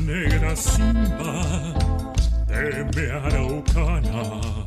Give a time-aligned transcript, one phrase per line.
[0.00, 1.32] negra simba
[2.48, 4.59] de mi araucana.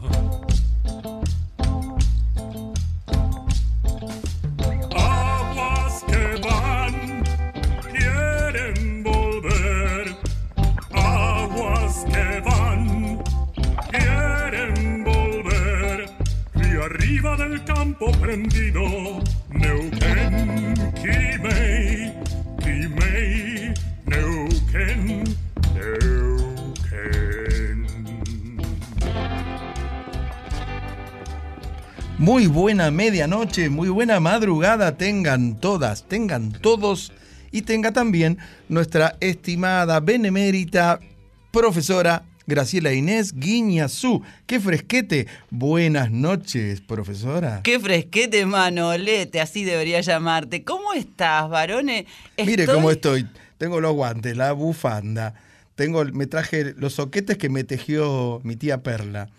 [32.33, 37.13] Muy buena medianoche, muy buena madrugada tengan todas, tengan todos
[37.51, 38.39] y tenga también
[38.69, 40.99] nuestra estimada benemérita
[41.51, 44.23] profesora Graciela Inés Guiñazú.
[44.47, 45.27] ¡Qué fresquete!
[45.51, 47.61] Buenas noches, profesora.
[47.61, 49.39] ¡Qué fresquete, Manolete!
[49.39, 50.63] Así debería llamarte.
[50.63, 52.05] ¿Cómo estás, varones?
[52.43, 53.27] Mire cómo estoy.
[53.59, 55.35] Tengo los guantes, la bufanda.
[55.75, 59.29] Tengo, me traje los soquetes que me tejió mi tía Perla.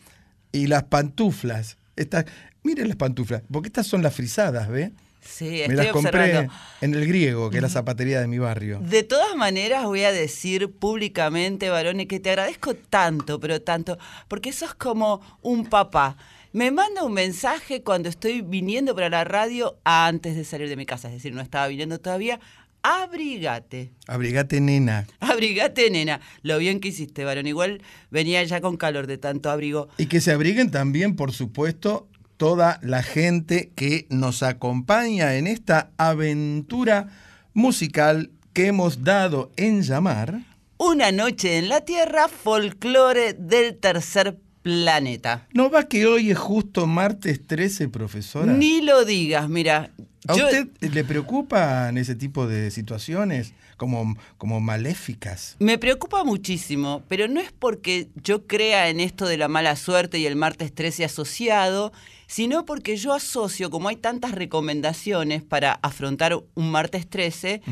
[0.52, 1.76] Y las pantuflas.
[1.96, 2.26] Estas,
[2.64, 4.90] miren las pantuflas, porque estas son las frisadas, ¿ve?
[5.20, 6.52] Sí, Me estoy las compré observando.
[6.82, 8.80] en el griego, que es la zapatería de mi barrio.
[8.80, 13.96] De todas maneras, voy a decir públicamente, varones, que te agradezco tanto, pero tanto,
[14.28, 16.16] porque sos como un papá.
[16.52, 20.84] Me manda un mensaje cuando estoy viniendo para la radio antes de salir de mi
[20.86, 22.38] casa, es decir, no estaba viniendo todavía.
[22.82, 23.92] Abrigate.
[24.06, 25.06] Abrigate, nena.
[25.20, 26.20] Abrigate, nena.
[26.42, 27.46] Lo bien que hiciste, varón.
[27.46, 27.80] Igual
[28.10, 29.88] venía ya con calor de tanto abrigo.
[29.98, 35.90] Y que se abriguen también, por supuesto, toda la gente que nos acompaña en esta
[35.96, 37.08] aventura
[37.52, 40.40] musical que hemos dado en llamar.
[40.76, 45.46] Una noche en la Tierra, folclore del tercer planeta.
[45.52, 48.52] ¿No va que hoy es justo martes 13, profesora?
[48.52, 49.90] Ni lo digas, mira.
[50.26, 55.56] ¿A yo- usted le preocupan ese tipo de situaciones como, como maléficas?
[55.58, 60.18] Me preocupa muchísimo, pero no es porque yo crea en esto de la mala suerte
[60.18, 61.92] y el martes 13 asociado,
[62.34, 67.62] sino porque yo asocio, como hay tantas recomendaciones para afrontar un martes 13,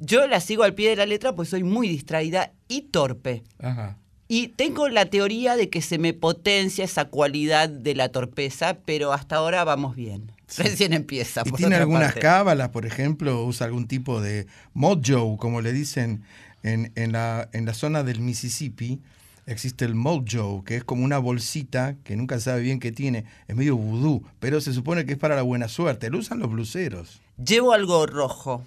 [0.00, 3.44] yo las sigo al pie de la letra pues soy muy distraída y torpe.
[3.60, 3.98] Ajá.
[4.26, 9.12] Y tengo la teoría de que se me potencia esa cualidad de la torpeza, pero
[9.12, 10.32] hasta ahora vamos bien.
[10.58, 11.42] Recién empieza.
[11.46, 12.22] ¿Y por tiene algunas parte.
[12.22, 13.44] cábalas, por ejemplo?
[13.44, 16.24] ¿Usa algún tipo de mojo, como le dicen
[16.64, 19.00] en, en la, en la zona del Mississippi?
[19.46, 23.24] Existe el mojo, que es como una bolsita que nunca sabe bien qué tiene.
[23.48, 26.10] Es medio vudú, pero se supone que es para la buena suerte.
[26.10, 27.20] Lo usan los bluseros.
[27.44, 28.64] Llevo algo rojo.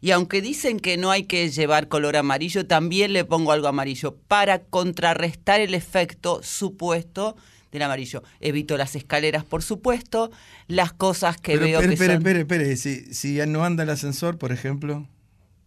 [0.00, 4.16] Y aunque dicen que no hay que llevar color amarillo, también le pongo algo amarillo
[4.28, 7.36] para contrarrestar el efecto supuesto
[7.72, 8.22] del amarillo.
[8.40, 10.30] Evito las escaleras, por supuesto,
[10.68, 12.22] las cosas que pero, veo espere, que espere, son...
[12.22, 12.76] espere, espere.
[12.76, 15.08] Si, si ya no anda el ascensor, por ejemplo.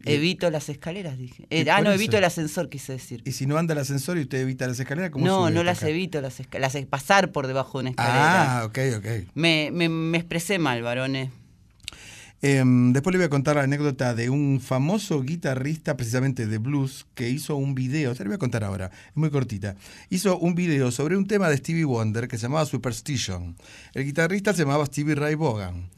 [0.06, 1.45] Evito las escaleras, dije.
[1.50, 2.00] Eh, ah, no, eso.
[2.01, 3.21] evito el ascensor, quise decir.
[3.25, 5.63] Y si no anda el ascensor y usted evita las escaleras, ¿cómo No, sube no
[5.63, 5.89] las acá?
[5.89, 8.59] evito, las, esca- las pasar por debajo de una escalera.
[8.62, 9.06] Ah, ok, ok.
[9.36, 11.30] Me, me, me expresé mal, varones.
[12.44, 17.06] Em, después le voy a contar la anécdota de un famoso guitarrista, precisamente de blues,
[17.13, 19.75] que hizo un video, se lo voy a contar ahora, es muy cortita.
[20.09, 23.56] Hizo un video sobre un tema de Stevie Wonder que se llamaba Superstition.
[23.94, 25.89] El guitarrista se llamaba Stevie Ray Vaughan.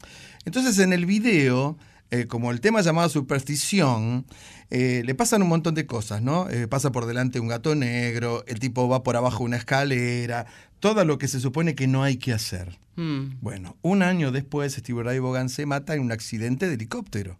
[0.44, 1.78] Entonces en el video
[2.14, 4.24] eh, como el tema llamado superstición,
[4.70, 6.48] eh, le pasan un montón de cosas, ¿no?
[6.48, 10.46] Eh, pasa por delante un gato negro, el tipo va por abajo una escalera,
[10.78, 12.78] todo lo que se supone que no hay que hacer.
[12.94, 13.40] Mm.
[13.40, 17.36] Bueno, un año después Steve Ray Vaughan se mata en un accidente de helicóptero,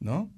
[0.00, 0.28] ¿no?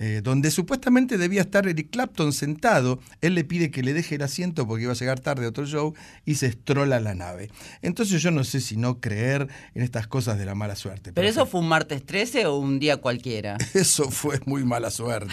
[0.00, 3.00] Eh, donde supuestamente debía estar Eric Clapton sentado.
[3.20, 5.66] Él le pide que le deje el asiento porque iba a llegar tarde a otro
[5.66, 7.50] show y se estrola la nave.
[7.82, 11.12] Entonces yo no sé si no creer en estas cosas de la mala suerte.
[11.12, 13.58] ¿Pero eso fue un martes 13 o un día cualquiera?
[13.74, 15.32] Eso fue muy mala suerte.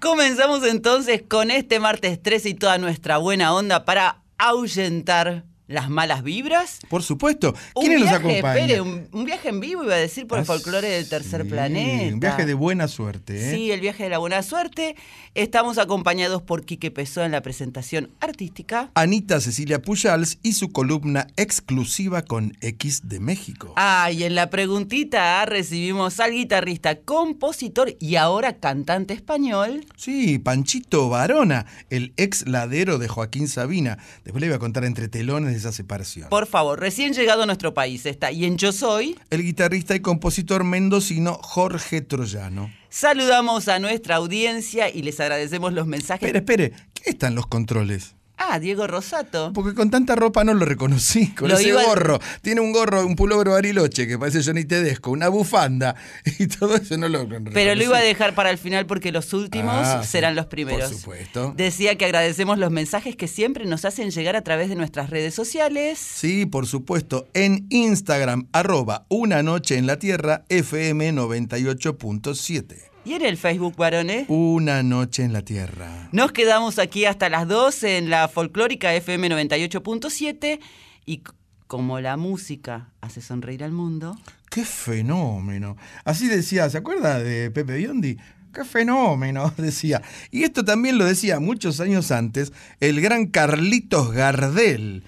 [0.00, 6.22] Comenzamos entonces con este martes 13 y toda nuestra buena onda para ahuyentar las malas
[6.22, 6.78] vibras.
[6.88, 7.54] Por supuesto.
[7.74, 8.56] ¿Quiénes nos acompañan?
[8.56, 11.42] espere, un, un viaje en vivo, iba a decir, por el Ah, folclore del tercer
[11.42, 12.14] sí, planeta.
[12.14, 13.54] Un viaje de buena suerte, ¿eh?
[13.54, 14.94] Sí, el viaje de la buena suerte.
[15.34, 18.90] Estamos acompañados por Quique Pesó en la presentación artística.
[18.94, 23.72] Anita Cecilia Pujals y su columna exclusiva con X de México.
[23.76, 29.84] Ah, y en la preguntita recibimos al guitarrista, compositor y ahora cantante español.
[29.96, 33.98] Sí, Panchito Varona, el ex ladero de Joaquín Sabina.
[34.24, 36.28] Después le voy a contar entre telones de esa separación.
[36.28, 38.30] Por favor, recién llegado a nuestro país está.
[38.30, 42.70] Y en Yo Soy, El guitarrista y compositor mendocino Jorge Troyano.
[42.90, 46.28] saludamos a nuestra audiencia y les agradecemos los mensajes.
[46.32, 48.14] Espere, espere, ¿qué están los controles?
[48.38, 49.52] Ah, Diego Rosato.
[49.54, 52.18] Porque con tanta ropa no lo reconocí, con Lo ese iba- gorro.
[52.42, 55.96] Tiene un gorro, un pullover bariloche que parece Johnny Tedesco, una bufanda
[56.38, 59.32] y todo eso no lo Pero lo iba a dejar para el final porque los
[59.32, 60.90] últimos Ah, serán los primeros.
[60.90, 61.54] por supuesto.
[61.56, 65.34] Decía que agradecemos los mensajes que siempre nos hacen llegar a través de nuestras redes
[65.34, 65.98] sociales.
[65.98, 72.76] Sí, por supuesto, en Instagram, arroba una noche en la tierra, FM 98.7.
[73.06, 74.24] Y en el Facebook, varones.
[74.26, 76.08] Una noche en la tierra.
[76.10, 80.58] Nos quedamos aquí hasta las 12 en la folclórica FM 98.7
[81.04, 81.22] y
[81.68, 84.16] como la música hace sonreír al mundo,
[84.50, 85.76] ¡Qué fenómeno!
[86.04, 88.16] Así decía, ¿se acuerda de Pepe Biondi?
[88.52, 89.52] ¡Qué fenómeno!
[89.56, 90.02] Decía.
[90.32, 95.04] Y esto también lo decía muchos años antes el gran Carlitos Gardel.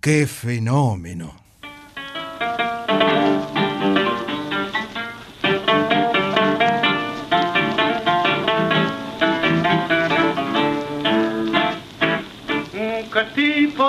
[0.00, 1.36] ¡Qué fenómeno!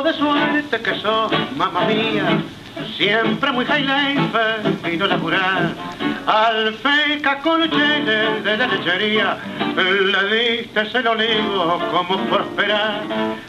[0.03, 2.43] De suerte que sos, mamá mía?
[2.97, 5.73] Siempre muy high life y no laburar.
[6.25, 9.37] Al feca colchene de la lechería
[9.75, 13.01] le diste el olivo como prosperar.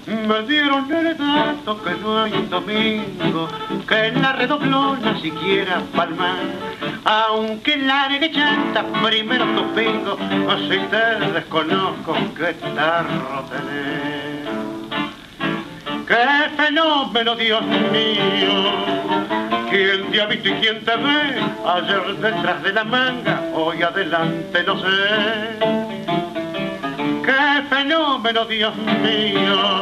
[0.06, 3.48] Me dieron el dato que no hay domingo
[3.88, 6.36] que la redoblona siquiera palmar.
[7.04, 10.18] Aunque la chanta primero tus pingos,
[10.68, 14.33] si te desconozco qué tarro tenés.
[16.06, 18.54] ¡Qué fenómeno, Dios mío!
[19.70, 21.42] ¿Quién te ha visto y quién te ve?
[21.66, 25.58] Ayer detrás de la manga, hoy adelante no sé.
[27.24, 29.80] ¡Qué fenómeno, Dios mío!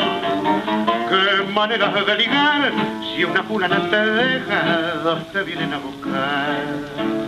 [1.08, 2.72] ¡Qué maneras de ligar!
[3.14, 7.22] Si una fulana te deja, dos te vienen a buscar.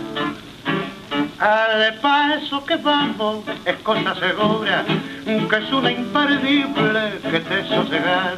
[1.37, 4.85] Al paso que vamos es cosa segura,
[5.25, 8.33] que es una imperdible que te sosegas.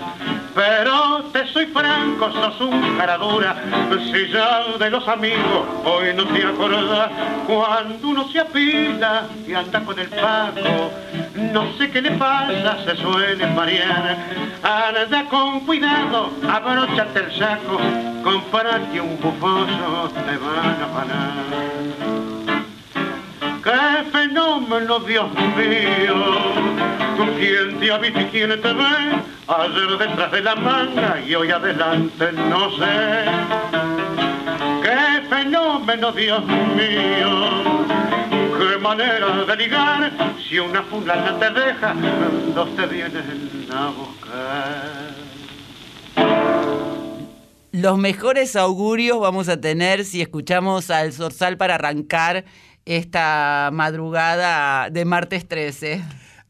[0.55, 3.55] Pero te soy franco, sos un cara dura,
[4.11, 7.11] si ya de los amigos hoy no te acordás.
[7.45, 10.91] Cuando uno se apila y anda con el paco,
[11.53, 14.17] no sé qué le pasa, se suele marear.
[14.63, 17.79] Anda con cuidado, abróchate el saco,
[18.23, 22.36] compárate un bufoso, te van a parar.
[23.67, 26.15] ¡Qué fenómeno, Dios mío!
[27.17, 29.21] ¿Con quién te ha visto y quién te ve?
[29.45, 33.25] Ayer detrás de la manga y hoy adelante no sé.
[34.81, 37.29] ¡Qué fenómeno, Dios mío!
[38.57, 40.13] ¡Qué manera de ligar!
[40.47, 41.93] Si una fulana te deja,
[42.55, 45.27] dos te vienen a buscar.
[47.73, 52.45] los mejores augurios vamos a tener si escuchamos al Zorzal para arrancar
[52.87, 56.01] esta madrugada de martes 13.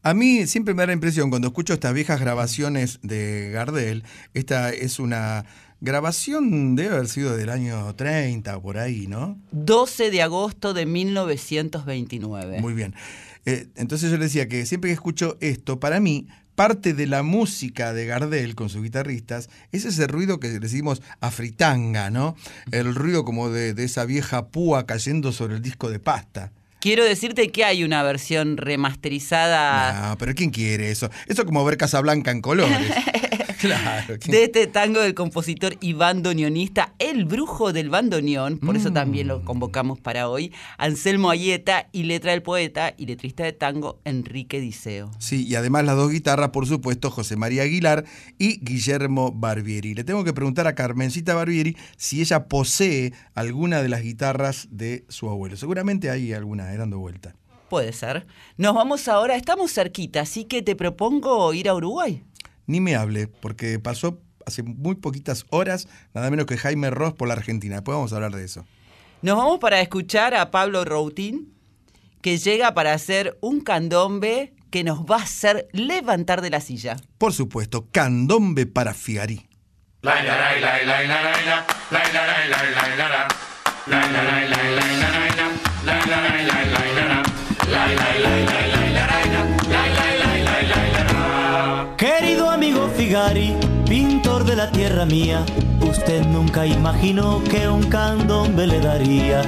[0.02, 4.70] A mí siempre me da la impresión, cuando escucho estas viejas grabaciones de Gardel, esta
[4.70, 5.44] es una
[5.80, 9.38] grabación, debe haber sido del año 30, por ahí, ¿no?
[9.50, 12.60] 12 de agosto de 1929.
[12.60, 12.94] Muy bien.
[13.44, 16.28] Eh, entonces yo le decía que siempre que escucho esto, para mí,
[16.58, 21.30] parte de la música de Gardel con sus guitarristas es ese ruido que decimos a
[21.30, 22.34] fritanga, ¿no?
[22.72, 26.50] El ruido como de, de esa vieja púa cayendo sobre el disco de pasta.
[26.80, 30.08] Quiero decirte que hay una versión remasterizada.
[30.10, 31.08] No, pero ¿quién quiere eso?
[31.28, 32.92] Eso es como ver Casablanca en colores.
[33.68, 34.16] Claro.
[34.20, 39.26] ¿quién- de este tango del compositor y bandoneonista, el brujo del bandoneón, por eso también
[39.26, 39.30] Mm.
[39.30, 44.60] lo convocamos para hoy, Anselmo Ayeta y letra del poeta y letrista de tango Enrique
[44.60, 45.10] Diceo.
[45.18, 48.04] Sí, y además las dos guitarras, por supuesto, José María Aguilar
[48.38, 49.94] y Guillermo Barbieri.
[49.94, 55.04] Le tengo que preguntar a Carmencita Barbieri si ella posee alguna de las guitarras de
[55.08, 55.56] su abuelo.
[55.56, 57.34] Seguramente hay alguna, eh, dando vuelta.
[57.68, 58.26] Puede ser.
[58.56, 62.22] Nos vamos ahora, estamos cerquita, así que te propongo ir a Uruguay.
[62.68, 67.26] Ni me hable, porque pasó hace muy poquitas horas, nada menos que Jaime Ross por
[67.26, 67.74] la Argentina.
[67.76, 68.64] Después vamos a hablar de eso.
[69.22, 71.52] Nos vamos para escuchar a Pablo Routín,
[72.22, 76.96] que llega para hacer un candombe que nos va a hacer levantar de la silla.
[77.16, 79.48] Por supuesto, Candombe para Figarí.
[93.08, 93.54] Figari,
[93.88, 95.42] pintor de la tierra mía,
[95.80, 99.40] usted nunca imaginó que un candombe le daría.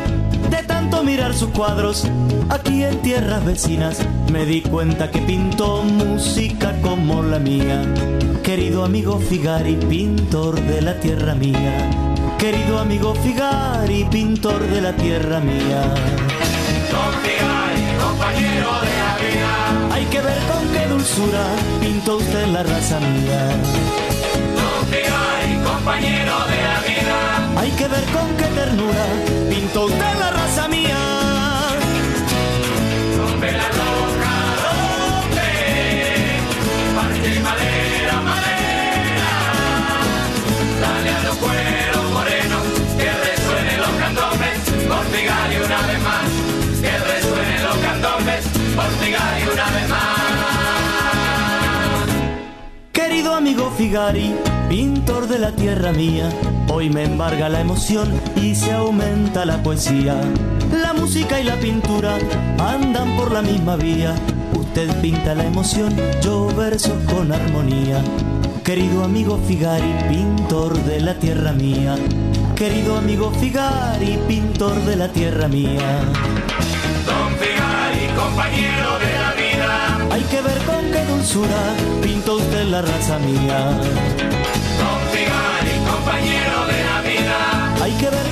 [0.49, 2.07] De tanto mirar sus cuadros,
[2.49, 3.99] aquí en tierras vecinas,
[4.33, 7.83] me di cuenta que pintó música como la mía.
[8.43, 11.91] Querido amigo Figari, pintor de la tierra mía.
[12.39, 15.83] Querido amigo Figari, pintor de la tierra mía.
[19.93, 21.47] Hay que ver con qué dulzura
[21.81, 23.43] pintó usted la raza mía.
[25.65, 27.19] compañero de la vida.
[27.61, 29.05] Hay que ver con qué ternura
[29.49, 31.01] pintó usted la raza mía.
[33.17, 35.51] Rompe la loca, rompe.
[36.97, 39.33] Parte madera, madera.
[40.83, 42.65] Dale a los cueros morenos
[43.01, 44.59] que resuenen los candombes.
[44.91, 46.29] Por Figari una vez más.
[46.83, 48.45] Que resuenen los candombes.
[48.77, 50.60] Por Figari una vez más.
[53.11, 54.37] Querido amigo Figari,
[54.69, 56.29] pintor de la tierra mía,
[56.73, 60.21] hoy me embarga la emoción y se aumenta la poesía.
[60.81, 62.19] La música y la pintura
[62.61, 64.15] andan por la misma vía.
[64.55, 68.01] Usted pinta la emoción, yo verso con armonía.
[68.63, 71.97] Querido amigo Figari, pintor de la tierra mía.
[72.55, 76.05] Querido amigo Figari, pintor de la tierra mía.
[77.07, 79.99] Don Figari, compañero de la vida.
[80.13, 80.70] Hay que ver
[81.21, 83.59] dulzura pintó usted la raza mía.
[84.81, 87.75] Don Figari, compañero de la vida.
[87.83, 88.30] Hay que ver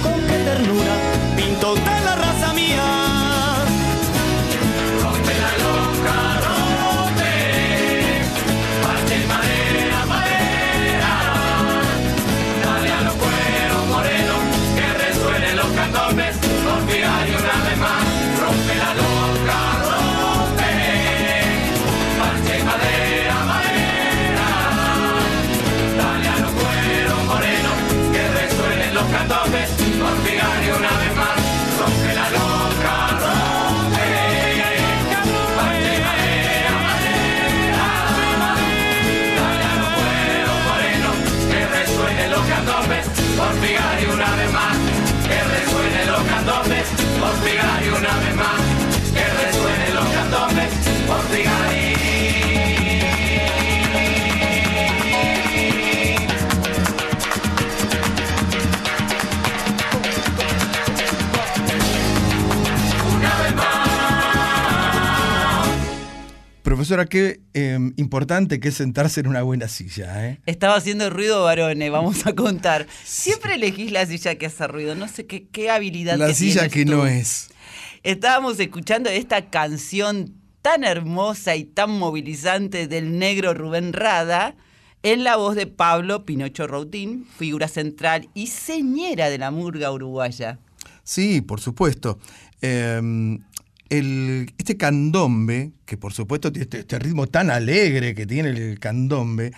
[66.88, 70.40] Profesora, qué eh, importante que es sentarse en una buena silla, ¿eh?
[70.46, 72.86] Estaba haciendo ruido varones, vamos a contar.
[73.04, 76.66] Siempre elegís la silla que hace ruido, no sé qué, qué habilidad La que silla
[76.70, 76.92] que tú.
[76.92, 77.50] no es.
[78.04, 84.56] Estábamos escuchando esta canción tan hermosa y tan movilizante del negro Rubén Rada
[85.02, 90.58] en la voz de Pablo Pinocho Routín, figura central y señera de la murga uruguaya.
[91.04, 92.18] Sí, por supuesto.
[92.62, 93.38] Eh,
[93.90, 98.78] el- este candombe, que por supuesto tiene este, este ritmo tan alegre que tiene el
[98.78, 99.52] candombe,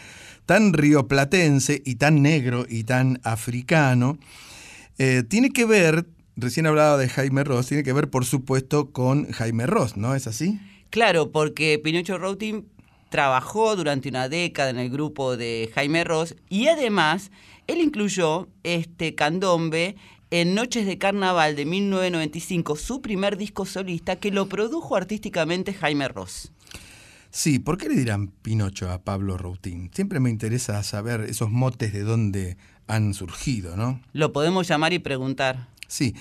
[0.47, 4.19] tan rioplatense y tan negro y tan africano,
[4.99, 6.07] eh, tiene que ver,
[6.37, 10.27] recién hablaba de Jaime Ross, tiene que ver por supuesto con Jaime Ross, ¿no es
[10.27, 10.61] así?
[10.91, 12.67] Claro, porque Pinocho Routín
[13.11, 17.31] trabajó durante una década en el grupo de Jaime Ross y además
[17.67, 19.97] él incluyó este candombe
[20.31, 26.09] en Noches de Carnaval de 1995, su primer disco solista que lo produjo artísticamente Jaime
[26.09, 26.53] Ross.
[27.31, 29.91] Sí, ¿por qué le dirán Pinocho a Pablo Routín?
[29.95, 32.57] Siempre me interesa saber esos motes de dónde
[32.89, 34.01] han surgido, ¿no?
[34.13, 35.69] Lo podemos llamar y preguntar.
[35.87, 36.15] Sí,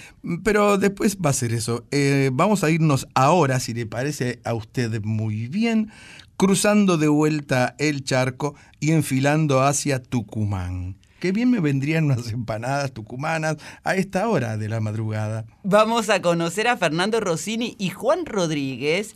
[0.44, 1.84] pero después va a ser eso.
[1.92, 5.92] Eh, vamos a irnos ahora, si le parece a usted muy bien,
[6.38, 10.99] cruzando de vuelta el charco y enfilando hacia Tucumán.
[11.20, 15.46] Qué bien me vendrían unas empanadas tucumanas a esta hora de la madrugada.
[15.64, 19.16] Vamos a conocer a Fernando Rossini y Juan Rodríguez,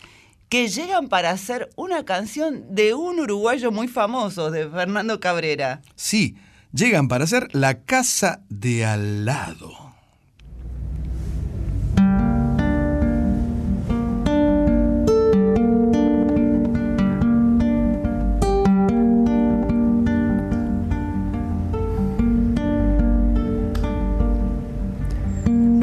[0.50, 5.81] que llegan para hacer una canción de un uruguayo muy famoso, de Fernando Cabrera.
[5.95, 6.36] Sí,
[6.74, 9.83] llegan para hacer La Casa de Al lado.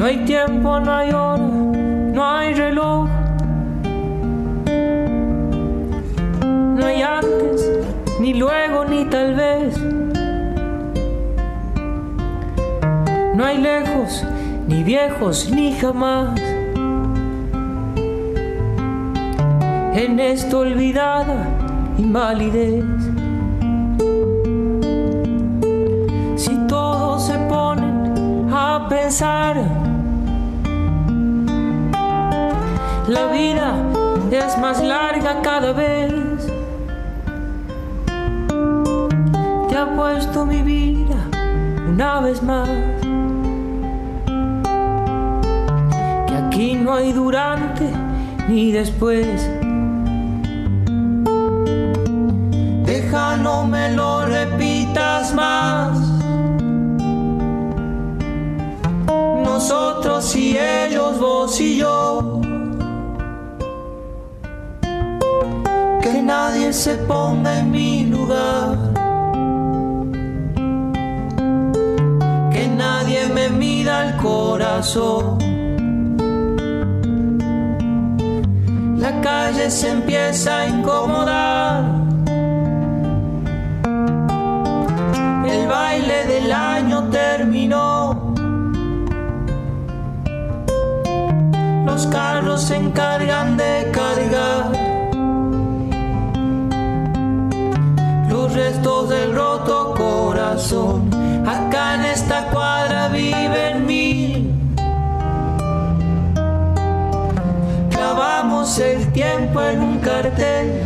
[0.01, 3.07] No hay tiempo, no hay hora, no hay reloj.
[6.43, 7.69] No hay antes,
[8.19, 9.79] ni luego, ni tal vez.
[13.35, 14.25] No hay lejos,
[14.67, 16.41] ni viejos, ni jamás.
[19.93, 21.45] En esta olvidada
[21.99, 22.85] invalidez.
[26.37, 29.80] Si todos se ponen a pensar,
[33.11, 33.75] la vida
[34.31, 36.13] es más larga cada vez.
[39.67, 41.17] Te ha puesto mi vida
[41.89, 42.69] una vez más.
[46.27, 47.89] Que aquí no hay durante
[48.47, 49.49] ni después.
[52.85, 55.99] Deja, no me lo repitas más.
[59.43, 62.30] Nosotros y ellos, vos y yo.
[66.31, 68.77] Nadie se ponga en mi lugar.
[72.53, 75.25] Que nadie me mida el corazón.
[79.03, 81.75] La calle se empieza a incomodar.
[85.53, 87.89] El baile del año terminó.
[91.87, 94.80] Los carros se encargan de cargar
[98.53, 101.09] restos del roto corazón.
[101.45, 104.53] Acá en esta cuadra viven mil.
[107.89, 110.83] Clavamos el tiempo en un cartel.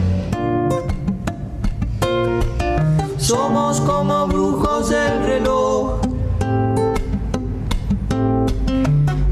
[3.18, 6.00] Somos como brujos del reloj.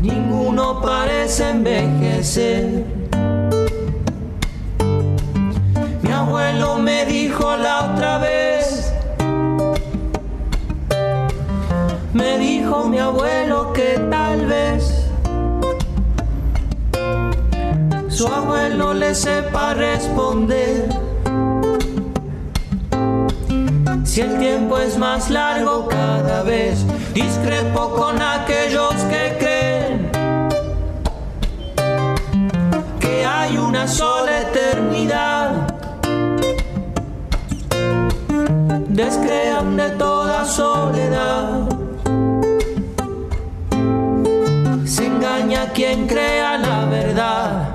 [0.01, 2.92] Ninguno parece envejecer.
[6.83, 8.93] Me dijo la otra vez.
[12.13, 15.07] Me dijo mi abuelo que tal vez
[18.09, 20.89] su abuelo le sepa responder.
[24.03, 30.11] Si el tiempo es más largo cada vez, discrepo con aquellos que creen
[32.99, 35.62] que hay una sola eternidad.
[38.93, 41.67] Descrean de toda soledad.
[44.86, 47.72] Se engaña quien crea la verdad.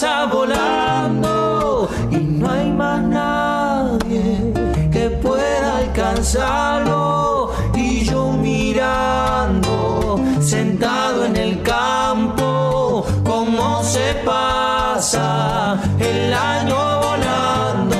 [0.00, 4.50] Pasa volando y no hay más nadie
[4.90, 7.52] que pueda alcanzarlo.
[7.74, 17.96] Y yo mirando, sentado en el campo, cómo se pasa el año volando.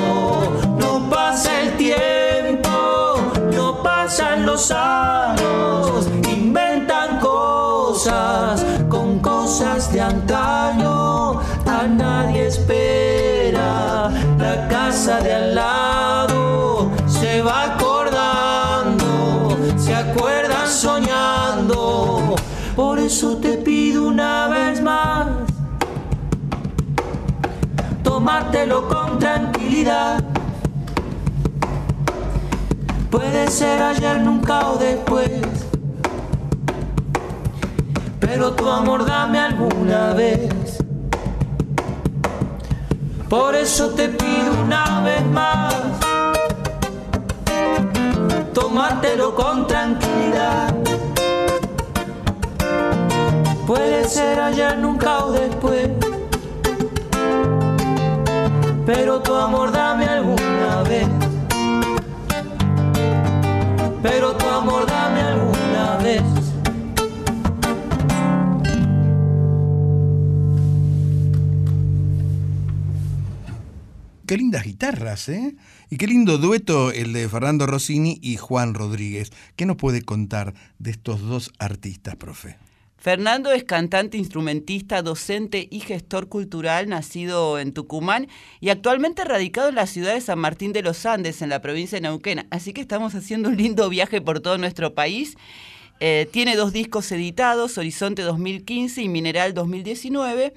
[0.79, 3.17] No pasa el tiempo,
[3.53, 11.00] no pasan los años, inventan cosas con cosas de antaño.
[11.87, 16.91] Nadie espera la casa de al lado.
[17.07, 22.35] Se va acordando, se acuerdan soñando.
[22.75, 25.27] Por eso te pido una vez más,
[28.03, 30.23] tómatelo con tranquilidad.
[33.09, 35.31] Puede ser ayer, nunca o después.
[38.19, 40.60] pero tu amor dame alguna vez.
[43.31, 45.73] Por eso te pido una vez más,
[48.53, 50.75] tomártelo con tranquilidad.
[53.65, 55.91] Puede ser ayer, nunca o después.
[58.85, 61.07] Pero tu amor dame alguna vez.
[64.03, 66.40] Pero tu amor dame alguna vez.
[74.31, 75.55] Qué lindas guitarras, ¿eh?
[75.89, 79.33] Y qué lindo dueto el de Fernando Rossini y Juan Rodríguez.
[79.57, 82.55] ¿Qué nos puede contar de estos dos artistas, profe?
[82.97, 88.29] Fernando es cantante, instrumentista, docente y gestor cultural, nacido en Tucumán
[88.61, 91.97] y actualmente radicado en la ciudad de San Martín de los Andes, en la provincia
[91.97, 92.47] de Neuquén.
[92.51, 95.35] Así que estamos haciendo un lindo viaje por todo nuestro país.
[95.99, 100.53] Eh, tiene dos discos editados, Horizonte 2015 y Mineral 2019.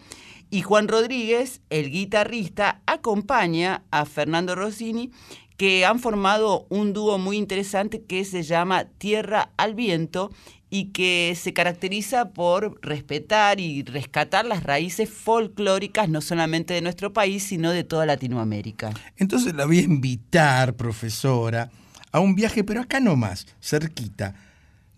[0.51, 5.11] Y Juan Rodríguez, el guitarrista, acompaña a Fernando Rossini,
[5.57, 10.31] que han formado un dúo muy interesante que se llama Tierra al Viento
[10.71, 17.13] y que se caracteriza por respetar y rescatar las raíces folclóricas no solamente de nuestro
[17.13, 18.93] país, sino de toda Latinoamérica.
[19.17, 21.71] Entonces la voy a invitar, profesora,
[22.11, 24.35] a un viaje, pero acá nomás, cerquita.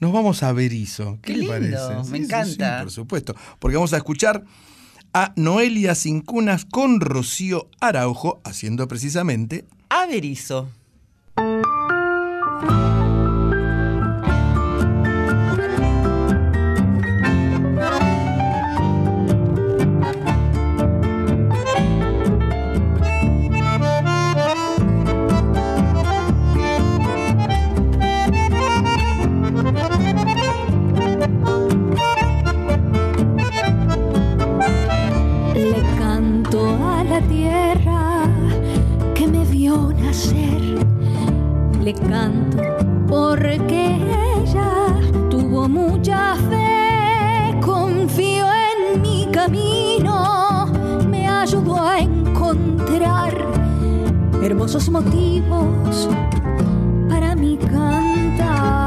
[0.01, 1.19] Nos vamos a Berizo.
[1.23, 2.11] ¿Qué, Qué le lindo, parece?
[2.11, 2.81] me encanta.
[2.83, 3.35] por supuesto.
[3.59, 4.43] Porque vamos a escuchar
[5.19, 10.69] a Noelia Cincunas con Rocío Araujo haciendo precisamente Averizo.
[37.21, 38.25] La tierra
[39.15, 40.61] que me vio nacer.
[41.83, 42.63] Le canto
[43.09, 43.97] porque
[44.43, 44.71] ella
[45.31, 47.59] tuvo mucha fe.
[47.65, 50.67] Confío en mi camino,
[51.09, 53.33] me ayudó a encontrar
[54.43, 56.09] hermosos motivos
[57.09, 58.86] para mi cantar.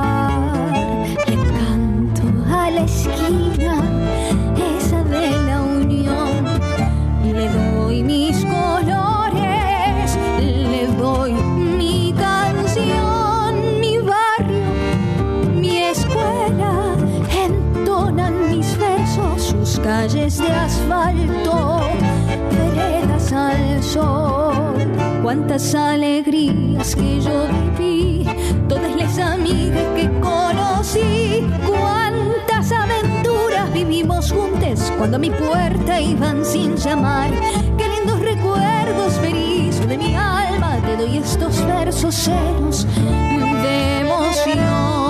[25.23, 27.47] Cuántas alegrías que yo
[27.78, 28.23] viví,
[28.67, 36.75] todas las amigas que conocí, cuántas aventuras vivimos juntos cuando a mi puerta iban sin
[36.75, 37.32] llamar.
[37.80, 45.08] Qué lindos recuerdos feliz de mi alma, te doy estos versos llenos de emoción.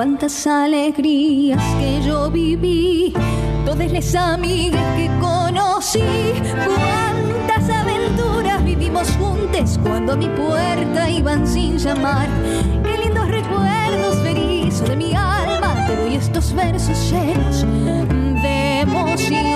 [0.00, 3.12] Cuántas alegrías que yo viví.
[3.66, 6.00] Todas las amigas que conocí.
[6.64, 12.30] Cuántas aventuras vivimos juntos cuando a mi puerta iban sin llamar.
[12.82, 17.66] Qué lindos recuerdos feliz de mi alma te doy estos versos llenos
[18.42, 19.49] de emoción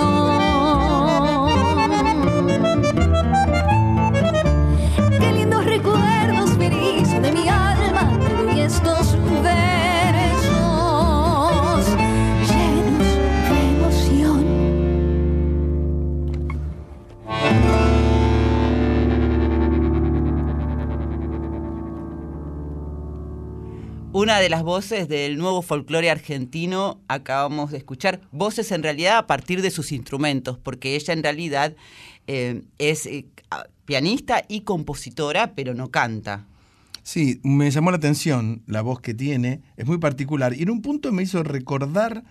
[24.25, 28.23] una de las voces del nuevo folclore argentino acabamos de escuchar.
[28.33, 31.77] Voces en realidad a partir de sus instrumentos, porque ella en realidad
[32.27, 33.27] eh, es eh,
[33.85, 36.47] pianista y compositora, pero no canta.
[37.03, 40.55] Sí, me llamó la atención la voz que tiene, es muy particular.
[40.57, 42.25] Y en un punto me hizo recordar,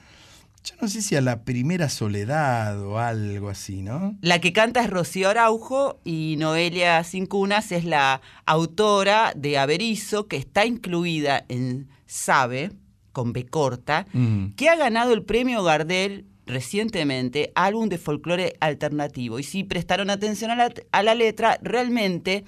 [0.63, 4.15] yo no sé si a la primera soledad o algo así, ¿no?
[4.21, 10.37] La que canta es Rocío Araujo y Noelia Cincunas es la autora de Averizo, que
[10.37, 12.71] está incluida en Sabe,
[13.11, 14.53] con B corta, Mm.
[14.55, 19.39] que ha ganado el premio Gardel recientemente, álbum de folclore alternativo.
[19.39, 22.43] Y si prestaron atención a la, a la letra, realmente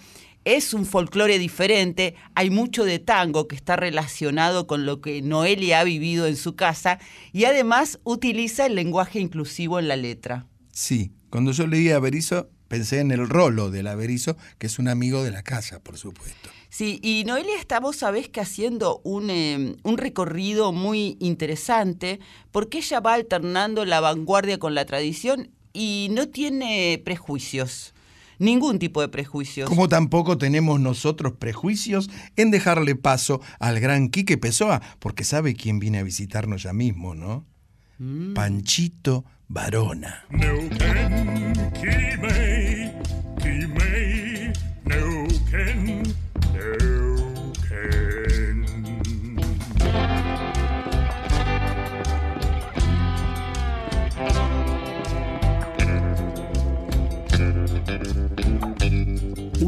[0.46, 5.80] es un folclore diferente, hay mucho de tango que está relacionado con lo que Noelia
[5.80, 7.00] ha vivido en su casa
[7.34, 10.46] y además utiliza el lenguaje inclusivo en la letra.
[10.72, 14.88] Sí, cuando yo leí a Berizo, pensé en el rolo del Averizo, que es un
[14.88, 16.50] amigo de la casa, por supuesto.
[16.70, 22.20] Sí, y Noelia está, vos sabés que haciendo un, eh, un recorrido muy interesante,
[22.52, 27.95] porque ella va alternando la vanguardia con la tradición y no tiene prejuicios,
[28.40, 29.70] ningún tipo de prejuicios.
[29.70, 35.80] Como tampoco tenemos nosotros prejuicios en dejarle paso al gran Quique Pessoa, porque sabe quién
[35.80, 37.46] viene a visitarnos ya mismo, ¿no?
[38.34, 40.26] Panchito Varona.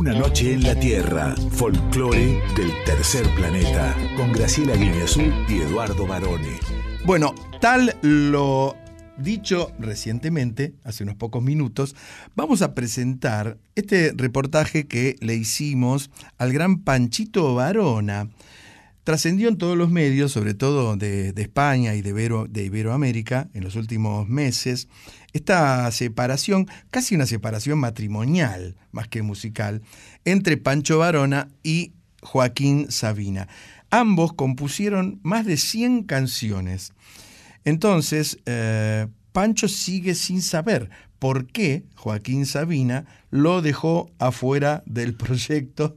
[0.08, 6.62] Una noche en la Tierra, folclore del tercer planeta, con Graciela Guineazú y Eduardo Barone.
[7.04, 8.78] Bueno, tal lo
[9.18, 11.94] dicho recientemente, hace unos pocos minutos,
[12.38, 18.30] vamos a presentar este reportaje que le hicimos al gran Panchito Varona.
[19.04, 24.30] Trascendió en todos los medios, sobre todo de, España y de Iberoamérica, en los últimos
[24.30, 24.88] meses,
[25.34, 29.82] esta separación, casi una separación matrimonial, más que musical,
[30.26, 33.48] entre Pancho Varona y Joaquín Sabina.
[33.90, 36.94] Ambos compusieron más de 100 canciones.
[37.64, 45.96] Entonces, eh, Pancho sigue sin saber por qué Joaquín Sabina lo dejó afuera del proyecto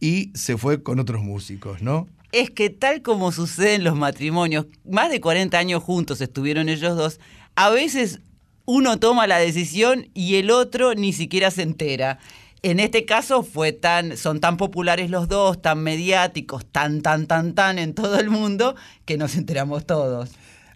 [0.00, 2.08] y se fue con otros músicos, ¿no?
[2.32, 6.96] Es que tal como sucede en los matrimonios, más de 40 años juntos estuvieron ellos
[6.96, 7.20] dos,
[7.54, 8.20] a veces
[8.66, 12.18] uno toma la decisión y el otro ni siquiera se entera.
[12.62, 17.54] En este caso fue tan, son tan populares los dos, tan mediáticos, tan, tan, tan,
[17.54, 18.74] tan en todo el mundo,
[19.04, 20.30] que nos enteramos todos.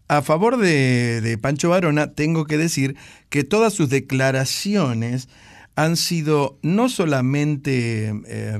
[0.06, 2.96] A favor de, de Pancho Varona, tengo que decir
[3.28, 5.28] que todas sus declaraciones
[5.76, 8.58] han sido no solamente eh,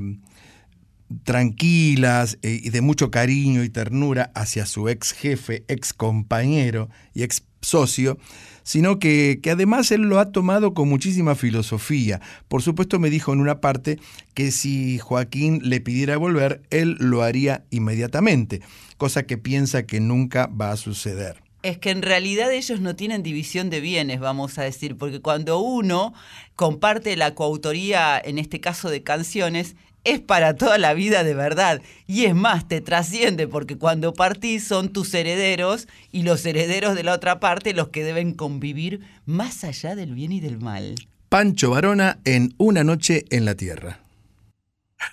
[1.23, 7.23] tranquilas eh, y de mucho cariño y ternura hacia su ex jefe, ex compañero y
[7.23, 8.17] ex socio,
[8.63, 12.21] sino que, que además él lo ha tomado con muchísima filosofía.
[12.47, 13.99] Por supuesto me dijo en una parte
[14.33, 18.61] que si Joaquín le pidiera volver, él lo haría inmediatamente,
[18.97, 21.41] cosa que piensa que nunca va a suceder.
[21.63, 25.59] Es que en realidad ellos no tienen división de bienes, vamos a decir, porque cuando
[25.59, 26.13] uno
[26.55, 31.81] comparte la coautoría, en este caso de canciones, es para toda la vida de verdad.
[32.07, 37.03] Y es más, te trasciende, porque cuando partís son tus herederos y los herederos de
[37.03, 40.95] la otra parte los que deben convivir más allá del bien y del mal.
[41.29, 43.99] Pancho Varona en Una noche en la Tierra.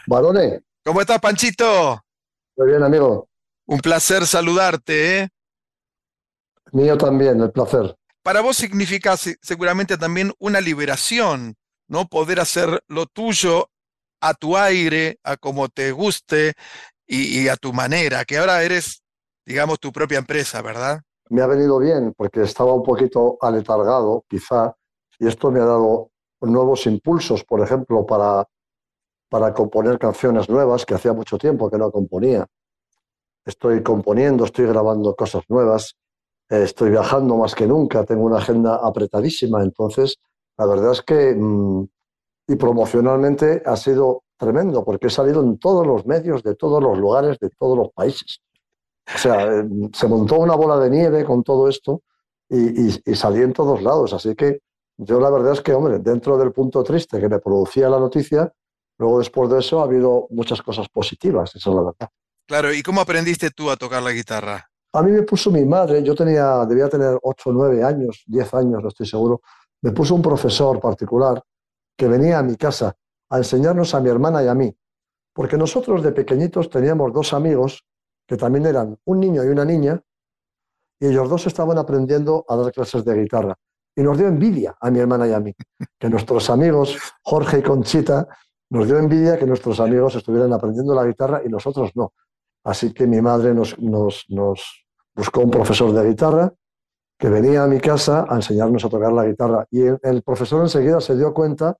[0.06, 2.02] Varone, ¿Cómo estás, Panchito?
[2.56, 3.28] muy bien, amigo.
[3.66, 5.28] Un placer saludarte, ¿eh?
[6.72, 7.94] Mío también, el placer.
[8.22, 11.54] Para vos significa se- seguramente también una liberación,
[11.88, 12.08] ¿no?
[12.08, 13.70] Poder hacer lo tuyo
[14.20, 16.54] a tu aire, a como te guste
[17.06, 19.02] y, a tu manera, que ahora eres,
[19.46, 21.00] digamos, tu propia empresa, ¿verdad?
[21.30, 24.74] Me ha venido bien porque estaba un poquito aletargado, quizá,
[25.18, 28.46] y esto me ha dado nuevos impulsos, por ejemplo, para,
[29.28, 32.46] para componer canciones nuevas que hacía mucho tiempo que no componía.
[33.44, 35.96] Estoy componiendo, estoy grabando cosas nuevas,
[36.50, 40.18] eh, estoy viajando más que nunca, tengo una agenda apretadísima, entonces
[40.56, 41.88] la verdad es que, mm,
[42.48, 46.98] y promocionalmente ha sido tremendo porque he salido en todos los medios, de todos los
[46.98, 48.40] lugares, de todos los países.
[49.14, 52.02] O sea, eh, se montó una bola de nieve con todo esto
[52.48, 54.12] y, y- y salí en todos lados.
[54.12, 54.60] Así que
[54.96, 58.52] yo la verdad es que, hombre, dentro del punto triste que me producía la noticia,
[58.98, 62.08] luego después de eso ha habido muchas cosas positivas, esa es la verdad.
[62.46, 64.68] Claro, ¿y cómo aprendiste tú a tocar la guitarra?
[64.94, 68.52] A mí me puso mi madre, yo tenía, debía tener 8 o 9 años, 10
[68.54, 69.42] años, no estoy seguro,
[69.82, 71.42] me puso un profesor particular
[71.98, 72.96] que venía a mi casa
[73.28, 74.74] a enseñarnos a mi hermana y a mí,
[75.34, 77.84] porque nosotros de pequeñitos teníamos dos amigos
[78.26, 80.00] que también eran un niño y una niña,
[81.00, 83.56] y ellos dos estaban aprendiendo a dar clases de guitarra.
[83.96, 85.52] Y nos dio envidia a mi hermana y a mí,
[85.98, 88.28] que nuestros amigos, Jorge y Conchita,
[88.70, 92.12] nos dio envidia que nuestros amigos estuvieran aprendiendo la guitarra y nosotros no.
[92.64, 93.76] Así que mi madre nos,
[95.14, 96.52] buscó un profesor de guitarra
[97.18, 99.66] que venía a mi casa a enseñarnos a tocar la guitarra.
[99.70, 101.76] Y el profesor enseguida se dio cuenta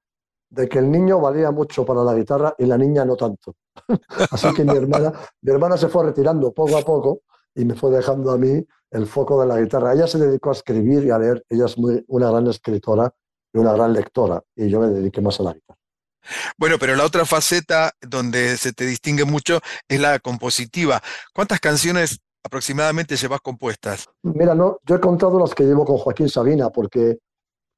[0.51, 3.55] de que el niño valía mucho para la guitarra y la niña no tanto.
[4.31, 7.23] Así que mi hermana, mi hermana se fue retirando poco a poco
[7.55, 9.93] y me fue dejando a mí el foco de la guitarra.
[9.93, 11.45] Ella se dedicó a escribir y a leer.
[11.49, 13.13] Ella es muy, una gran escritora
[13.53, 14.43] y una gran lectora.
[14.57, 15.79] Y yo me dediqué más a la guitarra.
[16.59, 21.03] Bueno, pero la otra faceta donde se te distingue mucho es la compositiva.
[21.35, 24.07] ¿Cuántas canciones aproximadamente llevas compuestas?
[24.23, 27.19] Mira, no, yo he contado las que llevo con Joaquín Sabina, porque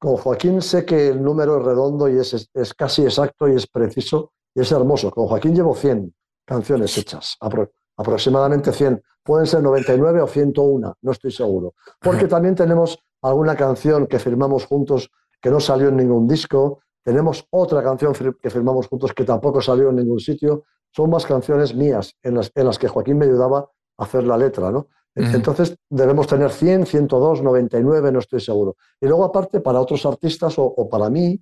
[0.01, 3.67] con Joaquín sé que el número es redondo y es, es casi exacto y es
[3.67, 5.11] preciso y es hermoso.
[5.11, 6.11] Con Joaquín llevo 100
[6.43, 8.99] canciones hechas, apro- aproximadamente 100.
[9.23, 11.75] Pueden ser 99 o 101, no estoy seguro.
[12.01, 16.79] Porque también tenemos alguna canción que firmamos juntos que no salió en ningún disco.
[17.03, 20.63] Tenemos otra canción que firmamos juntos que tampoco salió en ningún sitio.
[20.89, 23.59] Son más canciones mías en las, en las que Joaquín me ayudaba
[23.97, 24.87] a hacer la letra, ¿no?
[25.15, 28.75] Entonces debemos tener 100, 102, 99, no estoy seguro.
[28.99, 31.37] Y luego aparte, para otros artistas o, o para mí,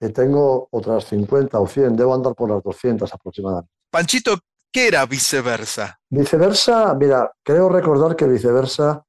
[0.00, 3.70] eh, tengo otras 50 o 100, debo andar por las 200 aproximadamente.
[3.90, 4.38] Panchito,
[4.72, 6.00] ¿qué era viceversa?
[6.08, 9.04] Viceversa, mira, creo recordar que viceversa,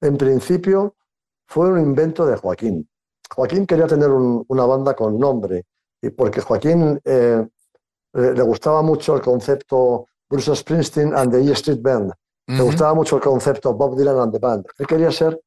[0.00, 0.94] en principio,
[1.48, 2.88] fue un invento de Joaquín.
[3.34, 5.66] Joaquín quería tener un- una banda con nombre,
[6.00, 7.44] y porque Joaquín eh,
[8.12, 12.12] le le gustaba mucho el concepto Bruce Springsteen and the E Street Band.
[12.48, 12.64] Ujú.
[12.64, 14.64] gustaba mucho el concepto Bob Dylan and the Band.
[14.78, 15.40] Él quería ser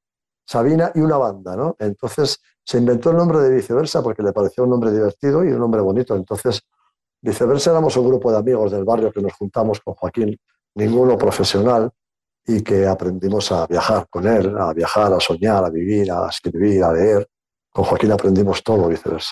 [0.46, 1.76] Sabina y una banda, ¿no?
[1.80, 5.60] Entonces se inventó el nombre de Viceversa porque le pareció un nombre divertido y un
[5.60, 6.16] nombre bonito.
[6.16, 6.62] Entonces,
[7.22, 10.38] Viceversa éramos un grupo de amigos del barrio que nos juntamos con Joaquín,
[10.76, 11.92] ninguno profesional,
[12.46, 16.84] y que aprendimos a viajar con él, a viajar, a soñar, a vivir, a escribir,
[16.84, 17.28] a leer.
[17.72, 19.32] Con Joaquín aprendimos todo, viceversa.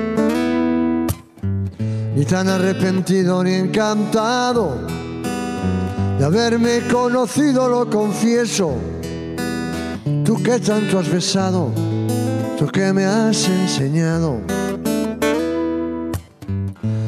[2.15, 4.77] ni tan arrepentido ni encantado
[6.17, 8.75] de haberme conocido, lo confieso.
[10.23, 11.71] Tú que tanto has besado,
[12.59, 14.39] tú que me has enseñado.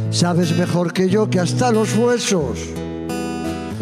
[0.10, 2.60] Sabes mejor que yo que hasta los huesos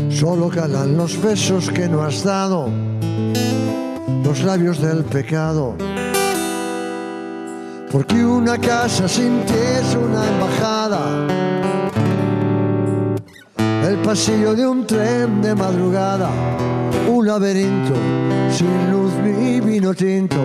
[0.10, 2.68] solo calan los besos que no has dado,
[4.24, 5.76] los labios del pecado.
[7.92, 11.01] Porque una casa sin ti es una embajada.
[14.12, 16.30] Pasillo de un tren de madrugada.
[17.08, 17.94] Un laberinto
[18.52, 20.42] sin luz ni vino tinto.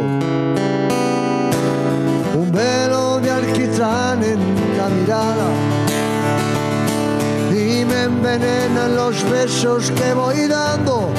[2.43, 4.39] Un velo de alquitrán en
[4.79, 5.49] la mirada.
[7.51, 11.11] Y me envenenan los besos que voy dando.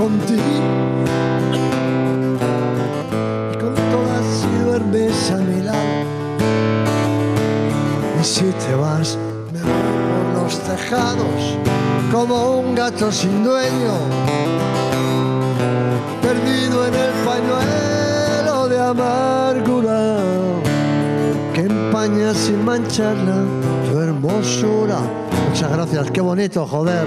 [0.00, 0.50] Contigo
[3.52, 5.52] y con todas si duermes a mi lado.
[5.52, 5.53] Y
[8.24, 9.18] si te vas,
[9.52, 11.58] me voy los tejados
[12.10, 13.92] como un gato sin dueño,
[16.22, 20.16] perdido en el pañuelo de amargura
[21.52, 23.44] que empaña sin mancharla
[23.90, 25.00] tu hermosura.
[25.50, 27.06] Muchas gracias, qué bonito, joder.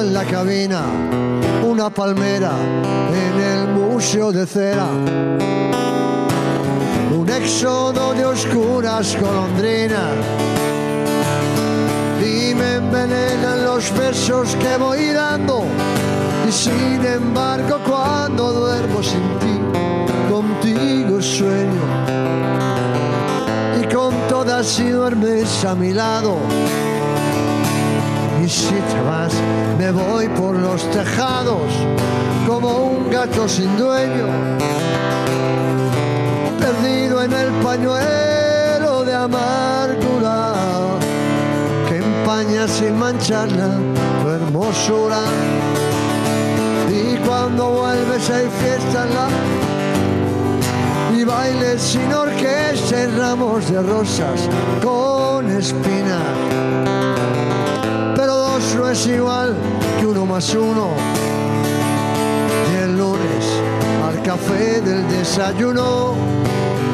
[0.00, 0.82] en la cabina,
[1.62, 2.52] una palmera
[3.12, 4.86] en el museo de cera,
[7.18, 10.14] un éxodo de oscuras golondrinas.
[12.20, 15.64] Y me envenenan los besos que voy dando.
[16.48, 19.60] Y sin embargo cuando duermo sin ti
[20.30, 21.84] contigo sueño.
[23.80, 26.38] Y con todas si duermes a mi lado
[28.50, 29.32] si te vas
[29.78, 31.70] me voy por los tejados
[32.48, 34.26] como un gato sin dueño
[36.58, 40.54] perdido en el pañuelo de amargura
[41.88, 43.70] que empaña sin mancharla
[44.20, 45.20] tu hermosura
[46.88, 49.28] y cuando vuelves hay fiesta en la
[51.16, 54.40] y bailes sin orquesta y ramos de rosas
[54.82, 56.89] con espinas.
[58.90, 59.54] Es igual
[60.00, 60.88] que uno más uno.
[62.72, 63.44] Y el lunes
[64.04, 66.14] al café del desayuno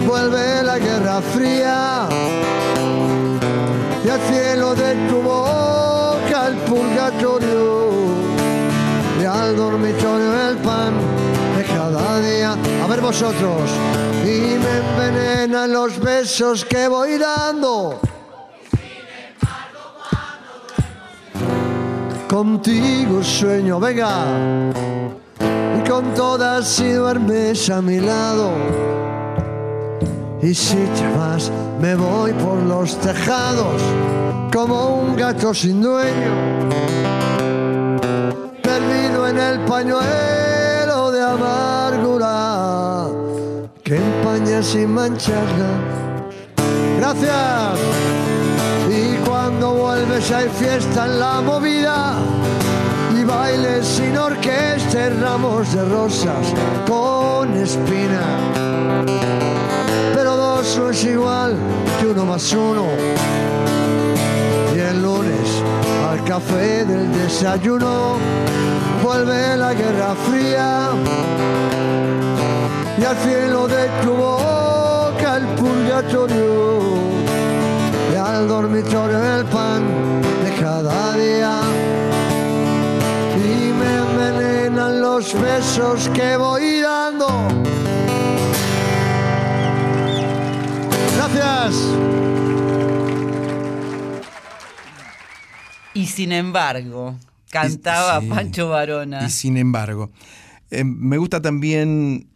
[0.07, 2.07] vuelve la guerra fría.
[4.05, 7.89] Y al cielo de tu boca el purgatorio.
[9.19, 10.93] Y al dormitorio el pan
[11.57, 12.57] de cada día.
[12.85, 13.71] A ver vosotros.
[14.23, 18.01] Y me envenenan los besos que voy dando.
[22.37, 24.27] Contigo sueño, venga.
[25.41, 28.51] Y con todas si duermes a mi lado.
[30.43, 33.81] Y si te vas, me voy por los tejados
[34.53, 36.35] como un gato sin dueño.
[38.63, 43.09] Perdido en el pañuelo de amargura
[43.83, 45.71] que empaña sin mancharla.
[46.99, 48.26] Gracias.
[49.67, 52.15] Cuando vuelves hay fiesta en la movida
[53.19, 56.55] y bailes sin orquesta ramos de rosas
[56.87, 58.23] con espina.
[60.15, 61.57] Pero dos no es igual
[61.99, 62.87] que uno más uno.
[64.73, 65.49] Y el lunes
[66.09, 68.19] al café del desayuno
[69.03, 70.91] vuelve la guerra fría
[72.97, 76.87] y al cielo de tu boca el purgatorio
[78.37, 79.83] al dormitorio el pan
[80.45, 81.59] de cada día
[83.35, 87.29] y me envenenan los besos que voy dando
[91.17, 91.75] gracias
[95.95, 97.17] Y sin embargo,
[97.51, 98.27] cantaba sí.
[98.27, 99.25] Pancho Varona.
[99.25, 100.11] Y sin embargo,
[100.71, 102.29] eh, me gusta también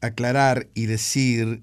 [0.00, 1.62] aclarar y decir,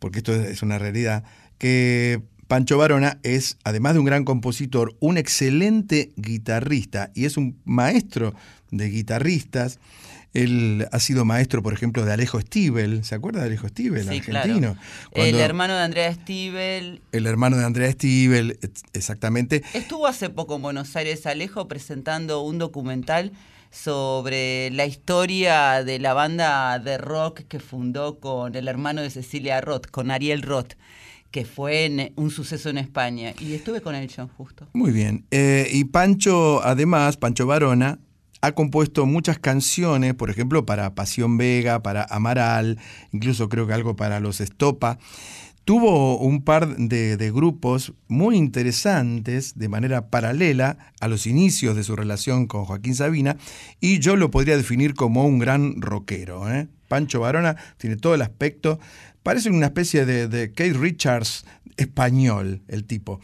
[0.00, 1.22] porque esto es una realidad,
[1.58, 7.56] que Pancho Varona es, además de un gran compositor, un excelente guitarrista y es un
[7.64, 8.34] maestro
[8.72, 9.78] de guitarristas.
[10.34, 13.04] Él ha sido maestro, por ejemplo, de Alejo Stivel.
[13.04, 14.74] ¿Se acuerda de Alejo Stivel, Sí, argentino?
[15.12, 15.28] claro.
[15.28, 17.00] El hermano de Andrea Stivel.
[17.12, 18.58] el hermano de Andrea Stivel,
[18.94, 19.62] exactamente.
[19.72, 23.30] Estuvo hace poco en Buenos Aires Alejo presentando un documental
[23.70, 29.60] sobre la historia de la banda de rock que fundó con el hermano de Cecilia
[29.60, 30.72] Roth, con Ariel Roth,
[31.30, 33.34] que fue en- un suceso en España.
[33.40, 34.66] Y estuve con él yo justo.
[34.72, 35.26] Muy bien.
[35.30, 37.98] Eh, y Pancho, además, Pancho Varona,
[38.42, 42.78] ha compuesto muchas canciones, por ejemplo, para Pasión Vega, para Amaral,
[43.12, 44.98] incluso creo que algo para los Estopa.
[45.66, 51.94] Tuvo un par de, grupos muy interesantes de manera paralela a los inicios de su
[51.94, 53.36] relación con Joaquín Sabina
[53.78, 56.50] y yo lo podría definir como un gran rockero.
[56.50, 56.66] ¿eh?
[56.88, 58.80] Pancho Varona tiene todo el aspecto,
[59.22, 61.44] parece una especie de, de Keith Richards
[61.76, 63.20] español el tipo,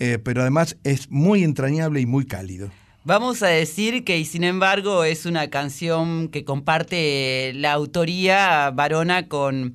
[0.00, 2.70] Eh, pero además es muy entrañable y muy cálido.
[3.02, 9.26] Vamos a decir que, y sin embargo, es una canción que comparte la autoría Varona
[9.26, 9.74] con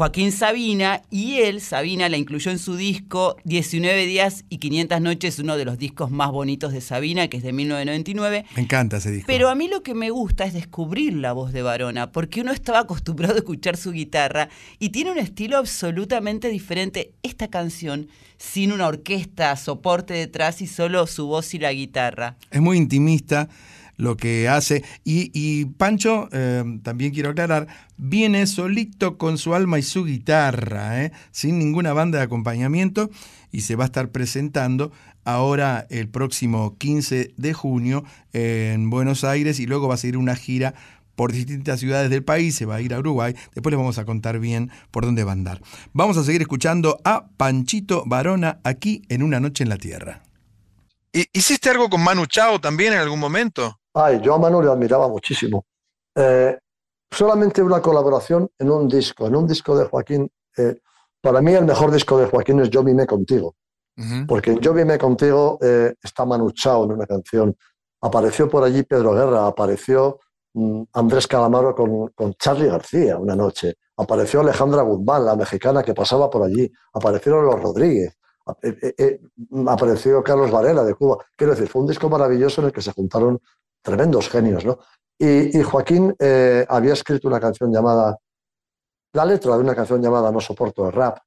[0.00, 5.38] Joaquín Sabina y él, Sabina, la incluyó en su disco 19 días y 500 noches,
[5.40, 8.46] uno de los discos más bonitos de Sabina, que es de 1999.
[8.56, 9.26] Me encanta ese disco.
[9.26, 12.50] Pero a mí lo que me gusta es descubrir la voz de Varona, porque uno
[12.50, 14.48] estaba acostumbrado a escuchar su guitarra
[14.78, 17.12] y tiene un estilo absolutamente diferente.
[17.22, 22.38] Esta canción, sin una orquesta, soporte detrás y solo su voz y la guitarra.
[22.50, 23.50] Es muy intimista
[24.00, 24.82] lo que hace.
[25.04, 31.04] Y, y Pancho, eh, también quiero aclarar, viene solito con su alma y su guitarra,
[31.04, 31.12] ¿eh?
[31.30, 33.10] sin ninguna banda de acompañamiento,
[33.52, 34.92] y se va a estar presentando
[35.24, 40.34] ahora el próximo 15 de junio en Buenos Aires y luego va a seguir una
[40.34, 40.74] gira
[41.14, 44.06] por distintas ciudades del país, se va a ir a Uruguay, después les vamos a
[44.06, 45.60] contar bien por dónde va a andar.
[45.92, 50.22] Vamos a seguir escuchando a Panchito Varona aquí en Una Noche en la Tierra.
[51.12, 53.79] ¿Y- ¿Hiciste algo con Manu Chao también en algún momento?
[53.94, 55.64] Ay, yo a Manu le admiraba muchísimo.
[56.14, 56.58] Eh,
[57.10, 60.30] solamente una colaboración en un disco, en un disco de Joaquín.
[60.56, 60.78] eh,
[61.22, 63.54] para mí el mejor disco de Joaquín es Yo Mimé Contigo,
[64.26, 67.54] porque en Yo Mimé Contigo eh, está Manu Chao en una canción.
[68.00, 70.18] Apareció por allí Pedro Guerra, apareció
[70.54, 75.92] mm, Andrés Calamaro con, con Charlie García una noche, apareció Alejandra Guzmán, la mexicana que
[75.92, 78.16] pasaba por allí, aparecieron los Rodríguez,
[78.46, 78.64] ap-
[79.68, 81.18] apareció Carlos Varela de Cuba.
[81.36, 83.38] Quiero decir, fue un disco maravilloso en el que se juntaron
[83.82, 84.78] tremendos genios, ¿no?
[85.18, 88.16] Y, y Joaquín eh, había escrito una canción llamada,
[89.12, 91.18] la letra de una canción llamada No soporto el rap,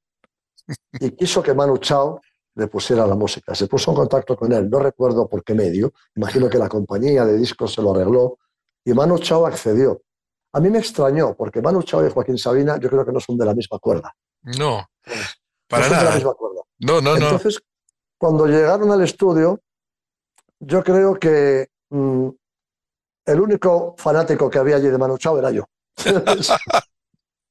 [1.00, 2.20] y quiso que Manu Chao
[2.56, 3.54] le pusiera la música.
[3.54, 7.24] Se puso en contacto con él, no recuerdo por qué medio, imagino que la compañía
[7.24, 8.38] de discos se lo arregló,
[8.84, 10.02] y Manu Chao accedió.
[10.52, 13.36] A mí me extrañó, porque Manu Chao y Joaquín Sabina yo creo que no son
[13.36, 14.14] de la misma cuerda.
[14.42, 14.84] No,
[15.68, 16.14] para no son de la nada.
[16.14, 16.62] misma cuerda.
[16.78, 17.26] No, no, no.
[17.26, 17.60] Entonces,
[18.18, 19.60] cuando llegaron al estudio,
[20.60, 22.28] yo creo que mm,
[23.26, 25.64] el único fanático que había allí de Manu Chao era yo.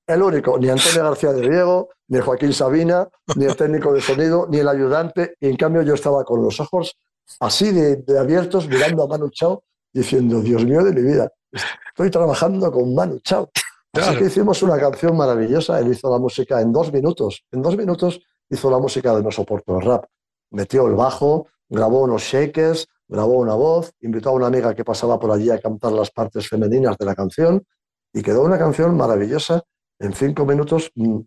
[0.08, 4.48] el único, ni Antonio García de Diego, ni Joaquín Sabina, ni el técnico de sonido,
[4.50, 5.36] ni el ayudante.
[5.40, 6.98] Y en cambio yo estaba con los ojos
[7.40, 9.64] así de, de abiertos mirando a Manu Chao
[9.94, 13.50] diciendo, Dios mío de mi vida, estoy trabajando con Manu Chao.
[13.94, 14.18] Así Claro.
[14.20, 15.80] que hicimos una canción maravillosa.
[15.80, 17.46] Él hizo la música en dos minutos.
[17.52, 18.20] En dos minutos
[18.50, 20.06] hizo la música de No Soporto el Rap.
[20.50, 25.20] Metió el bajo, grabó unos shakers, grabó una voz, invitó a una amiga que pasaba
[25.20, 27.66] por allí a cantar las partes femeninas de la canción
[28.14, 29.62] y quedó una canción maravillosa
[30.00, 31.20] en cinco minutos mm,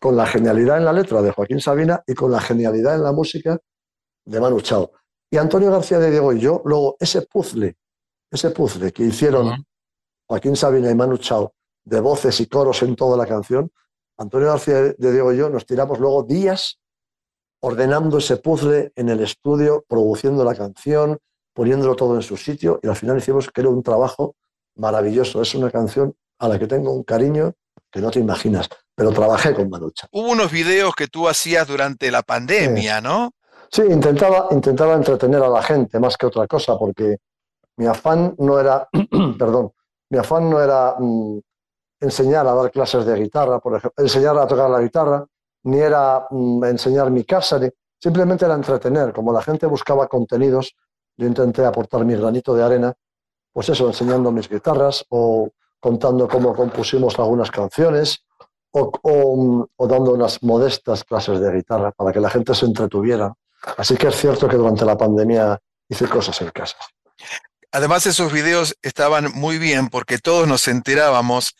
[0.00, 3.12] con la genialidad en la letra de Joaquín Sabina y con la genialidad en la
[3.12, 3.58] música
[4.24, 4.90] de Manu Chao.
[5.30, 7.76] Y Antonio García de Diego y yo, luego ese puzzle,
[8.30, 9.64] ese puzzle que hicieron
[10.26, 13.70] Joaquín Sabina y Manu Chao de voces y coros en toda la canción,
[14.18, 16.80] Antonio García de Diego y yo nos tiramos luego días
[17.62, 21.18] ordenando ese puzzle en el estudio, produciendo la canción,
[21.54, 24.34] poniéndolo todo en su sitio y al final hicimos que era un trabajo
[24.76, 25.40] maravilloso.
[25.40, 27.52] Es una canción a la que tengo un cariño
[27.90, 30.08] que no te imaginas, pero trabajé con Manu Chao.
[30.12, 33.30] Hubo unos videos que tú hacías durante la pandemia, ¿no?
[33.70, 37.18] Sí, intentaba, intentaba entretener a la gente más que otra cosa, porque
[37.76, 38.88] mi afán no era,
[39.38, 39.72] perdón,
[40.10, 41.38] mi afán no era mm,
[42.00, 45.24] enseñar a dar clases de guitarra, por ejemplo, enseñar a tocar la guitarra,
[45.64, 49.12] ni era mm, enseñar mi casa, ni- simplemente era entretener.
[49.12, 50.74] Como la gente buscaba contenidos,
[51.16, 52.92] yo intenté aportar mi granito de arena,
[53.52, 58.24] pues eso, enseñando mis guitarras o contando cómo compusimos algunas canciones
[58.70, 58.90] o,
[59.36, 63.32] mm, o dando unas modestas clases de guitarra para que la gente se entretuviera.
[63.76, 65.58] Así que es cierto que durante la pandemia
[65.88, 66.76] hice cosas en casa.
[67.70, 71.54] Además, esos videos estaban muy bien porque todos nos enterábamos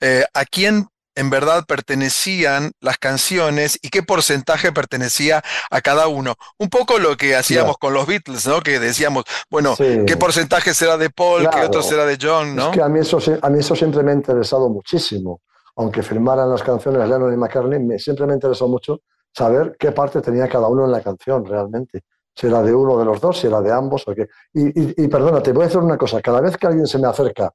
[0.00, 6.34] eh, a quién en verdad pertenecían las canciones y qué porcentaje pertenecía a cada uno.
[6.58, 8.60] Un poco lo que hacíamos con los Beatles, ¿no?
[8.60, 10.04] Que decíamos, bueno, Sí.
[10.06, 12.70] ¿qué porcentaje será de Paul, qué otro será de John, ¿no?
[12.70, 15.40] Es que a mí, eso, a mí eso siempre me ha interesado muchísimo.
[15.76, 19.00] Aunque firmaran las canciones Lennon y McCartney, me, siempre me interesó mucho
[19.34, 22.02] saber qué parte tenía cada uno en la canción realmente.
[22.34, 24.28] Si era de uno de los dos, si era de ambos o qué.
[24.52, 26.20] Y, y, y perdona, te voy a decir una cosa.
[26.20, 27.52] Cada vez que alguien se me acerca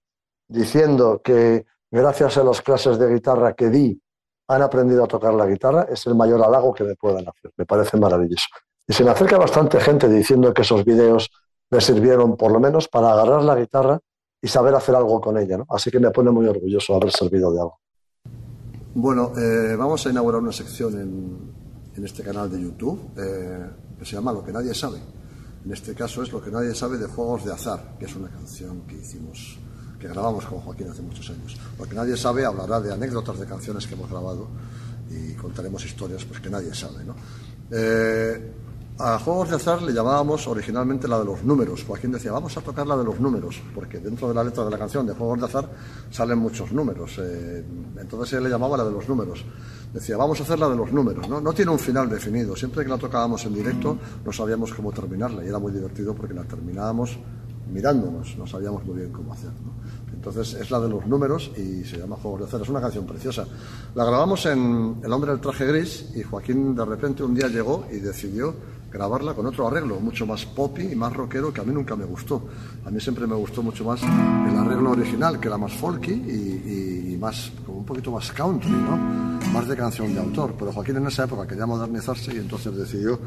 [0.48, 4.02] diciendo que gracias a las clases de guitarra que di
[4.50, 7.52] han aprendido a tocar la guitarra, es el mayor halago que me puedan hacer.
[7.58, 8.48] Me parece maravilloso.
[8.88, 11.30] Y se me acerca bastante gente diciendo que esos videos
[11.70, 14.00] me sirvieron por lo menos para agarrar la guitarra
[14.42, 15.58] y saber hacer algo con ella.
[15.58, 15.66] ¿no?
[15.70, 17.80] Así que me pone muy orgulloso haber servido de algo.
[18.96, 21.54] Bueno, eh, vamos a inaugurar una sección en,
[21.98, 23.70] en este canal de YouTube eh,
[24.00, 25.00] que se llama Lo que nadie sabe.
[25.66, 28.30] En este caso es Lo que nadie sabe de Juegos de Azar, que es una
[28.30, 29.60] canción que hicimos,
[30.00, 31.58] que grabamos con Joaquín hace muchos años.
[31.78, 34.48] Lo que nadie sabe hablará de anécdotas de canciones que hemos grabado
[35.10, 37.04] y contaremos historias pues, que nadie sabe.
[37.04, 37.16] ¿no?
[37.72, 38.54] Eh,
[39.00, 41.84] a Juegos de Azar le llamábamos originalmente la de los números.
[41.84, 44.72] Joaquín decía, vamos a tocar la de los números, porque dentro de la letra de
[44.72, 45.70] la canción de Juegos de Azar
[46.10, 47.20] salen muchos números.
[47.20, 47.64] eh,
[48.00, 49.46] entonces él le llamaba la de los números.
[49.94, 51.30] Decía, vamos a hacer la de los números.
[51.30, 51.40] ¿no?
[51.40, 52.56] no tiene un final definido.
[52.56, 56.34] Siempre que la tocábamos en directo no sabíamos cómo terminarla y era muy divertido porque
[56.34, 57.20] la terminábamos
[57.72, 59.52] mirándonos, no sabíamos muy bien cómo hacer.
[59.52, 59.74] ¿no?
[60.18, 62.62] Entonces es la de los números y se llama Juegos de Azar.
[62.62, 63.46] Es una canción preciosa.
[63.96, 67.86] La grabamos en El hombre del traje gris y Joaquín de repente un día llegó
[67.92, 68.54] y decidió
[68.92, 72.06] grabarla con otro arreglo, mucho más poppy y más rockero que a mí nunca me
[72.06, 72.42] gustó.
[72.86, 77.04] A mí siempre me gustó mucho más el arreglo original, que era más folky y,
[77.10, 78.98] y- y más, como un poquito más country, ¿no?
[79.54, 80.56] Más de canción de autor.
[80.58, 83.20] Pero Joaquín en esa época quería modernizarse y entonces decidió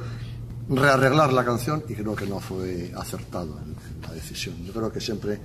[0.70, 3.58] rearreglar la canción y creo que no fue acertado
[4.02, 4.56] la decisión.
[4.64, 5.38] Yo creo que siempre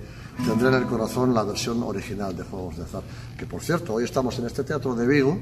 [0.46, 3.02] tendré en el corazón la versión original de Juegos de Azar,
[3.36, 5.38] que por cierto, hoy estamos en este teatro de Vigo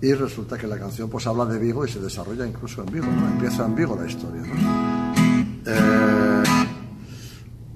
[0.00, 3.06] y resulta que la canción pues habla de Vigo y se desarrolla incluso en Vigo,
[3.06, 4.42] empieza en Vigo la historia.
[5.66, 6.42] Eh,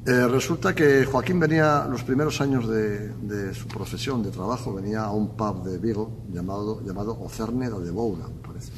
[0.07, 5.11] eh, resulta que Joaquín venía los primeros años de, su profesión, de trabajo, venía a
[5.11, 8.71] un pub de Vigo llamado, llamado Ocerneda de Boura, me parece.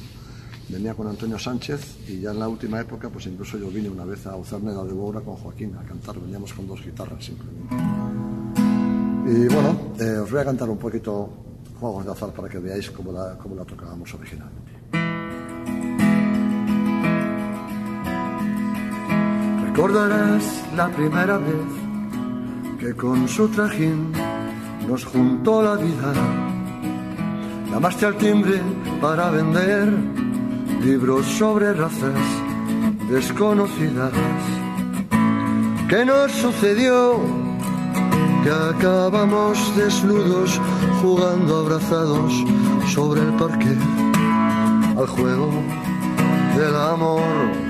[0.69, 4.03] Venía con Antonio Sánchez y ya en la última época, pues incluso yo vine una
[4.03, 7.75] vez a Ocerneda de Boura con Joaquín a cantar, veníamos con dos guitarras simplemente.
[9.27, 11.29] Y bueno, eh, os voy a cantar un poquito
[11.79, 14.71] Juegos de Azar para que veáis cómo la, cómo la tocábamos originalmente.
[19.67, 21.87] Recordarás la primera vez
[22.79, 24.11] que con su trajín
[24.87, 26.13] nos juntó la vida.
[27.71, 28.59] Llamaste al timbre
[28.99, 30.26] para vender
[30.81, 32.19] libros sobre razas
[33.09, 34.11] desconocidas.
[35.89, 37.19] ¿Qué nos sucedió?
[38.43, 40.59] Que acabamos desnudos
[41.01, 42.33] jugando abrazados
[42.87, 43.75] sobre el parque
[44.97, 45.49] al juego
[46.57, 47.67] del amor.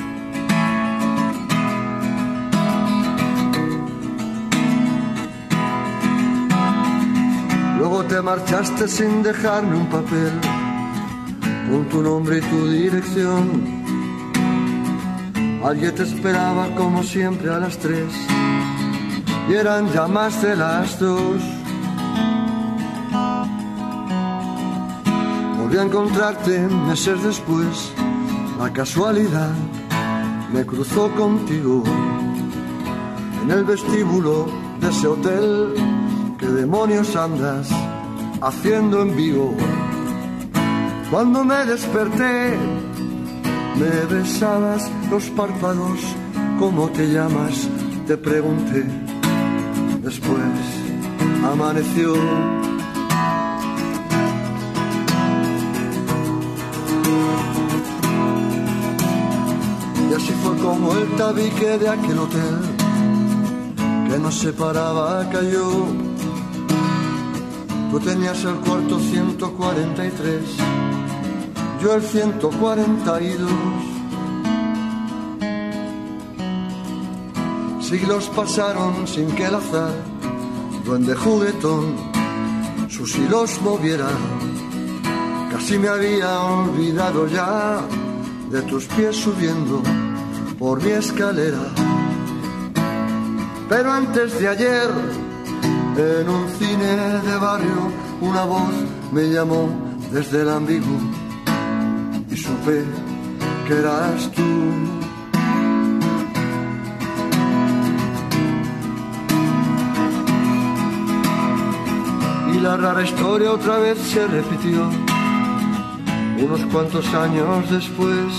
[7.78, 10.57] Luego te marchaste sin dejarme un papel
[11.70, 13.86] con tu nombre y tu dirección.
[15.64, 18.14] Alguien te esperaba como siempre a las tres
[19.50, 21.42] y eran ya más de las dos.
[25.58, 27.92] Volví a encontrarte meses después,
[28.60, 29.52] la casualidad
[30.54, 31.84] me cruzó contigo
[33.44, 34.48] en el vestíbulo
[34.80, 35.74] de ese hotel.
[36.38, 37.68] ¿Qué demonios andas
[38.42, 39.56] haciendo en vivo?
[41.12, 42.58] Cuando me desperté,
[43.80, 46.00] me besabas los párpados.
[46.60, 47.68] ¿Cómo te llamas?
[48.08, 48.86] Te pregunté.
[50.02, 50.42] Después
[51.46, 52.14] amaneció.
[60.10, 62.60] Y así fue como el tabique de aquel hotel
[64.10, 65.70] que nos separaba cayó.
[67.92, 70.42] Tú tenías el cuarto 143,
[71.82, 73.52] yo el 142.
[77.82, 79.94] Siglos pasaron sin que el azar,
[80.86, 81.96] duende juguetón,
[82.90, 84.10] sus hilos moviera.
[85.52, 87.82] Casi me había olvidado ya
[88.52, 89.82] de tus pies subiendo
[90.60, 91.72] por mi escalera.
[93.70, 94.90] Pero antes de ayer,
[95.98, 98.74] en un cine de barrio, una voz
[99.12, 99.70] me llamó
[100.12, 101.17] desde el ambiguo
[102.48, 102.84] supe
[103.68, 104.50] que eras tú.
[112.54, 114.90] Y la rara historia otra vez se repitió,
[116.44, 118.32] unos cuantos años después.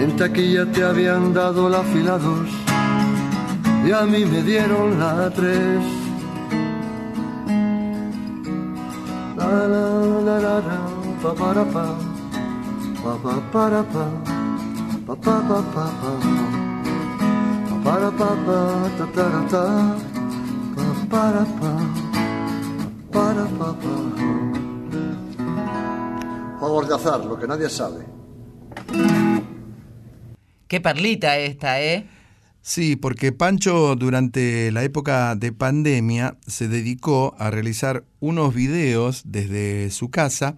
[0.00, 2.48] En taquilla te habían dado la fila dos
[3.86, 5.84] y a mí me dieron la tres.
[9.36, 9.84] La la
[10.26, 10.78] la la la,
[11.22, 12.13] pa, pa
[13.04, 14.06] pa para pa,
[15.06, 16.12] pa pa pa pa pa,
[17.68, 18.58] pa para pa pa,
[18.96, 19.64] ta ta ra, ta,
[20.74, 21.72] pa para pa,
[23.12, 23.94] para pa pa.
[26.58, 28.06] Juegos de azar, lo que nadie sabe.
[30.66, 32.08] Qué perlita esta, ¿eh?
[32.62, 39.90] Sí, porque Pancho durante la época de pandemia se dedicó a realizar unos videos desde
[39.90, 40.56] su casa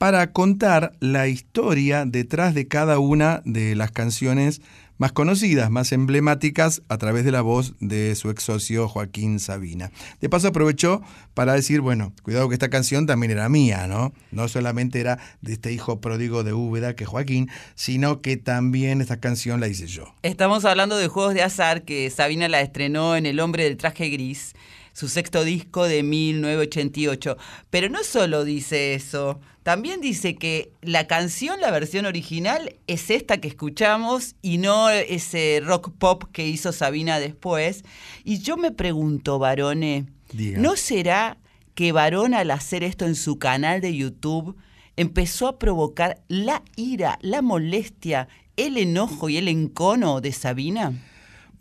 [0.00, 4.62] para contar la historia detrás de cada una de las canciones
[4.96, 9.92] más conocidas, más emblemáticas, a través de la voz de su ex socio Joaquín Sabina.
[10.22, 11.02] De paso aprovechó
[11.34, 14.14] para decir, bueno, cuidado que esta canción también era mía, ¿no?
[14.30, 19.20] No solamente era de este hijo pródigo de Úbeda, que Joaquín, sino que también esta
[19.20, 20.14] canción la hice yo.
[20.22, 24.08] Estamos hablando de Juegos de Azar, que Sabina la estrenó en El Hombre del Traje
[24.08, 24.54] Gris,
[25.00, 27.38] su sexto disco de 1988.
[27.70, 33.38] Pero no solo dice eso, también dice que la canción, la versión original, es esta
[33.38, 37.82] que escuchamos y no ese rock pop que hizo Sabina después.
[38.24, 40.60] Y yo me pregunto, Varone, Diga.
[40.60, 41.38] ¿no será
[41.74, 44.54] que Varón al hacer esto en su canal de YouTube
[44.98, 48.28] empezó a provocar la ira, la molestia,
[48.58, 50.92] el enojo y el encono de Sabina?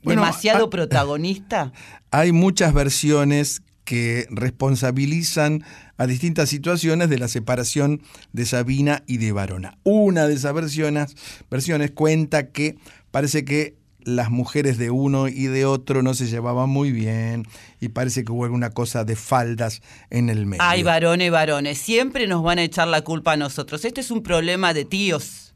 [0.04, 1.72] Bueno, ¿Demasiado protagonista?
[2.12, 5.64] Hay muchas versiones que responsabilizan
[5.98, 8.02] a distintas situaciones de la separación
[8.34, 9.78] de Sabina y de Varona.
[9.84, 11.16] Una de esas versiones,
[11.50, 12.78] versiones cuenta que
[13.12, 17.48] parece que las mujeres de uno y de otro no se llevaban muy bien
[17.80, 20.64] y parece que hubo alguna cosa de faldas en el medio.
[20.64, 23.84] Ay, varones, varones, siempre nos van a echar la culpa a nosotros.
[23.86, 25.49] Este es un problema de tíos.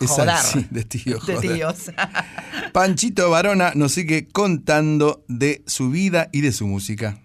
[0.00, 1.18] Esa, sí, de tío.
[1.18, 1.40] De joder.
[1.40, 1.90] tíos.
[2.72, 7.18] Panchito Varona nos sigue contando de su vida y de su música.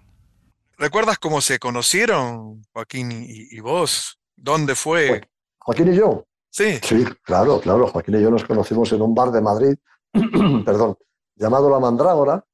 [0.77, 4.19] ¿Recuerdas cómo se conocieron, Joaquín y, y vos?
[4.35, 5.21] ¿Dónde fue?
[5.59, 6.25] Joaquín y yo.
[6.49, 6.79] Sí.
[6.83, 7.87] Sí, claro, claro.
[7.87, 9.75] Joaquín y yo nos conocimos en un bar de Madrid,
[10.65, 10.97] perdón,
[11.35, 12.45] llamado La Mandrágora.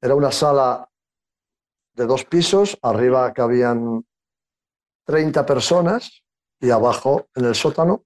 [0.00, 0.88] Era una sala
[1.94, 4.04] de dos pisos, arriba cabían
[5.04, 6.22] 30 personas
[6.60, 8.04] y abajo, en el sótano,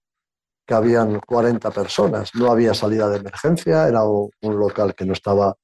[0.71, 2.31] cabían 40 personas.
[2.37, 5.57] No había salida de emergencia, era un, local que no estaba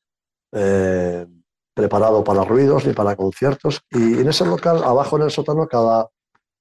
[0.51, 1.25] eh,
[1.73, 3.83] preparado para ruidos ni para conciertos.
[3.89, 6.09] Y en ese local, abajo en el sótano, cada,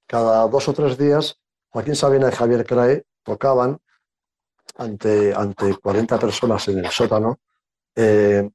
[0.07, 1.39] cada dos o tres días,
[1.69, 3.79] Joaquín Sabina y Javier Crae tocaban
[4.77, 7.39] ante, ante 40 personas en el sótano,
[7.95, 8.47] eh,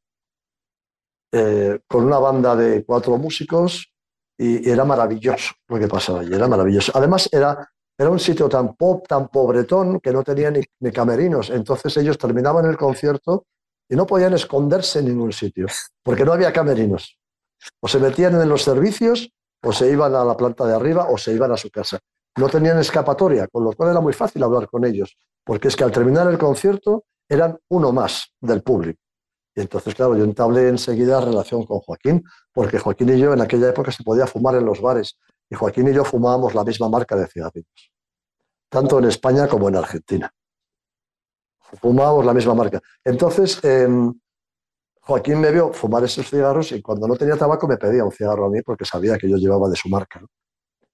[1.33, 3.93] eh, con una banda de cuatro músicos,
[4.39, 6.93] y era maravilloso lo que pasaba allí, era maravilloso.
[6.95, 11.51] Además, era, era un sitio tan pop, tan pobretón, que no tenía ni, ni camerinos.
[11.51, 13.45] Entonces ellos terminaban el concierto
[13.91, 15.67] y no podían esconderse en ningún sitio,
[16.03, 17.19] porque no había camerinos.
[17.79, 19.31] O se metían en los servicios,
[19.63, 21.99] o se iban a la planta de arriba, o se iban a su casa.
[22.39, 25.85] No tenían escapatoria, con lo cual era muy fácil hablar con ellos, porque es que
[25.85, 28.99] al terminar el concierto eran uno más del público.
[29.55, 33.69] Y entonces, claro, yo entablé enseguida relación con Joaquín, porque Joaquín y yo en aquella
[33.69, 35.19] época se podía fumar en los bares,
[35.51, 37.93] y Joaquín y yo fumábamos la misma marca de cigarrillos,
[38.69, 40.33] tanto en España como en Argentina.
[41.81, 42.81] Fumábamos la misma marca.
[43.05, 44.13] Entonces, em,
[45.01, 48.47] Joaquín me vio fumar esos cigarros y cuando no tenía tabaco me pedía un cigarro
[48.47, 50.21] a mí porque sabía que yo llevaba de su marca.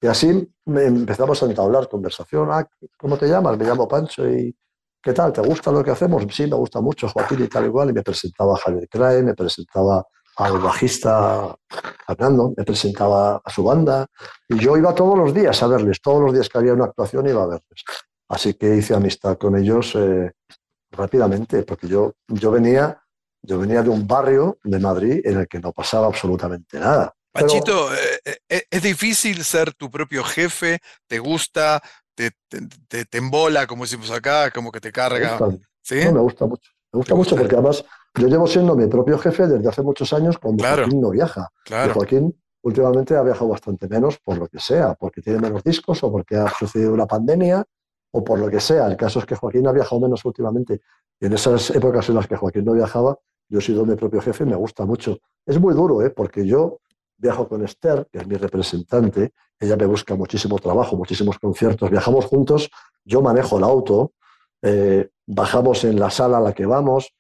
[0.00, 2.48] Y así empezamos a entablar conversación.
[2.50, 2.66] Ah,
[2.98, 3.58] ¿Cómo te llamas?
[3.58, 4.54] Me llamo Pancho y
[5.02, 5.32] ¿qué tal?
[5.32, 6.24] ¿Te gusta lo que hacemos?
[6.30, 7.90] Sí, me gusta mucho Joaquín y tal igual.
[7.90, 11.56] Y me presentaba a Javier Crae, me presentaba al bajista
[12.06, 14.06] Fernando, me presentaba a su banda
[14.48, 17.26] y yo iba todos los días a verles, todos los días que había una actuación
[17.28, 17.82] iba a verles.
[18.28, 20.32] Así que hice amistad con ellos eh,
[20.90, 23.00] rápidamente, porque yo, yo, venía,
[23.42, 27.12] yo venía de un barrio de Madrid en el que no pasaba absolutamente nada.
[27.32, 30.78] Pero- Panchito, eh, eh, ¿es difícil ser tu propio jefe?
[31.06, 31.82] ¿Te gusta?
[32.14, 35.38] ¿Te, te, te- te embola, como decimos acá, como que te Me carga?
[35.38, 36.04] gusta, ¿Sí?
[36.06, 36.70] no, me gusta mucho.
[36.92, 37.84] Me gusta mucho porque además
[38.16, 40.82] yo llevo siendo mi propio jefe desde hace muchos años cuando Claro.
[40.82, 41.48] Joaquín no viaja.
[41.64, 41.94] Claro.
[41.94, 46.10] Joaquín últimamente ha viajado bastante menos por lo que sea, porque tiene menos discos o
[46.10, 47.64] porque ha sucedido una pandemia
[48.10, 48.86] o por lo que sea.
[48.86, 50.80] El caso es que Joaquín ha viajado menos últimamente.
[51.20, 54.20] Y en esas épocas en las que Joaquín no viajaba, yo he sido mi propio
[54.20, 55.18] jefe y me gusta mucho.
[55.44, 56.10] Es muy duro, ¿eh?
[56.10, 56.80] porque yo
[57.18, 59.32] viajo con Esther, que es mi representante.
[59.58, 61.90] Ella me busca muchísimo trabajo, muchísimos conciertos.
[61.90, 62.70] Viajamos juntos,
[63.04, 64.12] yo manejo el auto,
[64.62, 67.14] eh, bajamos en la sala a la que vamos,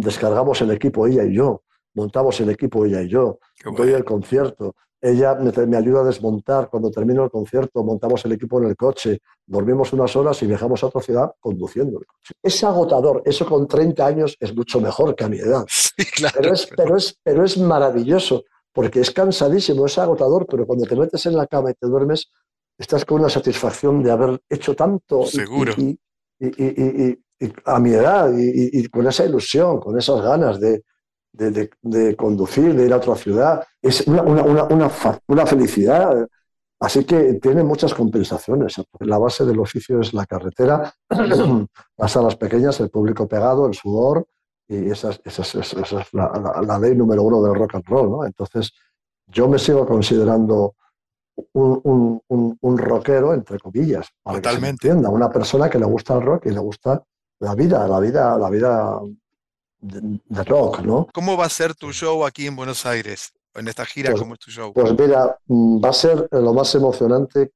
[0.00, 1.62] descargamos el equipo ella y yo,
[1.94, 3.38] montamos el equipo ella y yo,
[3.76, 4.74] doy el concierto.
[5.04, 6.70] Ella me, me ayuda a desmontar.
[6.70, 10.82] Cuando termino el concierto, montamos el equipo en el coche, dormimos unas horas y viajamos
[10.82, 12.34] a otra ciudad conduciendo el coche.
[12.40, 13.20] Es agotador.
[13.24, 15.66] Eso con 30 años es mucho mejor que a mi edad.
[16.34, 20.96] pero, es, pero, es, pero es maravilloso porque es cansadísimo, es agotador, pero cuando te
[20.96, 22.30] metes en la cama y te duermes,
[22.78, 25.26] estás con una satisfacción de haber hecho tanto.
[25.26, 25.72] Seguro.
[25.76, 25.98] Y
[27.64, 30.84] a mi edad, y, y- con esa ilusión, con esas ganas de,
[31.32, 33.64] de, de- de conducir, de ir a otra ciudad.
[33.80, 34.88] Es una, una, una,
[35.26, 36.28] una, felicidad.
[36.80, 38.74] Así que tiene muchas compensaciones.
[39.00, 40.92] La base del oficio es la carretera,
[41.96, 44.26] las salas pequeñas, el público pegado, el sudor,
[44.68, 47.76] y esa, es- esa es- esa es la, la- la ley número uno del rock
[47.76, 48.10] and roll.
[48.10, 48.24] ¿no?
[48.24, 48.72] Entonces,
[49.26, 50.74] yo me sigo considerando
[51.54, 54.88] un, un, un, un rockero, entre comillas, para que se Totalmente.
[54.88, 57.02] entienda, una persona que le gusta el rock y le gusta
[57.42, 59.00] la vida, la vida, la vida
[59.80, 61.08] de, de rock, ¿no?
[61.12, 63.32] ¿Cómo va a ser tu show aquí en Buenos Aires?
[63.54, 64.72] En esta gira, Pues- ¿cómo es tu show?
[64.72, 67.52] Pues mira, mm, va a ser lo más emocionante,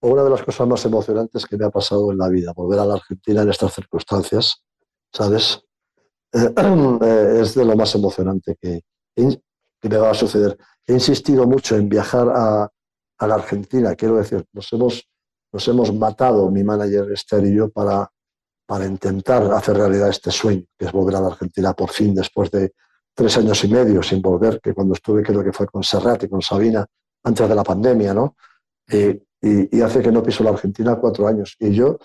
[0.00, 2.78] o una de las cosas más emocionantes que me ha pasado en la vida, volver
[2.78, 4.62] a la Argentina en estas circunstancias,
[5.12, 5.60] ¿sabes?
[6.32, 6.54] Eh,
[7.02, 8.82] eh, es de lo más emocionante que,
[9.16, 10.56] que me va a suceder.
[10.86, 12.70] He insistido mucho en viajar a,
[13.18, 15.08] a la Argentina, quiero decir, nos hemos,
[15.52, 18.08] nos hemos matado, mi manager Esther y yo, para,
[18.68, 22.50] para intentar hacer realidad este sueño, que es volver a la Argentina por fin, después
[22.50, 22.74] de
[23.14, 26.28] tres años y medio sin volver, que cuando estuve creo que fue con Serrat y
[26.28, 26.84] con Sabina,
[27.24, 28.36] antes de la pandemia, ¿no?
[28.90, 31.56] Eh, y, y hace que no piso la Argentina cuatro años.
[31.58, 31.96] Y yo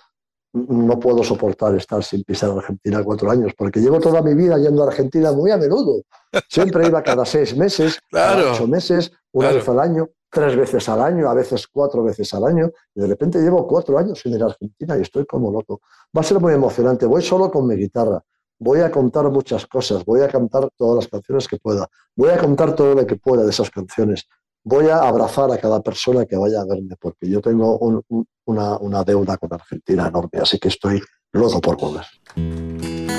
[0.54, 4.84] no puedo soportar estar sin pisar Argentina cuatro años, porque llevo toda mi vida yendo
[4.84, 6.02] a Argentina muy a menudo.
[6.50, 9.56] Siempre iba cada seis meses, cada ocho meses, una Claro.
[9.60, 13.08] vez al año, tres veces al año, a veces cuatro veces al año, y de
[13.08, 15.82] repente llevo cuatro años sin ir a Argentina y estoy como loco.
[16.16, 17.06] Va a ser muy emocionante.
[17.06, 18.22] Voy solo con mi guitarra.
[18.60, 20.04] Voy a contar muchas cosas.
[20.06, 21.88] Voy a cantar todas las canciones que pueda.
[22.16, 24.26] Voy a contar todo lo que pueda de esas canciones.
[24.64, 28.26] Voy a abrazar a cada persona que vaya a verme, porque yo tengo un- un-
[28.46, 30.40] una, una deuda con Argentina enorme.
[30.42, 31.02] Así que estoy
[31.34, 33.13] loco por volver.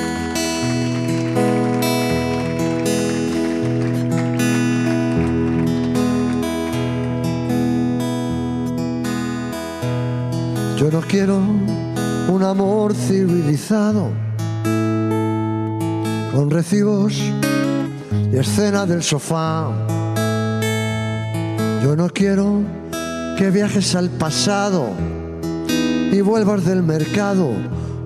[10.77, 11.39] Yo no quiero
[12.29, 14.11] un amor civilizado
[16.33, 17.15] con recibos
[18.33, 19.71] y escena del sofá.
[21.83, 22.63] Yo no quiero
[23.39, 24.89] que viajes al pasado
[26.11, 27.51] y vuelvas del mercado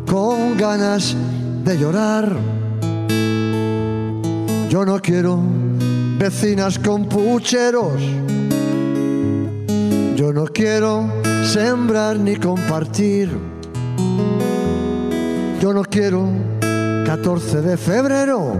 [0.06, 1.16] con ganas
[1.64, 2.36] de llorar.
[4.68, 5.40] Yo no quiero
[6.18, 8.02] vecinas con pucheros.
[10.16, 13.30] Yo no quiero sembrar ni compartir.
[15.60, 16.28] Yo no quiero
[17.04, 18.54] 14 de febrero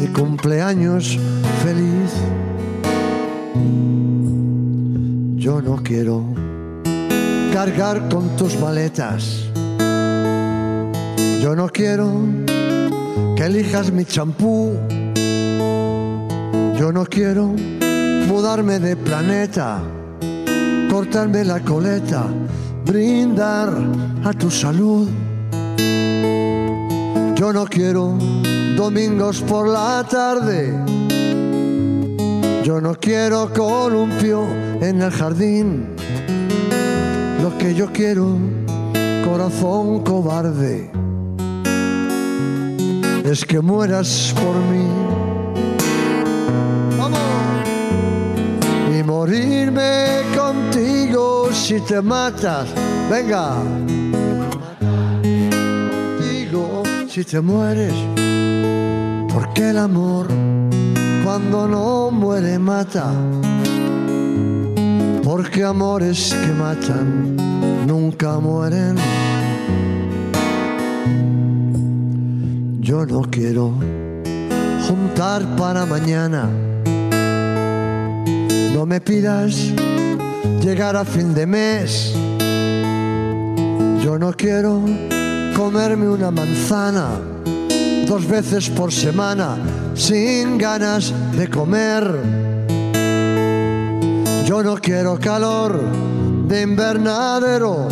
[0.00, 1.18] ni cumpleaños
[1.62, 2.12] feliz.
[5.36, 6.24] Yo no quiero
[7.52, 9.44] cargar con tus maletas.
[11.40, 12.10] Yo no quiero
[13.36, 14.72] que elijas mi champú.
[16.78, 17.54] Yo no quiero
[18.26, 19.82] mudarme de planeta,
[20.94, 22.24] cortarme la coleta,
[22.86, 23.68] brindar
[24.22, 25.08] a tu salud.
[27.34, 28.16] Yo no quiero
[28.76, 30.72] domingos por la tarde.
[32.62, 34.46] Yo no quiero columpio
[34.80, 35.96] en el jardín.
[37.42, 38.38] Lo que yo quiero,
[39.24, 40.92] corazón cobarde,
[43.24, 45.23] es que mueras por mí.
[49.24, 52.68] Morirme contigo si te matas.
[53.10, 53.54] Venga.
[56.18, 57.94] Contigo si te mueres.
[59.32, 60.26] Porque el amor
[61.24, 63.10] cuando no muere mata.
[65.22, 67.34] Porque amores que matan
[67.86, 68.96] nunca mueren.
[72.78, 73.72] Yo no quiero
[74.86, 76.73] juntar para mañana.
[78.84, 79.72] No me pidas
[80.60, 82.12] llegar a fin de mes.
[84.04, 84.82] Yo no quiero
[85.56, 87.18] comerme una manzana
[88.06, 89.56] dos veces por semana
[89.94, 92.04] sin ganas de comer.
[94.44, 95.80] Yo no quiero calor
[96.46, 97.88] de invernadero.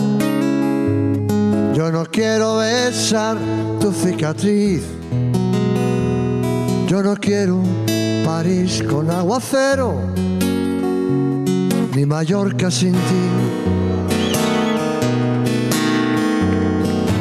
[1.73, 3.39] Yo no quiero besar
[3.81, 4.83] tu cicatriz.
[6.87, 7.63] Yo no quiero
[8.27, 9.95] París con aguacero,
[11.95, 13.25] ni Mallorca sin ti.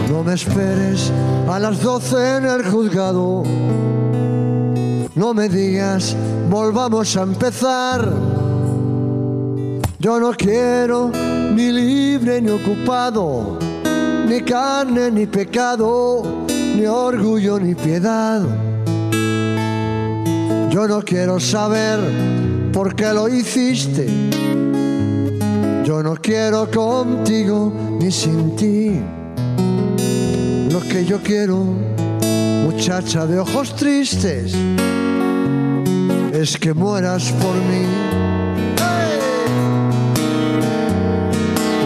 [0.10, 1.12] No me esperes
[1.50, 3.44] a las doce en el juzgado.
[5.16, 6.16] No me digas,
[6.50, 8.14] volvamos a empezar.
[10.00, 11.12] Yo no quiero
[11.56, 13.60] ni libre ni ocupado,
[14.28, 16.46] ni carne ni pecado,
[16.76, 18.42] ni orgullo ni piedad.
[20.70, 22.00] Yo no quiero saber
[22.72, 24.08] por qué lo hiciste.
[25.92, 27.70] Yo no quiero contigo
[28.00, 28.98] ni sin ti.
[30.72, 31.66] Lo que yo quiero,
[32.64, 34.56] muchacha de ojos tristes,
[36.32, 37.86] es que mueras por mí.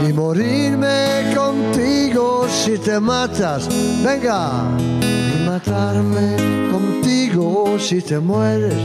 [0.07, 3.67] Y morirme contigo si te matas.
[4.03, 4.65] Venga,
[5.01, 8.75] y matarme contigo si te mueres.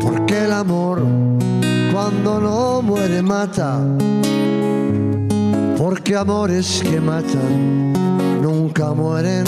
[0.00, 1.02] Porque el amor,
[2.06, 3.80] cuando no muere, mata.
[5.76, 7.92] Porque amores que matan
[8.40, 9.44] nunca mueren.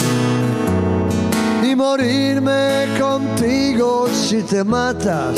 [1.62, 5.36] Y morirme contigo si te matas.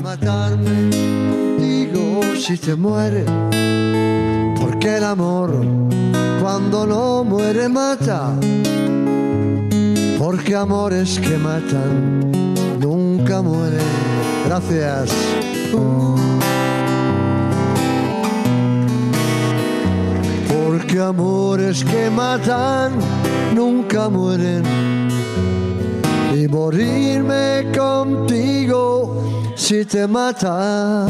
[0.00, 3.26] Matarme contigo si te mueres.
[4.60, 5.50] Porque el amor
[6.40, 8.32] cuando no muere mata.
[10.20, 12.30] Porque amores que matan
[12.78, 13.81] nunca mueren.
[14.52, 15.10] Gracias.
[20.46, 22.92] Porque amores que matan
[23.54, 24.62] nunca mueren.
[26.36, 29.22] Y morirme contigo
[29.54, 31.06] si te mata.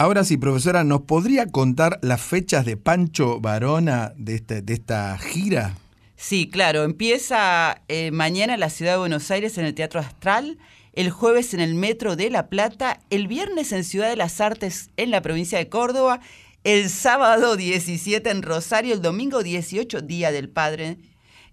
[0.00, 5.76] Ahora sí, profesora, ¿nos podría contar las fechas de Pancho Varona de, este, esta gira?
[6.16, 6.84] Sí, claro.
[6.84, 10.56] Empieza eh, mañana en la ciudad de Buenos Aires en el Teatro Astral,
[10.94, 14.88] el jueves en el Metro de La Plata, el viernes en Ciudad de las Artes
[14.96, 16.20] en la provincia de Córdoba,
[16.64, 20.96] el sábado 17 en Rosario, el domingo 18, Día del Padre,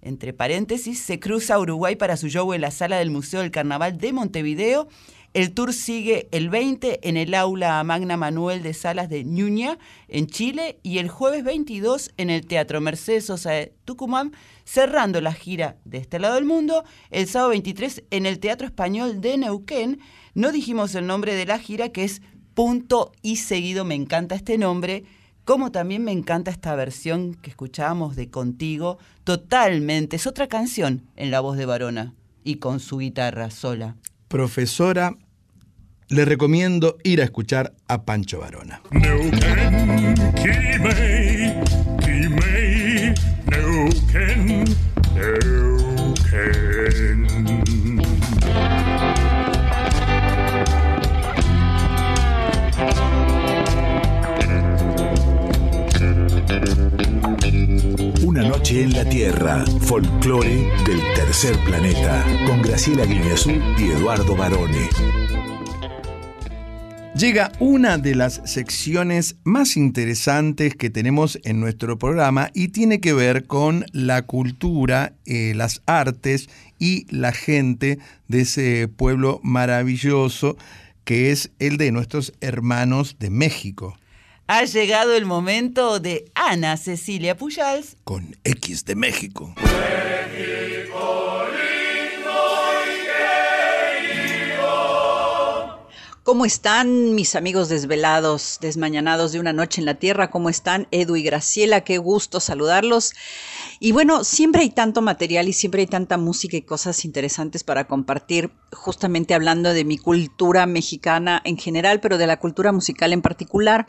[0.01, 3.97] entre paréntesis, se cruza Uruguay para su show en la sala del Museo del Carnaval
[3.97, 4.87] de Montevideo.
[5.37, 9.77] El tour sigue el 20 en el aula Magna Manuel de Salas de Ñuña,
[10.07, 14.31] en Chile, y el jueves 22 en el Teatro Mercedes Sosa de Tucumán,
[14.65, 19.21] cerrando la gira de este lado del mundo, el sábado 23 en el Teatro Español
[19.21, 19.99] de Neuquén.
[20.33, 22.23] No dijimos el nombre de la gira, que es
[22.55, 23.85] Punto y Seguido.
[23.85, 25.03] Me encanta este nombre
[25.45, 31.29] como también me encanta esta versión que escuchábamos de Contigo, totalmente, es otra canción en
[31.29, 33.97] la voz de Varona y con su guitarra sola.
[34.27, 35.15] Profesora,
[36.09, 38.81] le recomiendo ir a escuchar a Pancho Varona.
[58.23, 65.36] Una noche en la Tierra, folclore del tercer planeta, con Graciela Guineazú y Eduardo Barone.
[67.17, 73.11] Llega una de las secciones más interesantes que tenemos en nuestro programa y tiene que
[73.11, 76.47] ver con la cultura, eh, las artes
[76.77, 77.97] y la gente
[78.27, 80.57] de ese pueblo maravilloso
[81.05, 83.97] que es el de nuestros hermanos de México.
[84.45, 89.55] Ha llegado el momento de Ana Cecilia Pujals con X de México.
[96.27, 100.29] ¿Cómo están mis amigos desvelados, desmañanados de una noche en la tierra?
[100.29, 101.85] ¿Cómo están Edu y Graciela?
[101.85, 103.13] Qué gusto saludarlos.
[103.79, 107.87] Y bueno, siempre hay tanto material y siempre hay tanta música y cosas interesantes para
[107.87, 113.21] compartir, justamente hablando de mi cultura mexicana en general, pero de la cultura musical en
[113.21, 113.87] particular.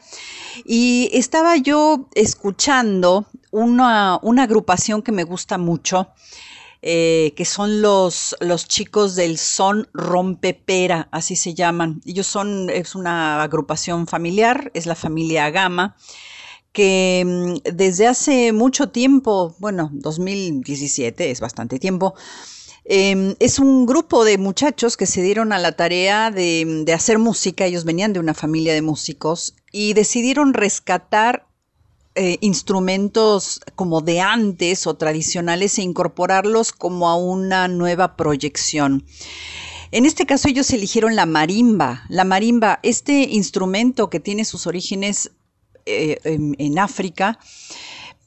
[0.64, 6.12] Y estaba yo escuchando una, una agrupación que me gusta mucho.
[6.80, 12.00] Eh, que son los, los chicos del Son Rompepera, así se llaman.
[12.06, 15.96] Ellos son, es una agrupación familiar, es la familia Gama,
[16.72, 22.14] que mm, desde hace mucho tiempo, bueno, 2017 es bastante tiempo,
[22.84, 27.18] eh, es un grupo de muchachos que se dieron a la tarea de, de hacer
[27.18, 31.47] música, ellos venían de una familia de músicos y decidieron rescatar
[32.18, 39.04] eh, instrumentos como de antes o tradicionales e incorporarlos como a una nueva proyección.
[39.92, 42.02] En este caso ellos eligieron la marimba.
[42.08, 45.30] La marimba, este instrumento que tiene sus orígenes
[45.86, 47.38] eh, en, en África,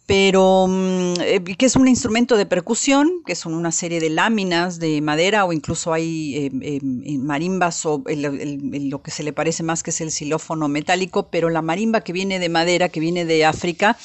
[0.05, 4.79] pero mm, eh, que es un instrumento de percusión, que son una serie de láminas
[4.79, 9.63] de madera o incluso hay eh, eh, marimbas o el- lo que se le parece
[9.63, 13.25] más que es el xilófono metálico, pero la marimba que viene de madera, que viene
[13.25, 13.97] de África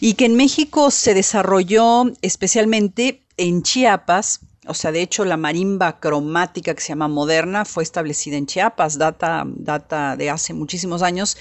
[0.00, 6.00] y que en México se desarrolló especialmente en Chiapas, o sea, de hecho la marimba
[6.00, 11.36] cromática que se llama moderna fue establecida en Chiapas, data, data de hace muchísimos años.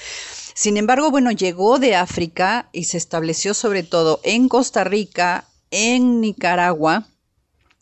[0.54, 6.22] Sin embargo, bueno, llegó de África y se estableció sobre todo en Costa Rica, en
[6.22, 7.08] Nicaragua,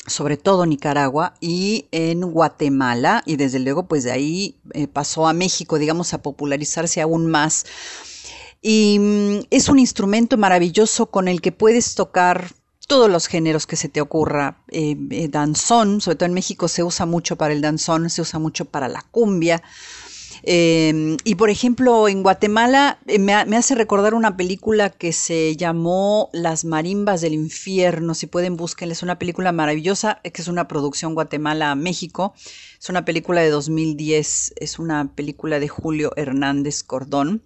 [0.08, 5.34] sobre todo Nicaragua y en Guatemala y desde luego pues de ahí eh, pasó a
[5.34, 7.66] México, digamos, a popularizarse aún más.
[8.62, 12.52] Y mm, es un instrumento maravilloso con el que puedes tocar
[12.92, 14.58] todos los géneros que se te ocurra.
[14.68, 18.38] Eh, eh, danzón, sobre todo en México se usa mucho para el danzón, se usa
[18.38, 19.64] mucho para la cumbia.
[20.44, 25.14] Eh, y por ejemplo, en Guatemala eh, me, ha- me hace recordar una película que
[25.14, 28.16] se llamó Las Marimbas del Infierno.
[28.16, 28.94] Si pueden, búsquenla.
[28.94, 32.34] Es una película maravillosa, que es una producción Guatemala-México.
[32.80, 37.44] Es una película de 2010, es una película de Julio Hernández Cordón.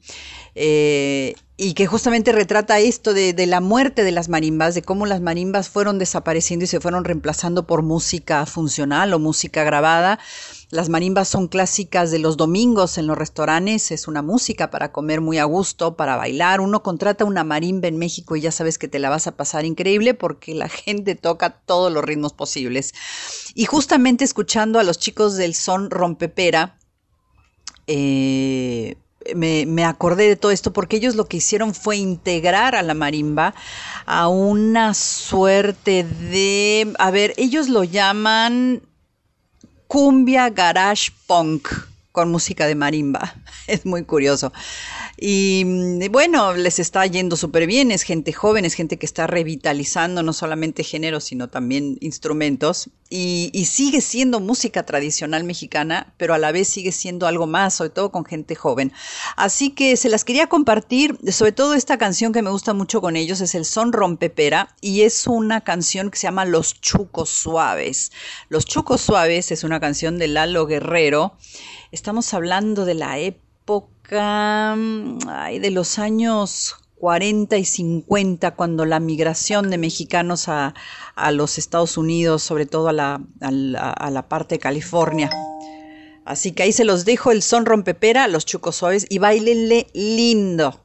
[0.55, 5.05] eh, y que justamente retrata esto de, de la muerte de las marimbas, de cómo
[5.05, 10.19] las marimbas fueron desapareciendo y se fueron reemplazando por música funcional o música grabada.
[10.71, 15.21] Las marimbas son clásicas de los domingos en los restaurantes, es una música para comer
[15.21, 16.59] muy a gusto, para bailar.
[16.59, 19.65] Uno contrata una marimba en México y ya sabes que te la vas a pasar
[19.65, 22.93] increíble porque la gente toca todos los ritmos posibles.
[23.53, 26.77] Y justamente escuchando a los chicos del son rompepera,
[27.87, 28.97] eh,
[29.35, 32.93] me, me acordé de todo esto porque ellos lo que hicieron fue integrar a la
[32.93, 33.53] marimba
[34.05, 38.81] a una suerte de, a ver, ellos lo llaman
[39.95, 41.69] cumbia garage punk
[42.11, 43.33] con música de marimba.
[43.67, 44.51] Es muy curioso.
[45.17, 49.27] Y mm, bueno, les está yendo súper bien, es gente joven, es gente que está
[49.27, 52.89] revitalizando no solamente géneros, sino también instrumentos.
[53.09, 57.75] Y, y sigue siendo música tradicional mexicana, pero a la vez sigue siendo algo más,
[57.75, 58.91] sobre todo con gente joven.
[59.37, 63.15] Así que se las quería compartir, sobre todo esta canción que me gusta mucho con
[63.15, 68.11] ellos es el Son Rompepera y es una canción que se llama Los Chucos Suaves.
[68.49, 71.37] Los Chucos Suaves es una canción de Lalo Guerrero.
[71.91, 73.44] Estamos hablando de la época
[75.27, 80.73] ay, de los años 40 y 50, cuando la migración de mexicanos a,
[81.15, 85.29] a los Estados Unidos, sobre todo a la, a la- a la parte de California.
[86.25, 90.84] Así que ahí se los dejo el son rompepera, los chucos suaves y bailenle lindo.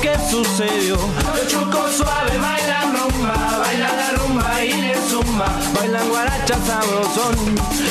[0.00, 0.96] Que sucedió.
[0.96, 7.36] Los chucos suave bailan rumba, bailan la rumba y le zumba, bailan guaracha sabrosón,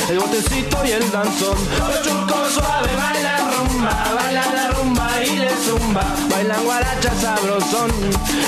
[0.09, 1.57] el botecito y el danzón.
[1.79, 7.91] Los chucos suave bailan rumba, bailan la rumba y le zumba, bailan guaracha sabrosón,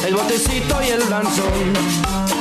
[0.05, 2.32] el botecito y el danzón.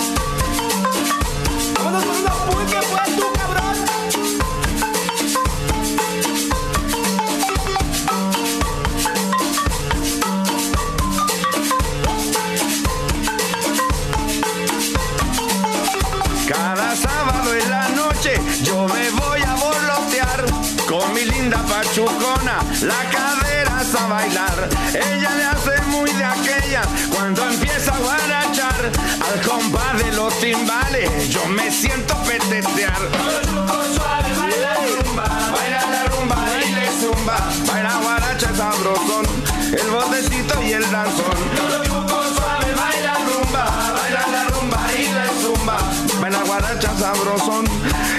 [46.62, 47.64] Guaracha sabrosón,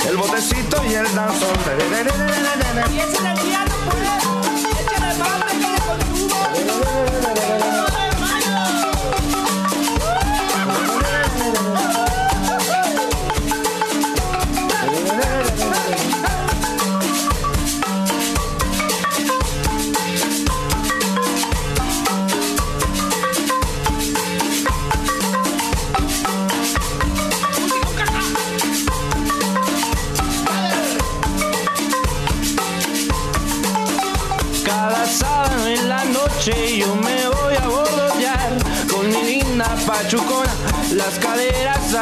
[0.09, 1.55] el botecito y el danzón.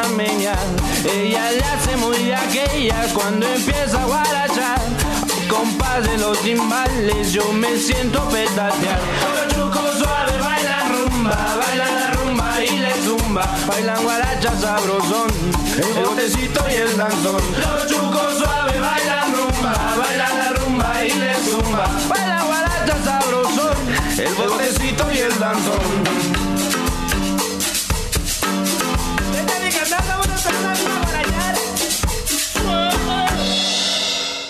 [0.04, 4.82] Ella le hace muy de aquella cuando empieza a guarachar.
[5.47, 8.99] Compás de los timbales yo me siento petatear.
[9.22, 13.45] Los chucos suave bailan rumba, bailan la rumba y le zumba.
[13.68, 15.30] Bailan guaracha sabrosón,
[15.78, 17.41] el botecito y el danzón.
[17.60, 21.86] Los chucos suave bailan rumba, bailan la rumba y le zumba.
[22.10, 23.78] Bailan guaracha sabrosón,
[24.18, 26.51] el botecito y el danzón.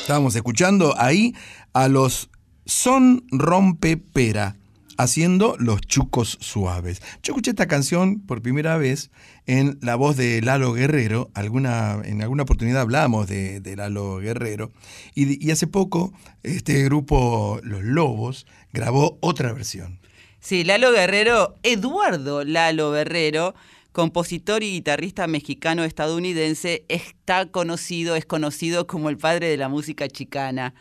[0.01, 1.34] Estábamos escuchando ahí
[1.72, 2.30] a los
[2.66, 4.57] Son Rompepera
[4.97, 7.01] haciendo los chucos suaves.
[7.23, 9.10] Yo escuché esta canción por primera vez
[9.48, 11.31] en la voz de Lalo Guerrero.
[11.34, 14.72] Alguna, en alguna oportunidad hablamos de, Lalo Guerrero.
[15.15, 16.14] Y, y hace poco
[16.44, 19.99] este grupo Los Lobos grabó otra versión.
[20.40, 23.53] Sí, Lalo Guerrero, Eduardo Lalo Guerrero,
[23.91, 30.73] compositor y guitarrista mexicano-estadounidense, está conocido, es conocido como el padre de la música chicana.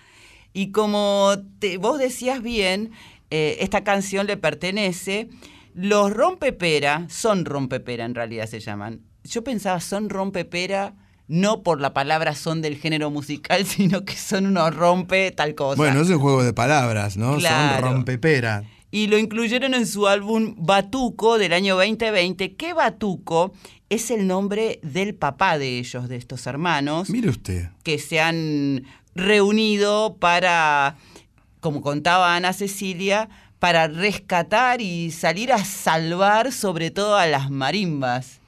[0.53, 2.91] Y como te- vos decías bien,
[3.31, 5.29] eh, esta canción le pertenece.
[5.75, 9.01] Los rompepera, son rompepera en realidad se llaman.
[9.25, 10.95] Yo pensaba son rompepera
[11.29, 15.77] no por la palabra son del género musical, sino que son unos rompe tal cosa.
[15.77, 17.37] Bueno, es un juego de palabras, ¿no?
[17.39, 17.87] Claro.
[17.87, 18.65] Son Rompepera.
[18.91, 23.53] Y lo incluyeron en su álbum Batuco del año 2020, que Batuco
[23.89, 27.69] es el nombre del papá de ellos, de estos hermanos, Mire usted.
[27.83, 28.85] que se han
[29.15, 30.97] reunido para
[31.61, 38.39] como contaba Ana Cecilia, para rescatar y salir a salvar sobre todo a las marimbas.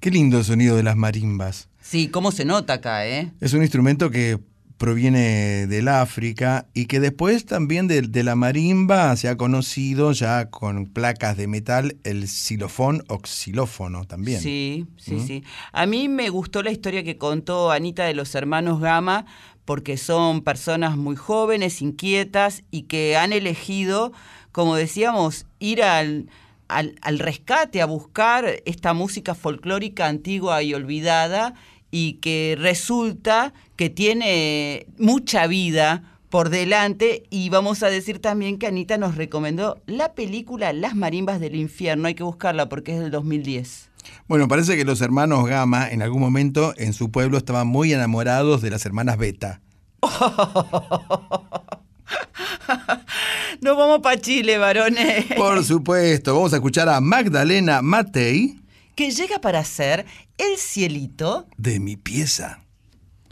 [0.00, 1.68] Qué lindo el sonido de las marimbas.
[1.80, 3.32] Sí, cómo se nota acá, ¿eh?
[3.40, 4.38] Es un instrumento que
[4.78, 10.50] proviene del África y que después también de, de la marimba se ha conocido ya
[10.50, 14.40] con placas de metal el xilofón o xilófono también.
[14.40, 15.26] Sí, sí, ¿Mm?
[15.26, 15.44] sí.
[15.72, 19.26] A mí me gustó la historia que contó Anita de los hermanos Gama
[19.64, 24.12] porque son personas muy jóvenes, inquietas y que han elegido,
[24.52, 26.30] como decíamos, ir al,
[26.68, 31.54] al, al rescate, a buscar esta música folclórica antigua y olvidada
[31.90, 38.66] y que resulta que tiene mucha vida por delante y vamos a decir también que
[38.66, 43.10] Anita nos recomendó la película Las marimbas del infierno, hay que buscarla porque es del
[43.10, 43.90] 2010.
[44.26, 48.62] Bueno, parece que los hermanos Gama en algún momento en su pueblo estaban muy enamorados
[48.62, 49.60] de las hermanas Beta.
[53.60, 55.26] Nos vamos para Chile, varones.
[55.36, 58.57] Por supuesto, vamos a escuchar a Magdalena Matei
[58.98, 60.06] Que llega para ser
[60.38, 62.64] el cielito de mi pieza.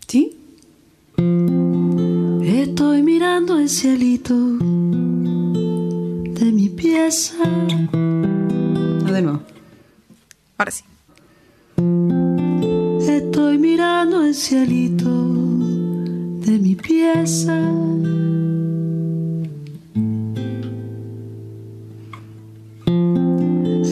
[0.06, 0.38] ¿Sí?
[2.44, 7.34] Estoy mirando el cielito de mi pieza.
[7.44, 9.42] No, de nuevo.
[10.56, 10.84] Ahora sí.
[13.10, 15.10] Estoy mirando el cielito
[16.46, 17.58] de mi pieza.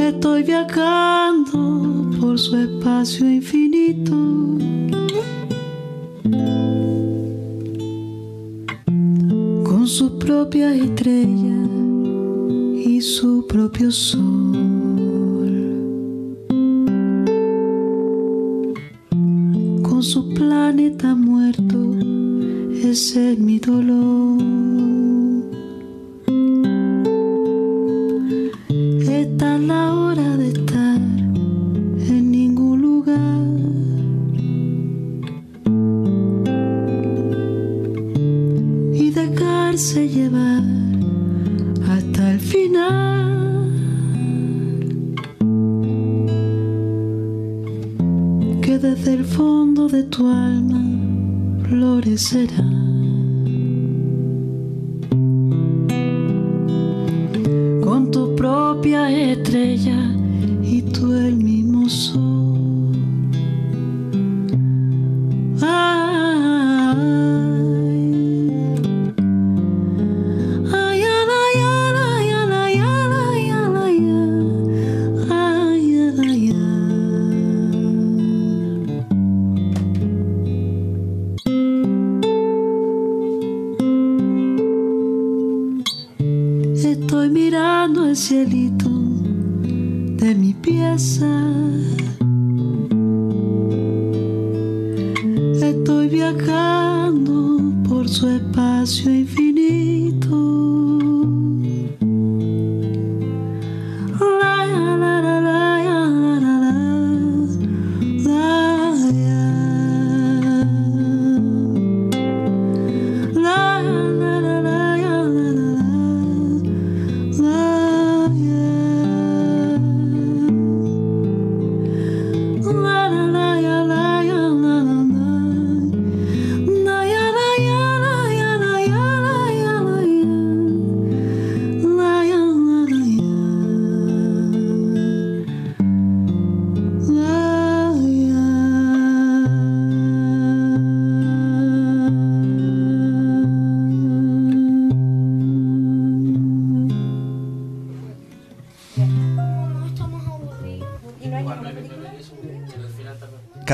[0.05, 4.13] Estoy viajando por su espacio infinito.
[9.65, 11.69] Con sus propias estrellas
[12.87, 14.27] y su propio sol.
[19.83, 21.97] Con su planeta muerto,
[22.75, 25.04] ese es mi dolor.
[50.15, 50.79] Tu alma
[51.65, 52.94] florecerá.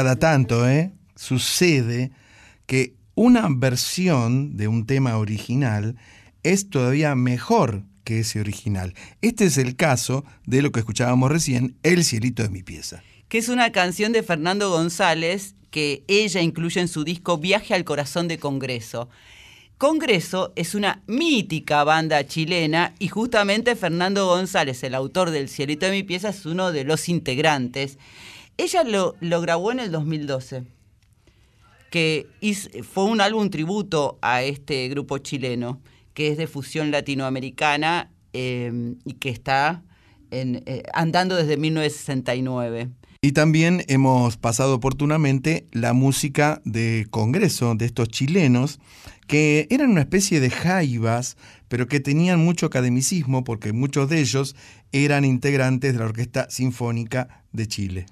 [0.01, 0.93] Cada tanto, ¿eh?
[1.15, 2.11] Sucede
[2.65, 5.99] que una versión de un tema original
[6.43, 8.95] es todavía mejor que ese original.
[9.21, 13.03] Este es el caso de lo que escuchábamos recién, El cielito de mi pieza.
[13.29, 17.85] que es una canción de Fernando González que ella incluye en su disco Viaje al
[17.85, 19.11] Corazón de Congreso.
[19.77, 25.93] Congreso es una mítica banda chilena y justamente Fernando González, el autor del Cielito de
[25.93, 27.99] mi pieza, es uno de los integrantes.
[28.61, 30.65] Ella lo, grabó en el 2012,
[31.91, 32.27] que
[32.83, 35.81] fue un álbum tributo a este grupo chileno,
[36.13, 39.83] que es de fusión latinoamericana eh, y que está
[40.31, 42.91] en, eh, andando desde 1969.
[43.23, 48.79] Y también hemos pasado oportunamente la música de Congreso de estos chilenos,
[49.27, 51.39] que eran una especie de jaivas,
[51.69, 54.55] pero que tenían mucho academicismo porque muchos de ellos
[54.93, 58.07] eran integrantes de la Orquesta Sinfónica de Chile.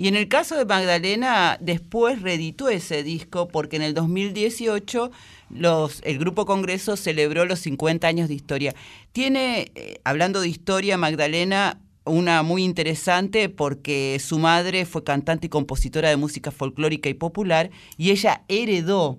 [0.00, 5.10] Y en el caso de Magdalena, después reeditó ese disco porque en el 2018
[5.50, 8.74] los, el Grupo Congreso celebró los 50 años de historia.
[9.12, 15.50] Tiene, eh, hablando de historia, Magdalena, una muy interesante porque su madre fue cantante y
[15.50, 19.18] compositora de música folclórica y popular y ella heredó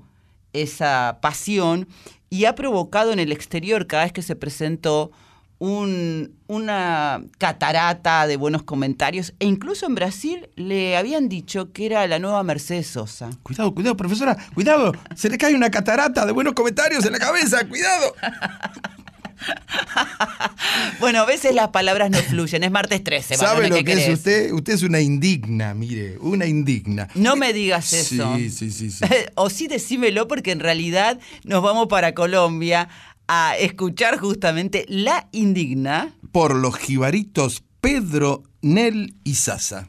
[0.52, 1.90] esa pasión
[2.32, 5.12] y ha provocado en el exterior, cada vez que se presentó,
[5.63, 12.07] un- una catarata de buenos comentarios e incluso en Brasil le habían dicho que era
[12.07, 13.29] la nueva Mercedes Sosa.
[13.43, 17.67] Cuidado, cuidado, profesora, cuidado, se le cae una catarata de buenos comentarios en la cabeza,
[17.67, 18.15] cuidado.
[20.99, 23.38] Bueno, a veces las palabras no fluyen, es martes 13.
[23.38, 24.51] ¿Sabe lo ¿qué que es usted?
[24.51, 27.07] Usted es una indigna, mire, una indigna.
[27.15, 28.35] No me digas eso.
[28.35, 29.03] Sí, sí, sí, sí.
[29.35, 32.88] o sí decímelo porque en realidad nos vamos para Colombia
[33.34, 36.14] a escuchar justamente La Indigna.
[36.34, 39.88] Por los jibaritos Pedro, Nel y Sasa.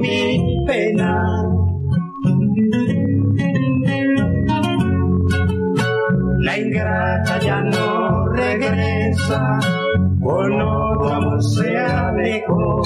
[0.00, 1.12] Mi pena.
[6.38, 9.58] La ingrata ya no regresa,
[10.22, 12.82] con otro amor se alejó.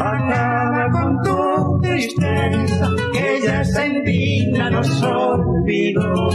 [0.00, 6.28] Acaba con tu tristeza, que ella se indigna, nos olvidó.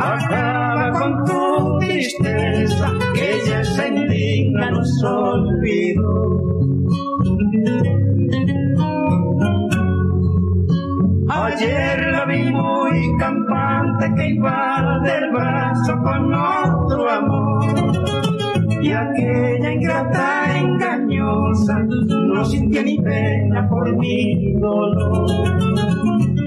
[0.00, 6.33] Acaba con tu tristeza, que ella se indigna, nos olvidó.
[15.04, 17.64] Del brazo con otro amor.
[18.82, 21.78] Y aquella ingrata engañosa
[22.08, 25.30] no sintió ni pena por mi dolor.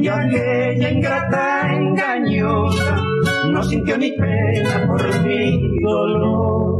[0.01, 2.97] Y aquella ingrata engañosa
[3.51, 6.77] no sintió ni pena por mi dolor.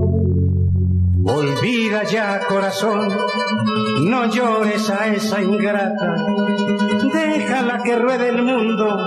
[1.26, 3.10] Olvida ya corazón,
[4.02, 6.16] no llores a esa ingrata.
[7.88, 8.97] Que ruede el mundo,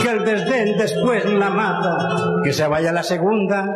[0.00, 1.98] que el desdén después la mata.
[2.44, 3.66] Que se vaya la segunda.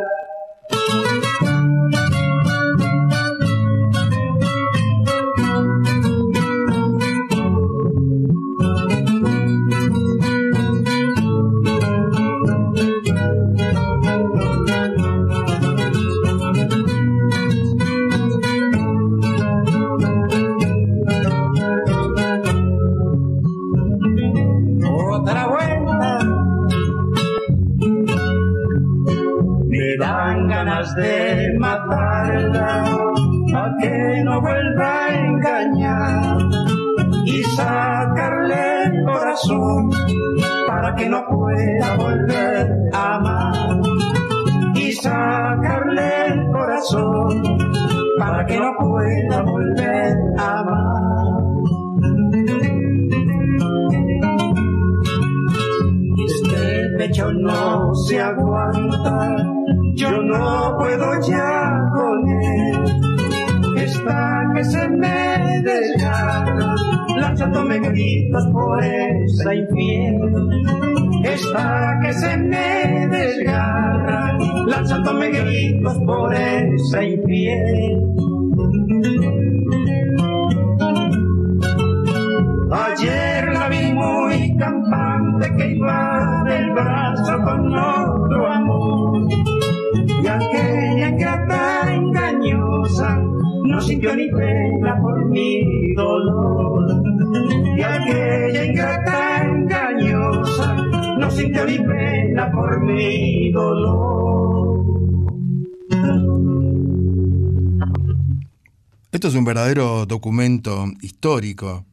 [109.53, 111.85] Verdadero documento histórico,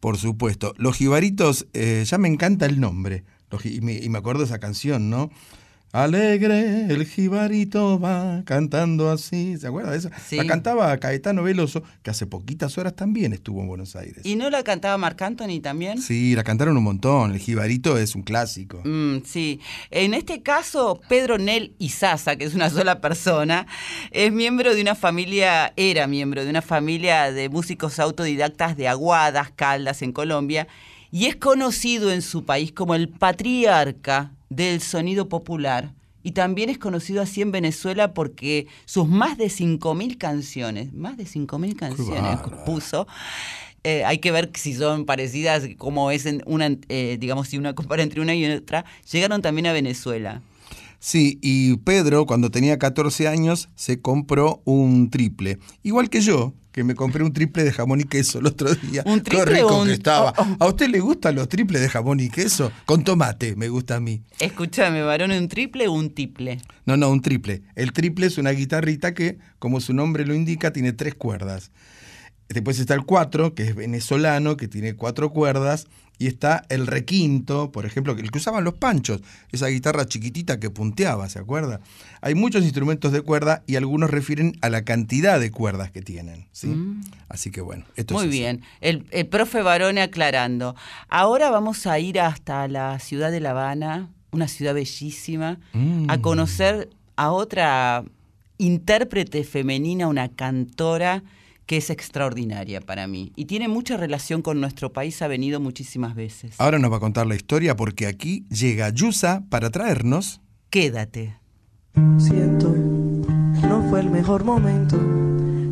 [0.00, 0.72] por supuesto.
[0.78, 3.24] Los jibaritos, eh, ya me encanta el nombre.
[3.50, 5.30] Los y, me, y me acuerdo esa canción, ¿no?
[5.92, 9.56] Alegre, el jibarito va cantando así.
[9.56, 10.10] ¿Se acuerda de eso?
[10.26, 10.36] Sí.
[10.36, 14.26] La cantaba Caetano Veloso, que hace poquitas horas también estuvo en Buenos Aires.
[14.26, 16.02] ¿Y no la cantaba Marc Anthony también?
[16.02, 17.32] Sí, la cantaron un montón.
[17.32, 18.82] El jibarito es un clásico.
[18.84, 19.60] Mm, sí.
[19.90, 23.66] En este caso, Pedro Nel Izaza, que es una sola persona,
[24.10, 29.50] es miembro de una familia, era miembro de una familia de músicos autodidactas de Aguadas,
[29.54, 30.68] Caldas, en Colombia,
[31.10, 35.94] y es conocido en su país como el patriarca del sonido popular.
[36.22, 41.24] Y también es conocido así en Venezuela porque sus más de 5.000 canciones, más de
[41.24, 42.64] 5.000 canciones bárbaro.
[42.64, 43.06] puso,
[43.84, 47.74] eh, hay que ver si son parecidas, cómo es en una, eh, digamos, si una
[47.74, 50.42] compara entre una y otra, llegaron también a Venezuela.
[50.98, 55.58] Sí, y Pedro, cuando tenía 14 años, se compró un triple.
[55.84, 59.02] Igual que yo, que me compré un triple de jamón y queso el otro día.
[59.06, 60.34] ¿Un Qué triple rico o un- que estaba.
[60.36, 60.64] oh, oh.
[60.64, 62.70] ¿A usted le gustan los triples de jamón y queso?
[62.84, 64.22] Con tomate, me gusta a mí.
[64.40, 66.60] Escúchame, varón, ¿un triple o un tiple?
[66.84, 67.62] No, no, un triple.
[67.76, 71.70] El triple es una guitarrita que, como su nombre lo indica, tiene tres cuerdas.
[72.50, 75.86] Después está el cuatro, que es venezolano, que tiene cuatro cuerdas.
[76.18, 79.20] Y está el requinto, por ejemplo, el que usaban los panchos,
[79.52, 81.80] esa guitarra chiquitita que punteaba, ¿se acuerda?
[82.22, 86.46] Hay muchos instrumentos de cuerda y algunos refieren a la cantidad de cuerdas que tienen,
[86.52, 86.68] ¿sí?
[86.68, 87.02] Mm.
[87.28, 90.74] Así que bueno, esto Muy es bien, el, el profe Barone aclarando.
[91.08, 96.08] Ahora vamos a ir hasta la ciudad de La Habana, una ciudad bellísima, Mm.
[96.08, 98.04] a conocer a otra
[98.58, 101.22] intérprete femenina, una cantora
[101.66, 106.14] que es extraordinaria para mí y tiene mucha relación con nuestro país, ha venido muchísimas
[106.14, 106.54] veces.
[106.58, 110.40] Ahora nos va a contar la historia porque aquí llega Yusa para traernos.
[110.70, 111.36] Quédate.
[112.18, 114.98] Siento, no fue el mejor momento,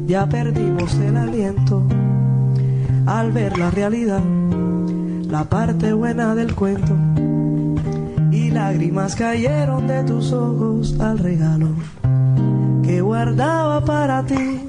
[0.07, 1.87] ya perdimos el aliento
[3.07, 4.23] al ver la realidad,
[5.29, 6.97] la parte buena del cuento.
[8.33, 11.69] Y lágrimas cayeron de tus ojos al regalo
[12.83, 14.67] que guardaba para ti.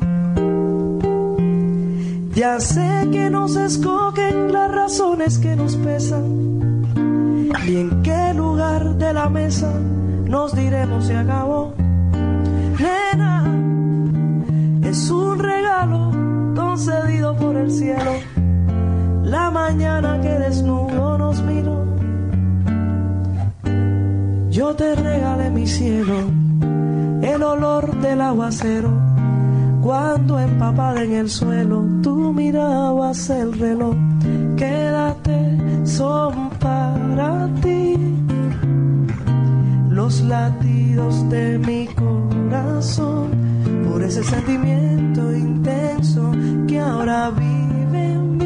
[2.36, 6.92] Ya sé que nos escogen las razones que nos pesan
[7.66, 9.72] y en qué lugar de la mesa
[10.28, 11.74] nos diremos se acabó.
[12.78, 13.46] Nena,
[14.84, 16.12] es un regalo
[16.54, 18.12] concedido por el cielo.
[19.24, 21.86] La mañana que desnudo nos miró,
[24.50, 26.18] yo te regalé mi cielo,
[27.22, 29.05] el olor del aguacero.
[29.86, 33.96] Cuando empapada en el suelo, tú mirabas el reloj.
[34.58, 37.96] Quédate, son para ti
[39.88, 43.30] los latidos de mi corazón
[43.88, 46.32] por ese sentimiento intenso
[46.68, 48.45] que ahora vive en mí.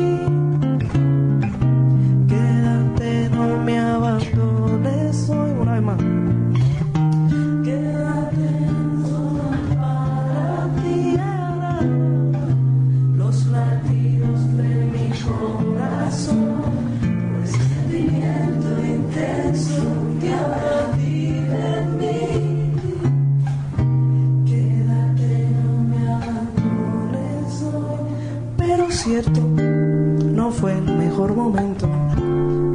[29.27, 31.89] No fue el mejor momento.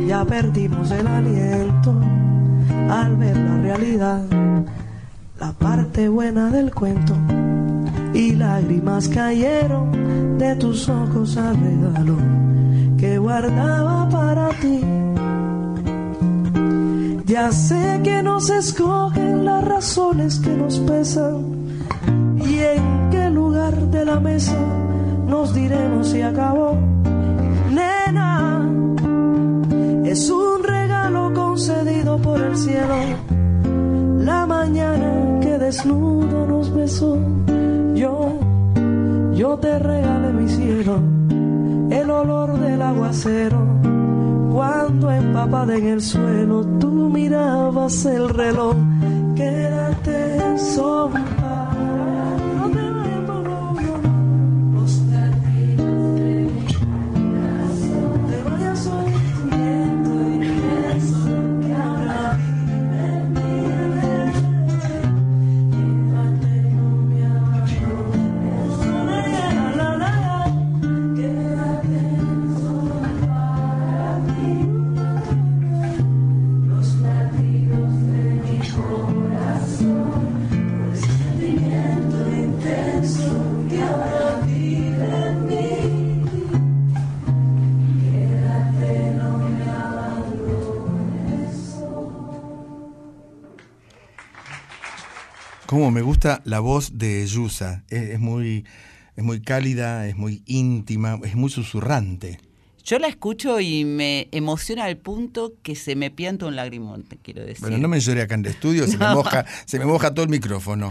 [0.07, 1.95] Ya perdimos el aliento
[2.91, 4.23] al ver la realidad,
[5.41, 7.15] la parte buena del cuento.
[8.13, 12.17] Y lágrimas cayeron de tus ojos al regalo
[12.99, 14.81] que guardaba para ti.
[17.25, 21.55] Ya sé que nos escogen las razones que nos pesan
[22.37, 24.84] y en qué lugar de la mesa
[25.27, 26.77] nos diremos si acabó.
[27.71, 28.69] Nena,
[30.05, 32.95] es un regalo concedido por el cielo.
[34.19, 37.19] La mañana que desnudo nos besó,
[37.95, 38.39] yo,
[39.35, 40.99] yo te regalé mi cielo,
[41.91, 43.59] el olor del aguacero.
[44.53, 48.77] Cuando empapada en el suelo, tú mirabas el reloj.
[49.35, 51.34] Quédate, son
[96.25, 97.85] gusta la voz de Yusa.
[97.91, 98.65] Es, es muy,
[99.15, 102.41] es muy cálida, es muy íntima, es muy susurrante.
[102.83, 107.17] Yo la escucho y me emociona al punto que se me pianta un lagrimón, te
[107.17, 107.61] quiero decir.
[107.61, 110.25] Bueno, no me llore acá en el estudio, se, me, moja, se me moja todo
[110.25, 110.91] el micrófono.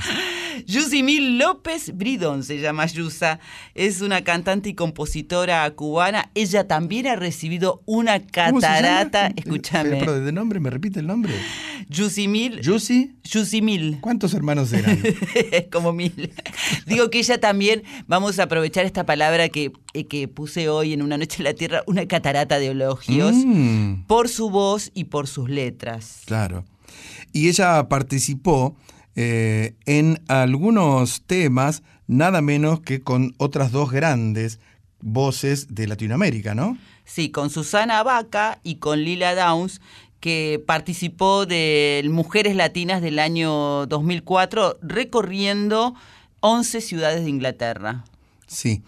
[0.65, 3.39] Yusimil López Bridón se llama Yusa.
[3.75, 6.31] Es una cantante y compositora cubana.
[6.35, 9.27] Ella también ha recibido una catarata.
[9.27, 9.89] Eh, Escúchame.
[9.91, 11.33] Pero, pero de nombre, ¿me repite el nombre?
[11.89, 12.61] Yusimil.
[12.61, 13.15] ¿Yusi?
[13.23, 13.97] Yusimil.
[14.01, 14.99] ¿Cuántos hermanos eran?
[15.71, 16.31] Como mil.
[16.85, 21.01] Digo que ella también, vamos a aprovechar esta palabra que, eh, que puse hoy en
[21.01, 24.03] Una Noche en la Tierra, una catarata de elogios, Mm.
[24.07, 26.21] por su voz y por sus letras.
[26.25, 26.65] Claro.
[27.31, 28.75] Y ella participó
[29.15, 34.59] eh, en algunos temas, nada menos que con otras dos grandes
[35.01, 36.77] voces de Latinoamérica, ¿no?
[37.05, 39.81] Sí, con Susana Vaca y con Lila Downs,
[40.19, 45.95] que participó de Mujeres Latinas del año 2004, recorriendo
[46.39, 48.05] 11 ciudades de Inglaterra.
[48.47, 48.83] Sí.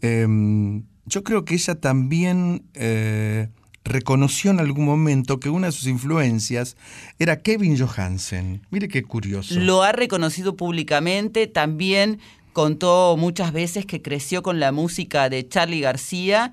[0.00, 3.48] Em, yo creo que ella también eh,
[3.88, 6.76] reconoció en algún momento que una de sus influencias
[7.18, 8.62] era Kevin Johansen.
[8.70, 9.58] Mire qué curioso.
[9.58, 12.20] Lo ha reconocido públicamente, también
[12.52, 16.52] contó muchas veces que creció con la música de Charlie García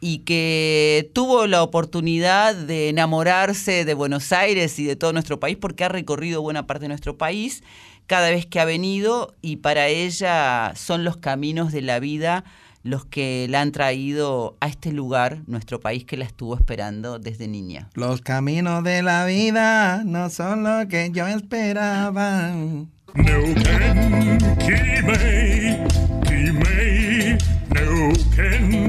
[0.00, 5.58] y que tuvo la oportunidad de enamorarse de Buenos Aires y de todo nuestro país
[5.60, 7.62] porque ha recorrido buena parte de nuestro país
[8.06, 12.44] cada vez que ha venido y para ella son los caminos de la vida
[12.82, 17.48] los que la han traído a este lugar, nuestro país que la estuvo esperando desde
[17.48, 17.90] niña.
[17.94, 22.52] Los caminos de la vida no son lo que yo esperaba.
[23.14, 25.78] Neuquén, Quimei,
[26.26, 27.38] Quimei,
[27.70, 28.88] Neuquén,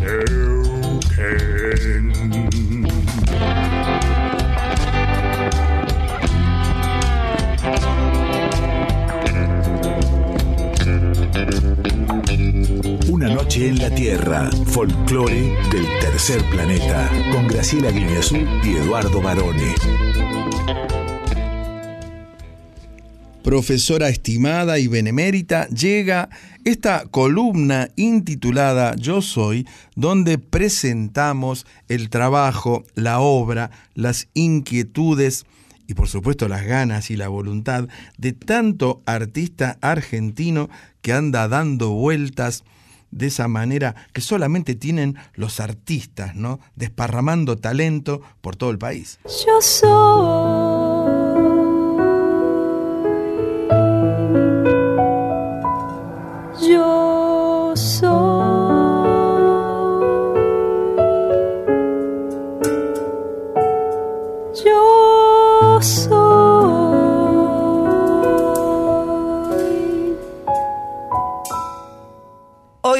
[0.00, 2.11] Neuquén.
[13.54, 19.74] En la Tierra, folclore del tercer planeta, con Graciela Guineazú y Eduardo Barone.
[23.44, 26.30] Profesora estimada y benemérita, llega
[26.64, 35.44] esta columna intitulada Yo Soy, donde presentamos el trabajo, la obra, las inquietudes
[35.86, 40.70] y por supuesto las ganas y la voluntad de tanto artista argentino
[41.02, 42.64] que anda dando vueltas
[43.12, 46.58] de esa manera que solamente tienen los artistas, ¿no?
[46.74, 49.20] Desparramando talento por todo el país.
[49.46, 51.12] Yo soy.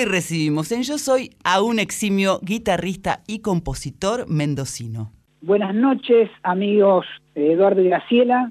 [0.04, 5.12] Recibimos en Yo Soy a un eximio guitarrista y compositor mendocino.
[5.40, 8.50] Buenas noches, amigos Eduardo y Graciela.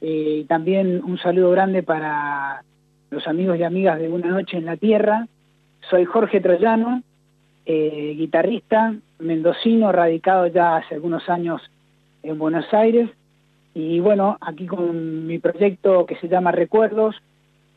[0.00, 2.62] Eh, también un saludo grande para
[3.10, 5.26] los amigos y amigas de Una Noche en la Tierra.
[5.90, 7.02] Soy Jorge Troyano,
[7.64, 11.62] eh, guitarrista mendocino, radicado ya hace algunos años
[12.22, 13.10] en Buenos Aires.
[13.74, 17.16] Y bueno, aquí con mi proyecto que se llama Recuerdos,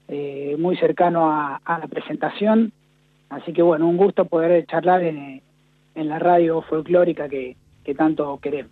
[0.08, 2.72] eh, muy cercano a la presentación.
[3.30, 5.42] Así que bueno, un gusto poder charlar en,
[5.96, 8.72] en la radio folclórica que, que tanto queremos.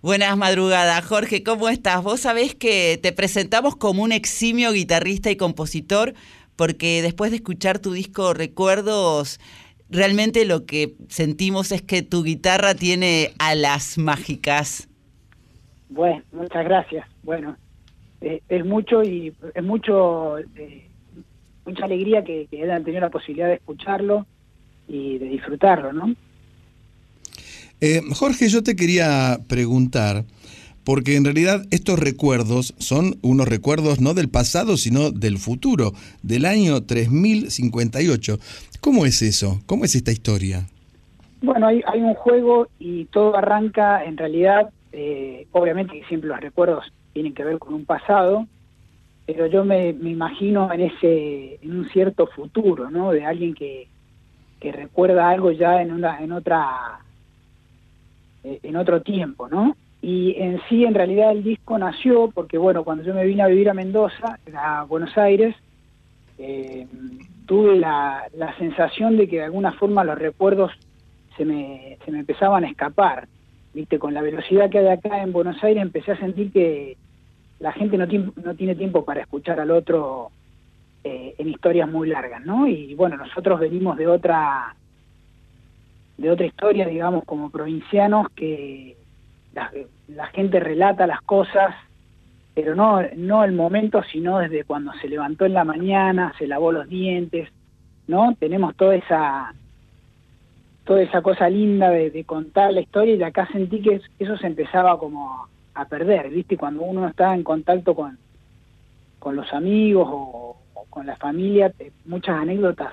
[0.00, 2.02] Buenas madrugadas, Jorge, ¿cómo estás?
[2.02, 6.14] Vos sabés que te presentamos como un eximio guitarrista y compositor
[6.56, 9.40] porque después de escuchar tu disco Recuerdos,
[9.90, 14.88] realmente lo que sentimos es que tu guitarra tiene alas mágicas.
[15.88, 17.06] Bueno, muchas gracias.
[17.22, 17.56] Bueno,
[18.20, 20.88] eh, es mucho y es mucho, eh,
[21.64, 24.26] mucha alegría que, que hayan tenido la posibilidad de escucharlo
[24.88, 26.14] y de disfrutarlo, ¿no?
[27.80, 30.24] Eh, Jorge, yo te quería preguntar,
[30.84, 36.44] porque en realidad estos recuerdos son unos recuerdos no del pasado, sino del futuro, del
[36.44, 38.38] año 3058.
[38.80, 39.60] ¿Cómo es eso?
[39.66, 40.68] ¿Cómo es esta historia?
[41.40, 46.40] Bueno, hay, hay un juego y todo arranca en realidad, eh, obviamente que siempre los
[46.40, 48.46] recuerdos tienen que ver con un pasado,
[49.32, 53.12] pero yo me, me imagino en ese, en un cierto futuro, ¿no?
[53.12, 53.88] De alguien que,
[54.60, 57.00] que recuerda algo ya en una, en otra,
[58.44, 59.74] en otro tiempo, ¿no?
[60.02, 63.46] Y en sí, en realidad, el disco nació porque, bueno, cuando yo me vine a
[63.46, 65.54] vivir a Mendoza, a Buenos Aires,
[66.38, 66.86] eh,
[67.46, 70.72] tuve la, la sensación de que de alguna forma los recuerdos
[71.36, 73.28] se me, se me empezaban a escapar.
[73.72, 76.96] Viste, con la velocidad que hay acá en Buenos Aires empecé a sentir que,
[77.62, 78.06] la gente no,
[78.42, 80.32] no tiene tiempo para escuchar al otro
[81.04, 82.66] eh, en historias muy largas, ¿no?
[82.66, 84.74] Y bueno, nosotros venimos de otra
[86.18, 88.96] de otra historia, digamos, como provincianos, que
[89.54, 91.74] la, gente relata las cosas,
[92.54, 96.72] pero no, no el momento, sino desde cuando se levantó en la mañana, se lavó
[96.72, 97.48] los dientes,
[98.08, 98.34] ¿no?
[98.38, 99.54] Tenemos toda esa
[100.84, 104.48] toda esa cosa linda de, contar la historia y acá sentí que es- eso se
[104.48, 106.56] empezaba como a perder, ¿viste?
[106.56, 108.18] Cuando uno está en contacto con,
[109.18, 112.92] con los amigos o, o con la familia, te- muchas anécdotas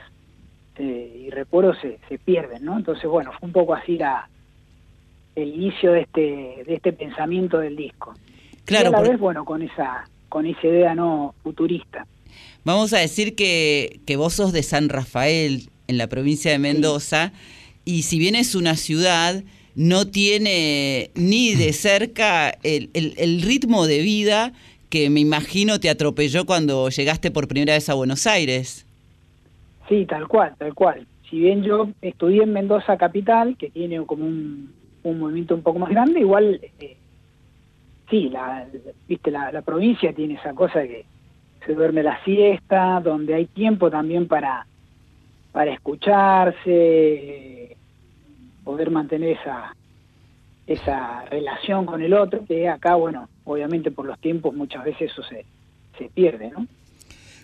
[0.78, 2.78] y recuerdos se, se pierden, ¿no?
[2.78, 4.30] Entonces, bueno, fue un poco así la,
[5.36, 8.14] el inicio de este, de este pensamiento del disco.
[8.64, 12.08] Claro, y a la por- vez, bueno, con esa, con esa idea no futurista.
[12.64, 17.34] Vamos a decir que, que vos sos de San Rafael, en la provincia de Mendoza,
[17.84, 19.44] y si bien es una ciudad,
[19.76, 24.54] no tiene ni de cerca el, el- ritmo de vida
[24.90, 28.86] que me imagino te atropelló cuando llegaste por primera vez a Buenos Aires.
[29.88, 31.08] Sí, tal cual, tal cual.
[31.30, 34.74] Si bien yo estudié en Mendoza Capital, que tiene como un,
[35.04, 36.98] un movimiento un poco más grande, igual, eh,
[38.10, 38.68] sí, la,
[39.08, 41.06] viste, la, la provincia tiene esa cosa que
[41.66, 44.68] se duerme la siesta, donde hay tiempo también para,
[45.52, 47.78] para escucharse,
[48.70, 49.76] poder mantener esa,
[50.68, 55.24] esa relación con el otro, que acá, bueno, obviamente por los tiempos muchas veces eso
[55.24, 55.44] se,
[55.98, 56.68] se pierde, ¿no?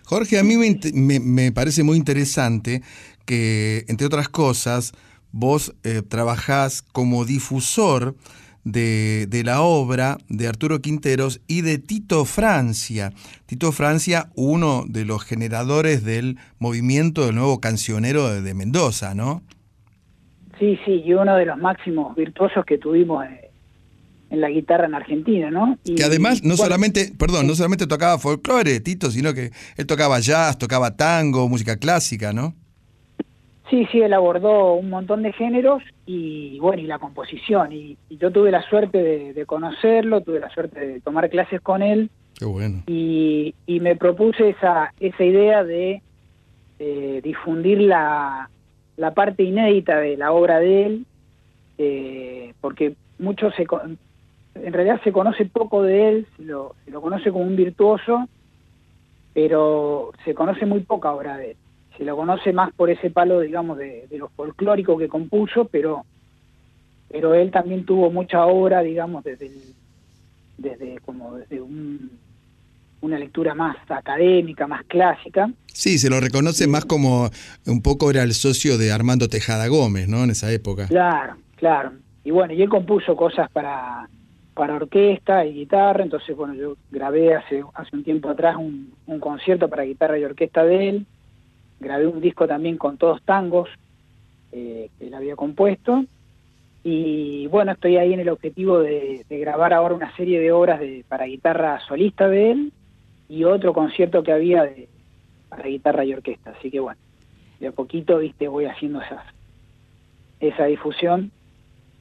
[0.03, 2.83] Jorge, a mí me, me- parece muy interesante
[3.25, 4.91] que, entre otras cosas,
[5.31, 8.15] vos eh, trabajás como difusor
[8.63, 13.13] de, de la obra de Arturo Quinteros y de Tito Francia.
[13.47, 19.41] Tito Francia, uno de los generadores del movimiento del nuevo cancionero de Mendoza, ¿no?
[20.59, 23.49] Sí, sí, y uno de los máximos virtuosos que tuvimos eh,
[24.29, 25.77] en la guitarra en Argentina, ¿no?
[25.83, 29.85] Y, Que además no bueno, solamente, perdón, no solamente tocaba folclore, Tito, sino que él
[29.85, 32.53] tocaba jazz, tocaba tango, música clásica, ¿no?
[33.69, 37.71] Sí, sí, él abordó un montón de géneros y bueno, y la composición.
[37.73, 41.61] Y, y yo tuve la suerte de, de conocerlo, tuve la suerte de tomar clases
[41.61, 42.83] con él Qué bueno.
[42.85, 46.01] y, y me propuse esa, esa idea de
[46.77, 48.49] eh, difundir la,
[48.97, 51.05] la parte inédita de la obra de él,
[51.77, 53.65] eh, porque mucho se,
[54.55, 58.27] en realidad se conoce poco de él, se lo, conoce como un virtuoso,
[59.33, 61.57] pero se conoce muy poca obra de él.
[61.97, 66.05] Se lo conoce más por ese palo, digamos, de, de lo folclórico que compuso, pero
[67.07, 69.49] pero él también tuvo mucha obra, digamos, desde
[70.57, 72.19] desde como desde un-
[73.05, 75.49] una lectura más académica, más clásica.
[75.67, 77.29] Sí, se lo reconoce más como
[77.67, 80.23] un poco era el socio de Armando Tejada Gómez, ¿no?
[80.23, 80.87] En esa época.
[80.87, 81.91] Claro, claro.
[82.23, 84.09] Y bueno, y él compuso cosas para,
[84.55, 89.19] para orquesta y guitarra, entonces bueno, yo grabé hace, hace un tiempo atrás un, un
[89.19, 91.05] concierto para guitarra y orquesta de él,
[91.79, 93.69] grabé un disco también con todos tangos
[94.51, 96.05] eh, que él había compuesto,
[96.83, 100.79] y bueno, estoy ahí en el objetivo de, de grabar ahora una serie de obras
[100.79, 102.73] de, para guitarra solista de él
[103.29, 104.87] y otro concierto que había de,
[105.49, 106.99] para guitarra y orquesta, así que bueno,
[107.59, 109.23] de a poquito, viste, voy haciendo esas,
[110.39, 111.31] esa difusión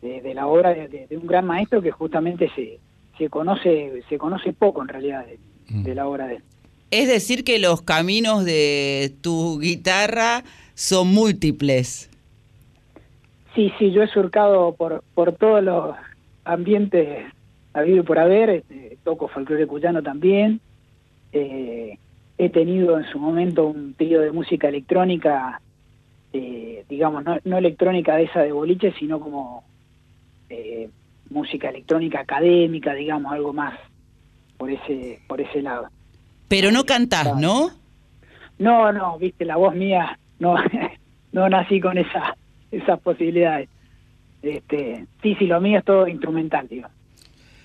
[0.02, 2.78] de, de la obra de, de- de un gran maestro que justamente se,
[3.18, 5.38] se conoce se conoce poco en realidad de,
[5.68, 6.42] de la obra de él.
[6.90, 10.44] Es decir, que los caminos de tu guitarra
[10.74, 12.10] son múltiples.
[13.54, 15.94] Sí, sí, yo he surcado por, por todos los
[16.44, 17.24] ambientes
[17.72, 20.60] habido y por haber, este, toco folclore cuyano también,
[21.34, 21.98] eh,
[22.38, 25.60] he tenido en su momento un trío de música electrónica,
[26.32, 29.64] eh, digamos, no, no electrónica de esa de boliche, sino como
[30.48, 30.88] eh,
[31.30, 33.78] música electrónica académica, digamos, algo más
[34.56, 35.88] por ese, por ese lado.
[36.46, 37.70] Pero no cantás, ¿no?
[38.58, 40.54] No, no, viste, la voz mía, no,
[41.32, 42.36] no nací con esa,
[42.70, 43.68] esas posibilidades.
[44.40, 46.88] Este, sí, sí, lo mío es todo instrumental, digo.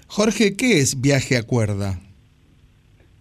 [0.08, 2.00] Jorge, ¿qué es Viaje a Cuerda?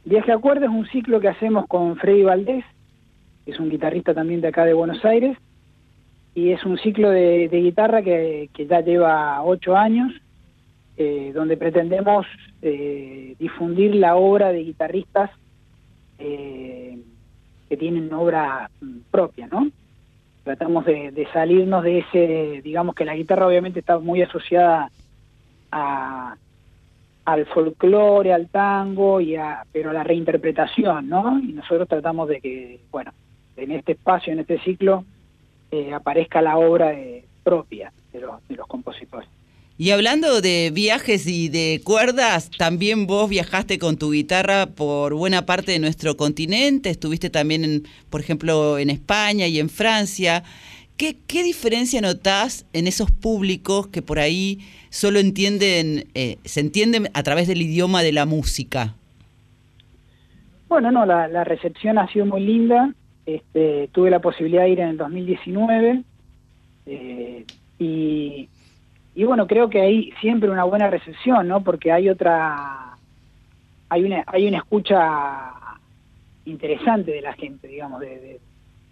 [0.08, 2.64] Viaje a Cuerda es un ciclo que hacemos con Freddy Valdés,
[3.44, 5.36] que es un guitarrista también de acá de Buenos Aires,
[6.34, 10.10] y es un ciclo de, guitarra que, ya lleva ocho años,
[10.96, 12.24] eh, donde pretendemos
[12.62, 15.30] eh, difundir la obra de guitarristas
[16.18, 16.98] eh,
[17.68, 19.70] que tienen obra mm, propia, ¿no?
[20.42, 24.90] Tratamos de salirnos de ese, digamos que la guitarra obviamente está muy asociada
[25.70, 26.34] a,
[27.28, 31.38] al folclore, al tango, y a, pero a la reinterpretación, ¿no?
[31.38, 33.12] Y nosotros tratamos de que, bueno,
[33.54, 35.04] en este espacio, en este ciclo,
[35.70, 39.28] eh, aparezca la obra eh, propia de los, de los compositores.
[39.76, 45.44] Y hablando de viajes y de cuerdas, también vos viajaste con tu guitarra por buena
[45.44, 50.44] parte de nuestro continente, estuviste también, en, por ejemplo, en España y en Francia.
[50.98, 51.14] ¿Qué,
[51.44, 54.58] diferencia notás en esos públicos que por ahí
[54.90, 58.96] solo entienden, eh, se entienden a través del idioma de la música?
[60.68, 62.92] Bueno, no, la, recepción ha sido muy linda.
[63.26, 66.02] Este, tuve la posibilidad de ir en el 2019
[66.86, 67.44] eh,
[67.78, 68.48] y,
[69.14, 71.62] y bueno, creo que hay siempre una buena recepción, ¿no?
[71.62, 72.96] Porque hay otra,
[73.88, 75.52] hay una, hay una escucha
[76.44, 78.40] interesante de la gente, digamos, de-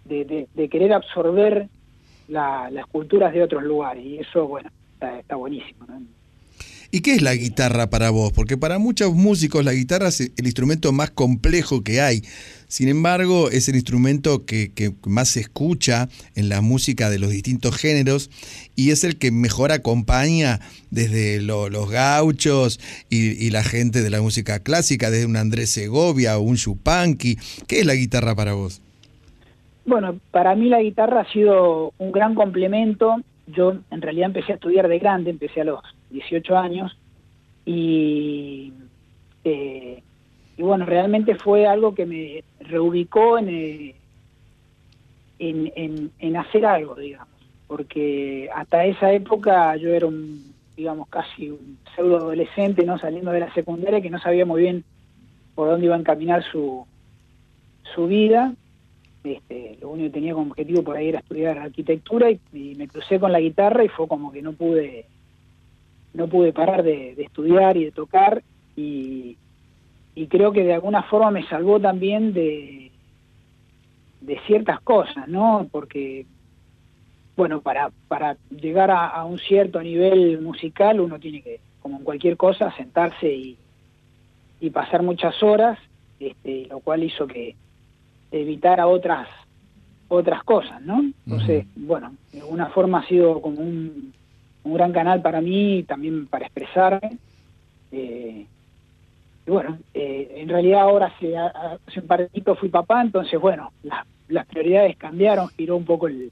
[0.05, 1.67] de querer absorber
[2.27, 4.69] la- las culturas de otros lugares y eso, bueno,
[5.19, 5.85] está, buenísimo.
[6.89, 8.31] ¿Y qué es la guitarra para vos?
[8.31, 12.23] Porque para muchos músicos la guitarra es el instrumento más complejo que hay.
[12.69, 17.29] Sin embargo, es el instrumento que, que más se escucha en la música de los
[17.29, 18.29] distintos géneros
[18.77, 22.79] y es el que mejor acompaña desde lo- los gauchos
[23.09, 27.37] y, y la gente de la música clásica, desde un Andrés Segovia o un Chupanqui.
[27.67, 28.81] ¿Qué es la guitarra para vos?
[29.87, 33.21] Bueno, para mí la guitarra ha sido un gran complemento.
[33.47, 36.97] Yo en realidad empecé a estudiar de grande, empecé a los 18 años
[37.65, 38.73] y,
[39.45, 40.03] eh,
[40.57, 43.95] y bueno, realmente fue algo que me reubicó en, eh,
[45.39, 47.29] en, hacer algo, digamos,
[47.67, 52.99] porque hasta esa época yo era un, digamos, casi un pseudo adolescente, ¿no?
[52.99, 54.83] Saliendo de la secundaria que no sabía muy bien
[55.55, 56.85] por dónde iba a encaminar su,
[57.95, 58.53] su vida
[59.33, 62.39] este, lo único que tenía como objetivo por ahí era estudiar arquitectura y,
[62.77, 65.05] me crucé con la guitarra y fue como que no pude
[66.13, 68.43] no pude parar de, de estudiar y de tocar
[68.75, 69.37] y,
[70.15, 72.91] y creo que de alguna forma me salvó también de
[74.21, 76.25] de ciertas cosas no porque
[77.35, 82.03] bueno para para llegar a, a un cierto nivel musical uno tiene que como en
[82.03, 83.57] cualquier cosa sentarse y,
[84.59, 85.77] y pasar muchas horas
[86.19, 87.55] este, lo cual hizo que
[88.31, 89.27] evitar a otras
[90.09, 91.03] otras cosas, ¿no?
[91.25, 94.13] Entonces, bueno, de alguna forma ha sido como un,
[94.63, 97.17] un gran canal para mí, también para expresarme.
[97.91, 98.45] Eh,
[99.45, 103.39] y bueno, eh, en realidad ahora hace, hace un par de añitos fui papá, entonces,
[103.39, 106.31] bueno, la- las prioridades cambiaron, giró un poco el,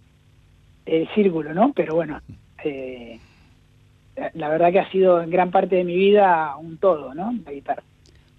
[0.86, 1.74] el círculo, ¿no?
[1.74, 2.20] Pero bueno,
[2.64, 3.20] eh,
[4.34, 7.34] la- verdad que ha sido en gran parte de mi vida un todo, ¿no?
[7.46, 7.84] La guitarra.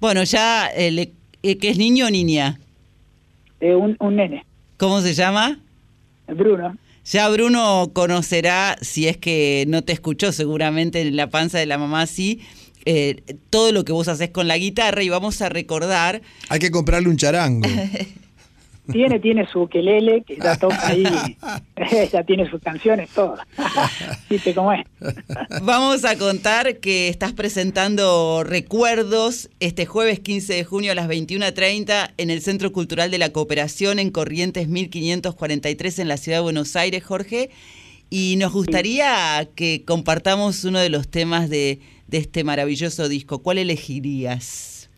[0.01, 1.13] Bueno, ya, eh,
[1.43, 2.59] ¿qué es niño o niña?
[3.61, 4.45] Eh, un, un nene,
[4.77, 5.59] ¿Cómo se llama?
[6.29, 6.77] Bruno.
[7.05, 11.79] Ya Bruno conocerá, si es que no te escuchó seguramente en la panza de la
[11.79, 12.41] mamá, sí,
[12.85, 16.71] eh, todo lo que vos haces con la guitarra y vamos a recordar Hay que
[16.71, 17.69] comprarle un charango.
[18.91, 21.05] Tiene, tiene su quelele, que ya toca ahí,
[22.13, 23.41] ya tiene sus canciones, todas.
[24.31, 24.85] Viste cómo es.
[25.63, 32.13] Vamos a contar que estás presentando Recuerdos este jueves 15 de junio a las 21.30
[32.17, 36.77] en el Centro Cultural de la Cooperación en Corrientes 1543 en la Ciudad de Buenos
[36.77, 37.51] Aires, Jorge.
[38.09, 43.43] Y nos gustaría que compartamos uno de los temas de, de este maravilloso disco.
[43.43, 44.89] ¿Cuál elegirías?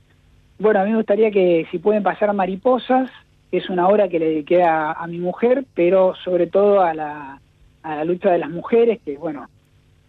[0.59, 3.11] Bueno, a mí me gustaría que si pueden pasar Mariposas,
[3.51, 7.41] es una obra que le dediqué a, a mi mujer, pero sobre todo a la,
[7.83, 9.49] a la lucha de las mujeres, que bueno,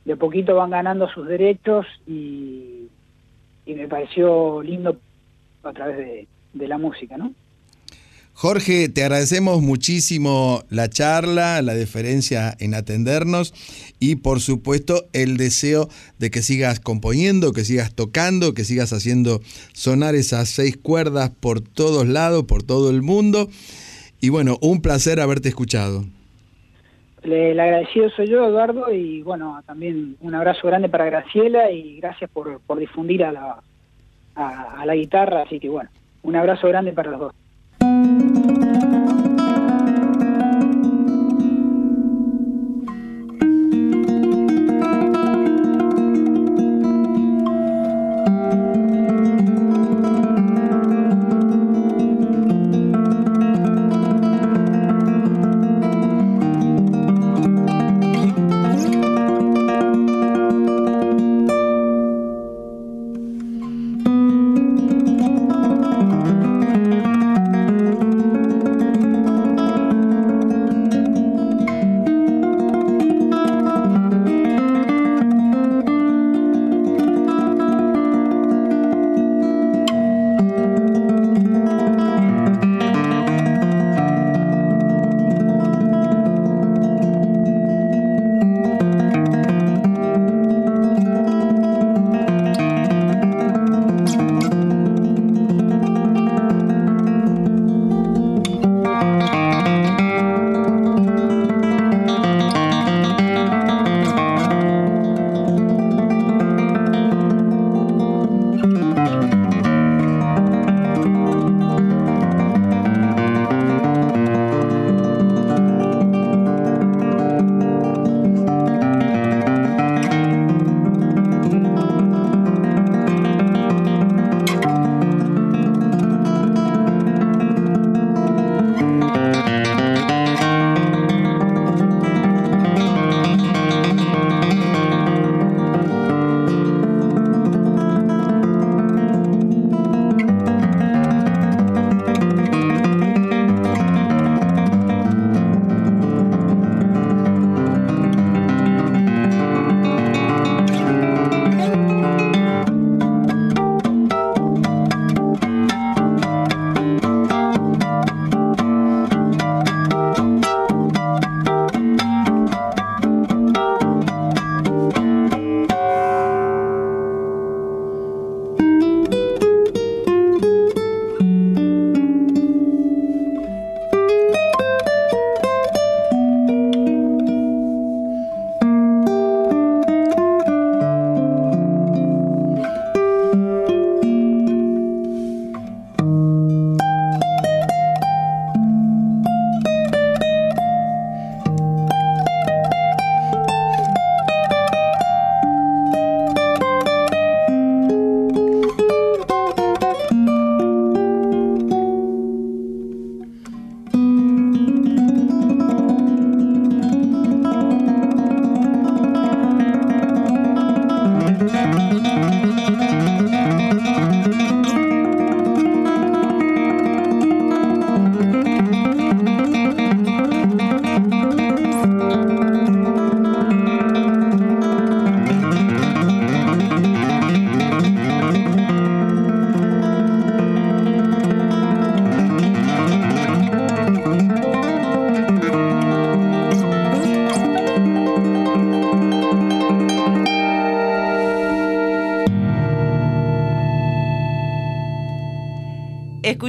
[0.05, 2.87] de poquito van ganando sus derechos y,
[3.65, 4.97] y me pareció lindo
[5.63, 7.33] a través de, de la música, ¿no?
[8.41, 13.53] Jorge, te agradecemos muchísimo la charla, la deferencia en atendernos
[13.99, 15.89] y por supuesto el deseo
[16.19, 19.41] de que sigas componiendo, que sigas tocando, que sigas haciendo
[19.73, 23.49] sonar esas seis cuerdas por todos lados, por todo el mundo.
[24.21, 26.05] Y bueno, un placer haberte escuchado.
[27.23, 32.29] El agradecido soy yo, Eduardo, y bueno, también un abrazo grande para Graciela y gracias
[32.31, 33.61] por, difundir a la,
[34.35, 35.89] a la guitarra, así que bueno,
[36.23, 37.33] un abrazo grande para los dos.
[37.99, 38.38] thank you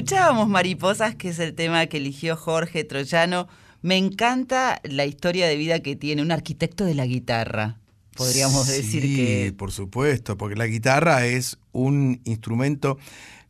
[0.01, 3.48] escuchábamos Mariposas, que es el tema que eligió Jorge Troyano.
[3.82, 7.77] Me encanta la historia de vida que tiene un arquitecto de la guitarra.
[8.16, 12.97] Podríamos decir Sí, que por supuesto, porque la guitarra es un instrumento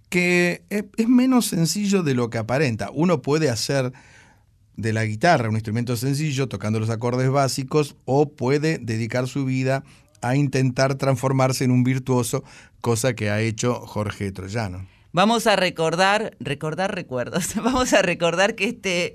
[0.09, 2.90] que es menos sencillo de lo que aparenta.
[2.93, 3.93] Uno puede hacer
[4.77, 9.85] de la guitarra un instrumento sencillo tocando los acordes básicos o puede dedicar su vida
[10.20, 12.43] a intentar transformarse en un virtuoso,
[12.81, 14.85] cosa que ha hecho Jorge Troyano.
[15.12, 17.54] Vamos a recordar, recordar recuerdos.
[17.56, 19.14] Vamos a recordar que este,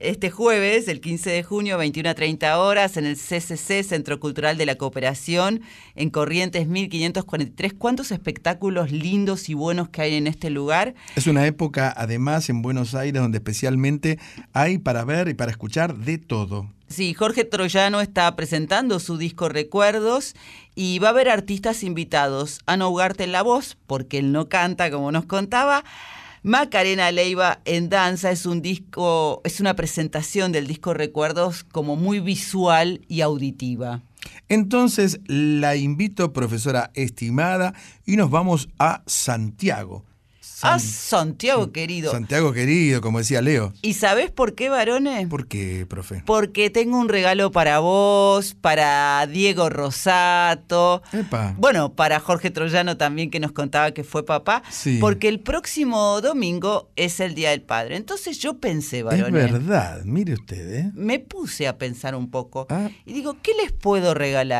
[0.00, 4.58] este jueves, el 15 de junio, 21 a 30 horas, en el CCC, Centro Cultural
[4.58, 5.60] de la Cooperación,
[5.94, 10.96] en Corrientes 1543, ¿cuántos espectáculos lindos y buenos que hay en este lugar?
[11.14, 14.18] Es una época, además, en Buenos Aires, donde especialmente
[14.52, 16.68] hay para ver y para escuchar de todo.
[16.88, 20.34] Sí, Jorge Troyano está presentando su disco Recuerdos
[20.74, 22.60] y va a haber artistas invitados.
[22.64, 25.84] Ana Ugarte en la voz, porque él no canta, como nos contaba.
[26.42, 32.20] Macarena Leiva en danza es un disco, es una presentación del disco Recuerdos como muy
[32.20, 34.00] visual y auditiva.
[34.48, 37.74] Entonces la invito, profesora estimada,
[38.06, 40.04] y nos vamos a Santiago.
[40.62, 42.10] Ah, Santiago querido.
[42.12, 43.72] Santiago querido, como decía Leo.
[43.82, 45.26] ¿Y sabés por qué, varones?
[45.28, 46.22] ¿Por qué, profe?
[46.26, 51.02] Porque tengo un regalo para vos, para Diego Rosato.
[51.12, 51.54] Epa.
[51.58, 54.62] Bueno, para Jorge Troyano también, que nos contaba que fue papá.
[54.70, 54.98] Sí.
[55.00, 57.96] Porque el próximo domingo es el Día del Padre.
[57.96, 59.32] Entonces yo pensé, Es varones.
[59.32, 60.90] verdad, mire usted, ¿eh?
[60.94, 62.66] Me puse a pensar un poco.
[62.70, 62.90] Ah.
[63.06, 64.58] Y digo, ¿qué les puedo regalar?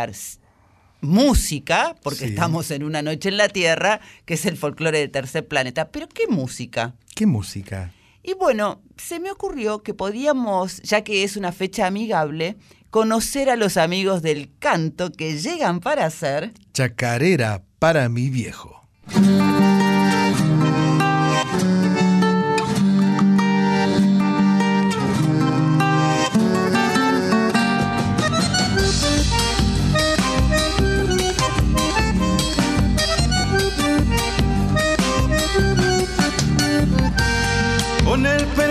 [1.01, 2.31] Música, porque Sí.
[2.31, 5.91] estamos en una noche en la Tierra, que es el folclore del tercer planeta.
[5.91, 6.95] Pero ¿qué música?
[7.15, 7.93] ¿Qué música?
[8.23, 12.57] Y bueno, se me ocurrió que podíamos, ya que es una fecha amigable,
[12.91, 16.53] conocer a los amigos del canto que llegan para hacer.
[16.75, 18.83] Chacarera para mi viejo.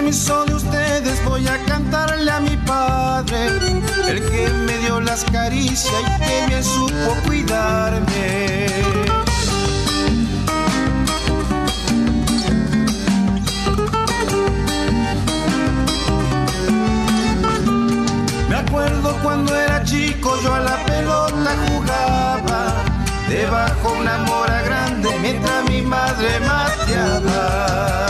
[0.08, 3.48] Permiso de ustedes voy a cantarle a mi padre,
[4.08, 8.68] el que me dio las caricias y que me supo cuidarme.
[18.48, 22.76] Me acuerdo cuando era chico yo a la pelota jugaba,
[23.28, 28.07] debajo una mora grande mientras mi madre mateaba.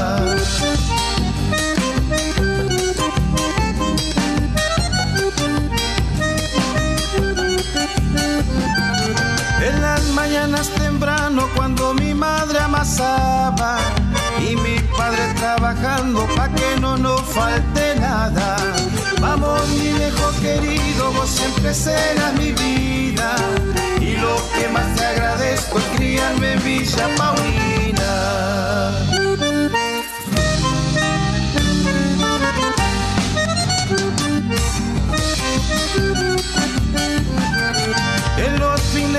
[10.69, 13.79] Temprano cuando mi madre amasaba
[14.39, 18.57] y mi padre trabajando pa' que no nos falte nada.
[19.19, 23.35] Vamos mi viejo querido, vos siempre serás mi vida
[23.99, 27.57] y lo que más te agradezco es criarme en Villa Paulina.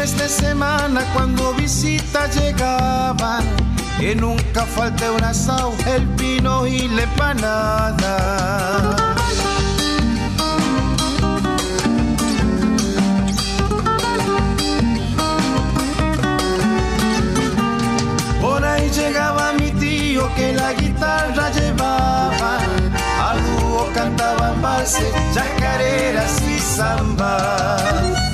[0.09, 3.45] Fines de semana cuando visitas llegaban,
[3.99, 8.97] que nunca falte un asado, el pino y la empanada.
[18.41, 22.59] Por ahí llegaba mi tío que la guitarra llevaba,
[23.29, 28.28] al dúo cantaban valses, chacareras y zambas.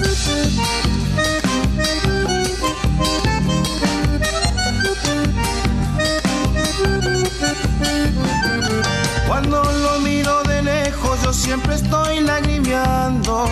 [11.44, 13.46] Siempre estoy lagrimeando.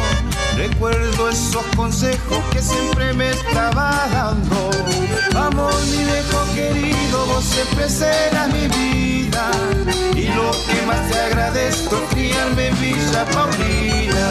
[0.57, 4.71] Recuerdo esos consejos que siempre me estaba dando.
[5.35, 9.51] Vamos mi viejo querido, vos siempre serás mi vida.
[10.17, 14.29] Y lo que más te agradezco es criarme en Villa Paulina.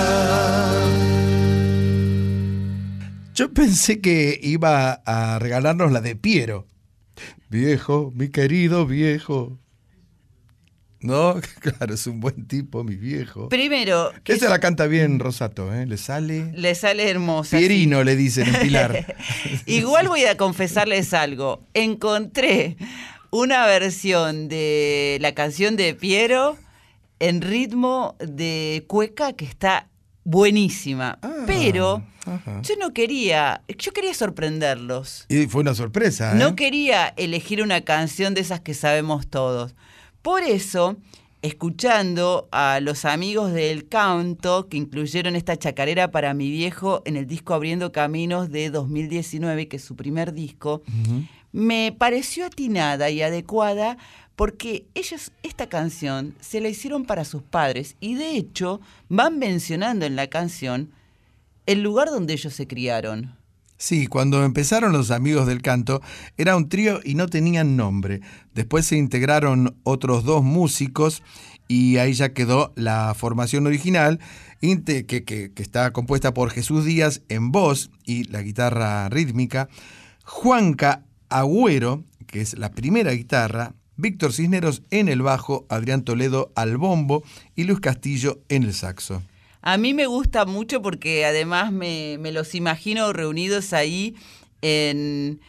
[3.35, 6.67] Yo pensé que iba a regalarnos la de Piero.
[7.49, 9.60] Viejo, mi querido viejo.
[11.01, 13.49] No, claro, es un buen tipo, mi viejo.
[13.49, 15.85] Primero, Que se la canta bien Rosato, ¿eh?
[15.85, 16.51] Le sale.
[16.53, 17.57] le sale hermosa.
[17.57, 19.15] Pierino, le dicen en Pilar.
[19.65, 21.63] Igual voy a confesarles algo.
[21.73, 22.77] Encontré
[23.31, 26.57] una versión de la canción de Piero
[27.19, 29.87] en ritmo de cueca que está
[30.23, 31.19] buenísima.
[31.47, 32.61] Pero Ajá.
[32.61, 35.25] Yo no quería, yo quería sorprenderlos.
[35.29, 36.35] Y fue una sorpresa, ¿eh?
[36.35, 39.75] No quería elegir una canción de esas que sabemos todos.
[40.21, 40.97] Por eso,
[41.41, 47.25] escuchando a los amigos del canto que incluyeron esta chacarera para mi viejo en el
[47.25, 50.83] disco Abriendo Caminos de 2019, que es su primer disco,
[51.51, 53.97] me pareció atinada y adecuada
[54.35, 58.79] porque ellos esta canción se la hicieron para sus padres y de hecho
[59.09, 60.91] van mencionando en la canción
[61.65, 63.35] el lugar donde ellos se criaron.
[63.81, 66.03] Sí, cuando empezaron los amigos del canto,
[66.37, 68.21] era un trío y no tenían nombre.
[68.53, 71.23] Después se integraron otros dos músicos
[71.67, 74.19] y ahí ya quedó la formación original,
[74.61, 79.67] que- que está compuesta por Jesús Díaz en voz y la guitarra rítmica,
[80.25, 86.77] Juanca Agüero, que es la primera guitarra, Víctor Cisneros en el bajo, Adrián Toledo al
[86.77, 87.23] bombo
[87.55, 89.23] y Luis Castillo en el saxo.
[89.61, 94.15] A mí me gusta mucho porque además me, me los imagino reunidos ahí
[94.61, 95.39] en,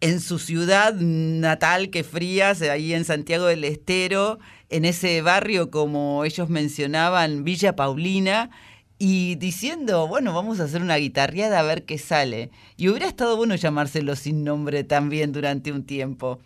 [0.00, 4.38] en su ciudad natal, que frías, ahí en Santiago del Estero,
[4.68, 8.50] en ese barrio como ellos mencionaban, Villa Paulina,
[8.98, 12.50] y diciendo, bueno, vamos a hacer una guitarreada a ver qué sale.
[12.76, 16.40] Y hubiera estado bueno llamárselo sin nombre también durante un tiempo.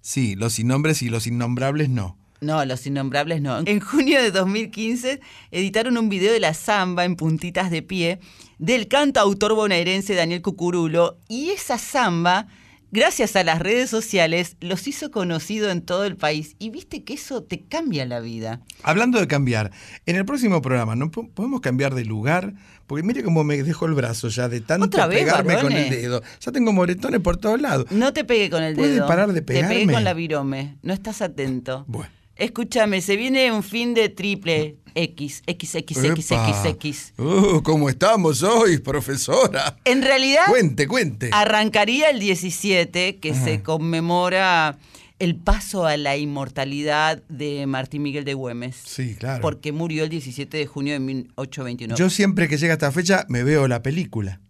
[0.00, 2.16] Sí, los sin nombres y los innombrables no.
[2.40, 3.60] No, Los Innombrables no.
[3.66, 8.20] En junio de 2015 editaron un video de la samba en puntitas de pie
[8.58, 12.46] del cantautor bonaerense Daniel Cucurulo y esa samba,
[12.92, 16.56] gracias a las redes sociales, los hizo conocido en todo el país.
[16.58, 18.60] Y viste que eso te cambia la vida.
[18.82, 19.72] Hablando de cambiar,
[20.06, 22.54] en el próximo programa, ¿no po- podemos cambiar de lugar?
[22.86, 25.90] Porque mire cómo me dejó el brazo ya de tanto ¿Otra vez, pegarme con el
[25.90, 26.22] dedo.
[26.40, 27.86] Ya tengo moretones por todos lados.
[27.90, 29.06] No te pegué con el ¿Puede dedo.
[29.08, 29.92] parar de Te pegué pegarme?
[29.92, 30.76] con la virome.
[30.82, 31.84] No estás atento.
[31.88, 32.10] Bueno.
[32.36, 36.48] Escúchame, se viene un fin de triple X, X, X, X, Epa.
[36.48, 37.12] X, X.
[37.16, 39.78] Uh, ¿Cómo estamos hoy, profesora?
[39.84, 41.30] En realidad, Cuente, cuente.
[41.32, 44.78] Arrancaría el 17, que se conmemora
[45.18, 48.76] el paso a la inmortalidad de Martín Miguel de Güemes.
[48.84, 49.40] Sí, claro.
[49.40, 51.98] Porque murió el 17 de junio de 1829.
[51.98, 54.40] Yo siempre que llega esta fecha me veo la película.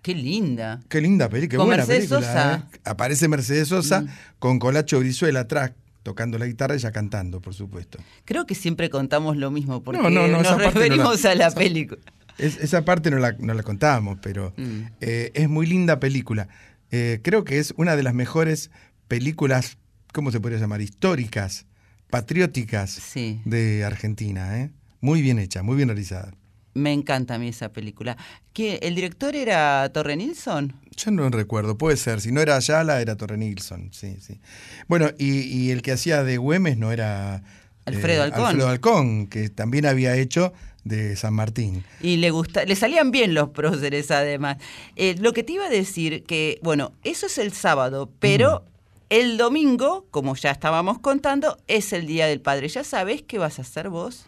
[0.00, 0.80] Qué linda.
[0.88, 2.26] Qué linda película, qué Con buena Mercedes película.
[2.32, 2.56] Sosa.
[2.56, 2.74] Mm.
[2.74, 2.80] ¿eh?
[2.84, 4.04] Aparece Mercedes Sosa
[4.38, 5.72] con Colacho Brizuela atrás,
[6.08, 7.98] tocando la guitarra y ella cantando, por supuesto.
[8.24, 11.48] Creo que siempre contamos lo mismo, porque No, no, no, nos la- referimos a la
[11.48, 12.00] esa- película.
[12.38, 14.80] Es- esa parte no la, no la contábamos, pero Mm.
[15.02, 16.48] eh, es muy linda película.
[16.90, 18.70] Eh, creo que es una de las mejores
[19.06, 19.76] películas,
[20.14, 20.80] ¿cómo se podría llamar?
[20.80, 21.66] Históricas,
[22.08, 23.40] patrióticas Sí.
[23.44, 24.58] de Argentina.
[24.60, 24.70] ¿eh?
[25.00, 26.32] Muy bien hecha, muy bien realizada.
[26.78, 28.16] Me encanta a mí esa película.
[28.52, 30.74] ¿Qué, ¿El director era Torre Nilsson?
[30.96, 32.20] Yo no recuerdo, puede ser.
[32.20, 33.90] Si no era Ayala, era Torre Nilsson.
[33.92, 34.40] Sí, sí.
[34.88, 37.42] Bueno, y, y el que hacía de Güemes no era.
[37.84, 38.46] Alfredo Alcón.
[38.46, 40.52] Alfredo Alcón, que también había hecho
[40.84, 41.84] de San Martín.
[42.00, 44.58] Y le gusta, le salían bien los próceres además.
[44.96, 48.64] Eh, lo que te iba a decir que, bueno, eso es el sábado, pero
[49.10, 52.68] el domingo, como ya estábamos contando, es el Día del Padre.
[52.68, 54.26] ¿Ya sabés qué vas a hacer vos?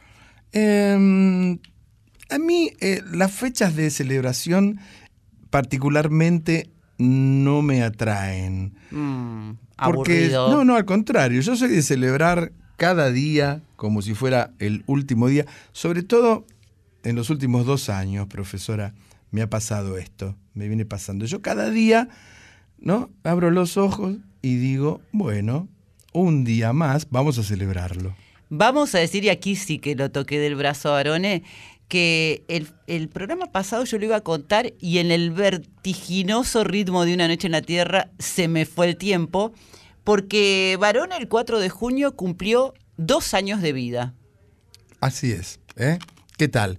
[0.53, 1.59] Eh,
[2.31, 4.81] a mí eh, las fechas de celebración
[5.51, 8.75] particularmente no me atraen.
[8.91, 9.53] Mm,
[9.85, 10.51] Porque, aburrido.
[10.51, 15.29] no, no, al contrario, yo soy de celebrar cada día como si fuera el último
[15.29, 16.45] día, sobre todo
[17.03, 18.95] en los últimos dos años, profesora,
[19.31, 21.25] me ha pasado esto, me viene pasando.
[21.25, 22.09] Yo cada día,
[22.79, 23.11] ¿no?
[23.25, 25.69] Abro los ojos y digo, bueno,
[26.13, 28.15] un día más, vamos a celebrarlo.
[28.51, 31.45] Vamos a decir, y aquí sí que lo toqué del brazo a Arone,
[31.91, 37.05] que el, el programa pasado yo lo iba a contar y en el vertiginoso ritmo
[37.05, 39.53] de Una Noche en la Tierra se me fue el tiempo,
[40.05, 44.15] porque Varone el 4 de junio cumplió dos años de vida.
[45.01, 45.99] Así es, ¿eh?
[46.39, 46.79] ¿Qué tal?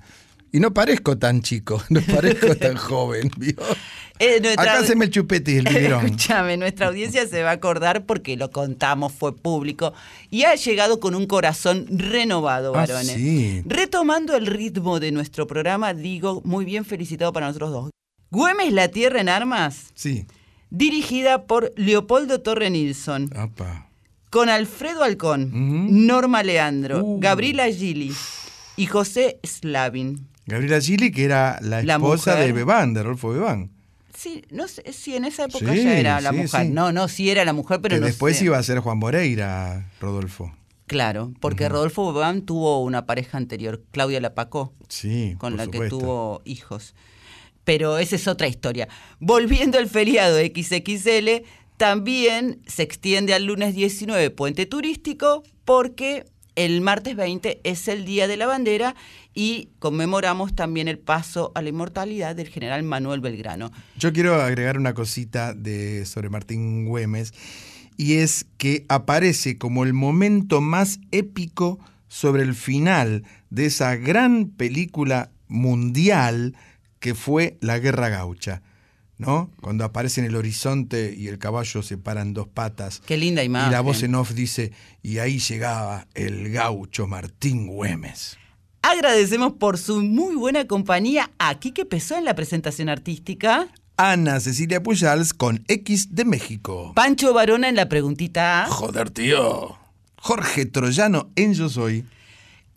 [0.53, 3.31] Y no parezco tan chico, no parezco tan joven.
[4.23, 6.05] Eh, nuestra- Acá se me el chupete y el biberón.
[6.05, 9.93] Escúchame, nuestra audiencia se va a acordar porque lo contamos, fue público,
[10.29, 13.07] y ha llegado con un corazón renovado, Ah, varones.
[13.13, 13.63] sí.
[13.65, 17.89] Retomando el ritmo de nuestro programa, digo, muy bien felicitado para nosotros dos.
[18.29, 20.27] Güemes la Tierra en Armas, Sí.
[20.69, 23.89] dirigida por Leopoldo Torre Nilsson, Apa.
[24.29, 25.49] con Alfredo Alcón,
[26.05, 27.19] Norma Leandro, Uh.
[27.19, 28.13] Gabriela Gili
[28.77, 30.27] y José Slavin.
[30.45, 32.47] Gabriela Gili, que era la La esposa mujer.
[32.47, 33.71] de Bebán, de Rodolfo Bebán.
[34.15, 36.65] Sí, no sé si en esa época Sí, ya era la sí, mujer.
[36.67, 36.69] sí.
[36.71, 38.45] No, no, sí era la mujer, pero que no después sé.
[38.45, 40.53] iba a ser Juan Moreira, Rodolfo.
[40.87, 45.87] Claro, porque Rodolfo Bebán tuvo una pareja anterior, Claudia Lapacó, Sí, con por la que
[45.87, 46.95] tuvo hijos.
[47.63, 48.89] Pero esa es otra historia.
[49.19, 51.43] Volviendo al feriado XXL,
[51.77, 58.27] también se extiende al lunes 19 puente turístico porque el martes 20 es el Día
[58.27, 58.95] de la Bandera
[59.33, 63.71] y conmemoramos también el paso a la inmortalidad del general Manuel Belgrano.
[63.97, 67.33] Yo quiero agregar una cosita de, sobre Martín Güemes,
[67.97, 74.47] y es que aparece como el momento más épico sobre el final de esa gran
[74.47, 76.55] película mundial
[76.99, 78.61] que fue La Guerra Gaucha.
[79.17, 79.51] ¿No?
[79.61, 83.03] Cuando aparece en el horizonte y el caballo se para en dos patas.
[83.05, 83.69] Qué linda imagen.
[83.69, 84.71] Y la voz en off dice,
[85.03, 88.39] y ahí llegaba el gaucho Martín Güemes.
[88.83, 93.67] Agradecemos por su muy buena compañía a Quique Pesó en la presentación artística.
[93.95, 96.91] Ana Cecilia Pujals con X de México.
[96.95, 98.65] Pancho Varona en la preguntita.
[98.69, 99.77] Joder, tío.
[100.17, 102.05] Jorge Troyano en Yo Soy.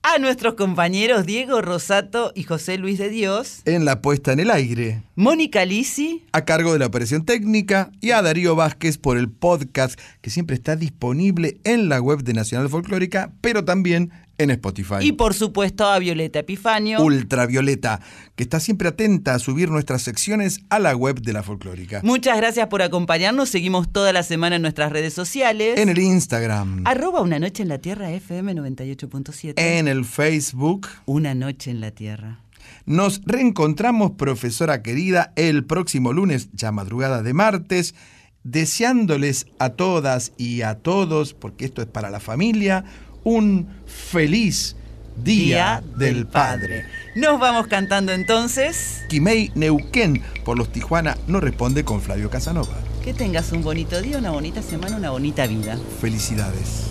[0.02, 3.62] A nuestros compañeros Diego Rosato y José Luis de Dios.
[3.64, 5.02] En la puesta en el aire.
[5.14, 6.22] Mónica Lisi.
[6.32, 7.90] A cargo de la operación técnica.
[8.02, 12.34] Y a Darío Vázquez por el podcast que siempre está disponible en la web de
[12.34, 14.96] Nacional Folclórica, pero también en Spotify.
[15.00, 17.02] Y por supuesto a Violeta Epifanio.
[17.02, 18.00] Ultravioleta,
[18.36, 22.00] que está siempre atenta a subir nuestras secciones a la web de la folclórica.
[22.02, 23.48] Muchas gracias por acompañarnos.
[23.48, 25.78] Seguimos toda la semana en nuestras redes sociales.
[25.78, 26.82] En el Instagram.
[26.84, 29.54] Arroba Una Noche en la Tierra FM 98.7.
[29.56, 30.88] En el Facebook.
[31.06, 32.40] Una Noche en la Tierra.
[32.86, 37.94] Nos reencontramos, profesora querida, el próximo lunes, ya madrugada de martes,
[38.42, 42.84] deseándoles a todas y a todos, porque esto es para la familia,
[43.24, 44.76] un feliz
[45.16, 46.82] Día, Día del, del Padre.
[46.82, 46.86] Padre.
[47.14, 49.02] Nos vamos cantando entonces.
[49.08, 52.74] Quimei Neuquén por los Tijuana no responde con Flavio Casanova.
[53.04, 55.78] Que tengas un bonito día, una bonita semana, una bonita vida.
[56.00, 56.90] Felicidades.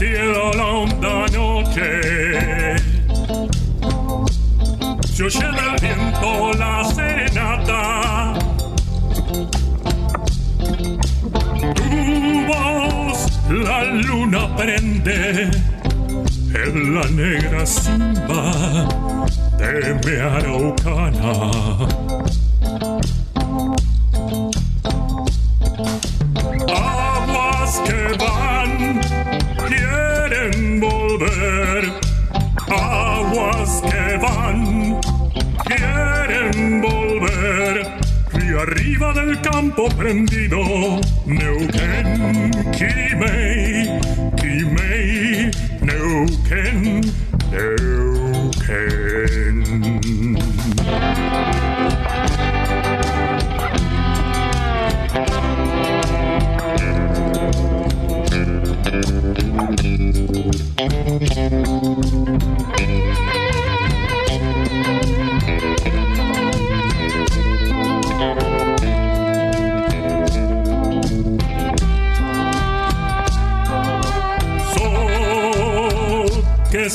[0.00, 2.76] Cielo la honda noche.
[5.04, 8.32] Se oye del viento la serenata.
[11.74, 13.18] Tu voz
[13.50, 15.50] la luna prende
[16.64, 18.88] en la negra simba
[19.58, 21.32] de mi araucana
[39.70, 40.99] campo prendido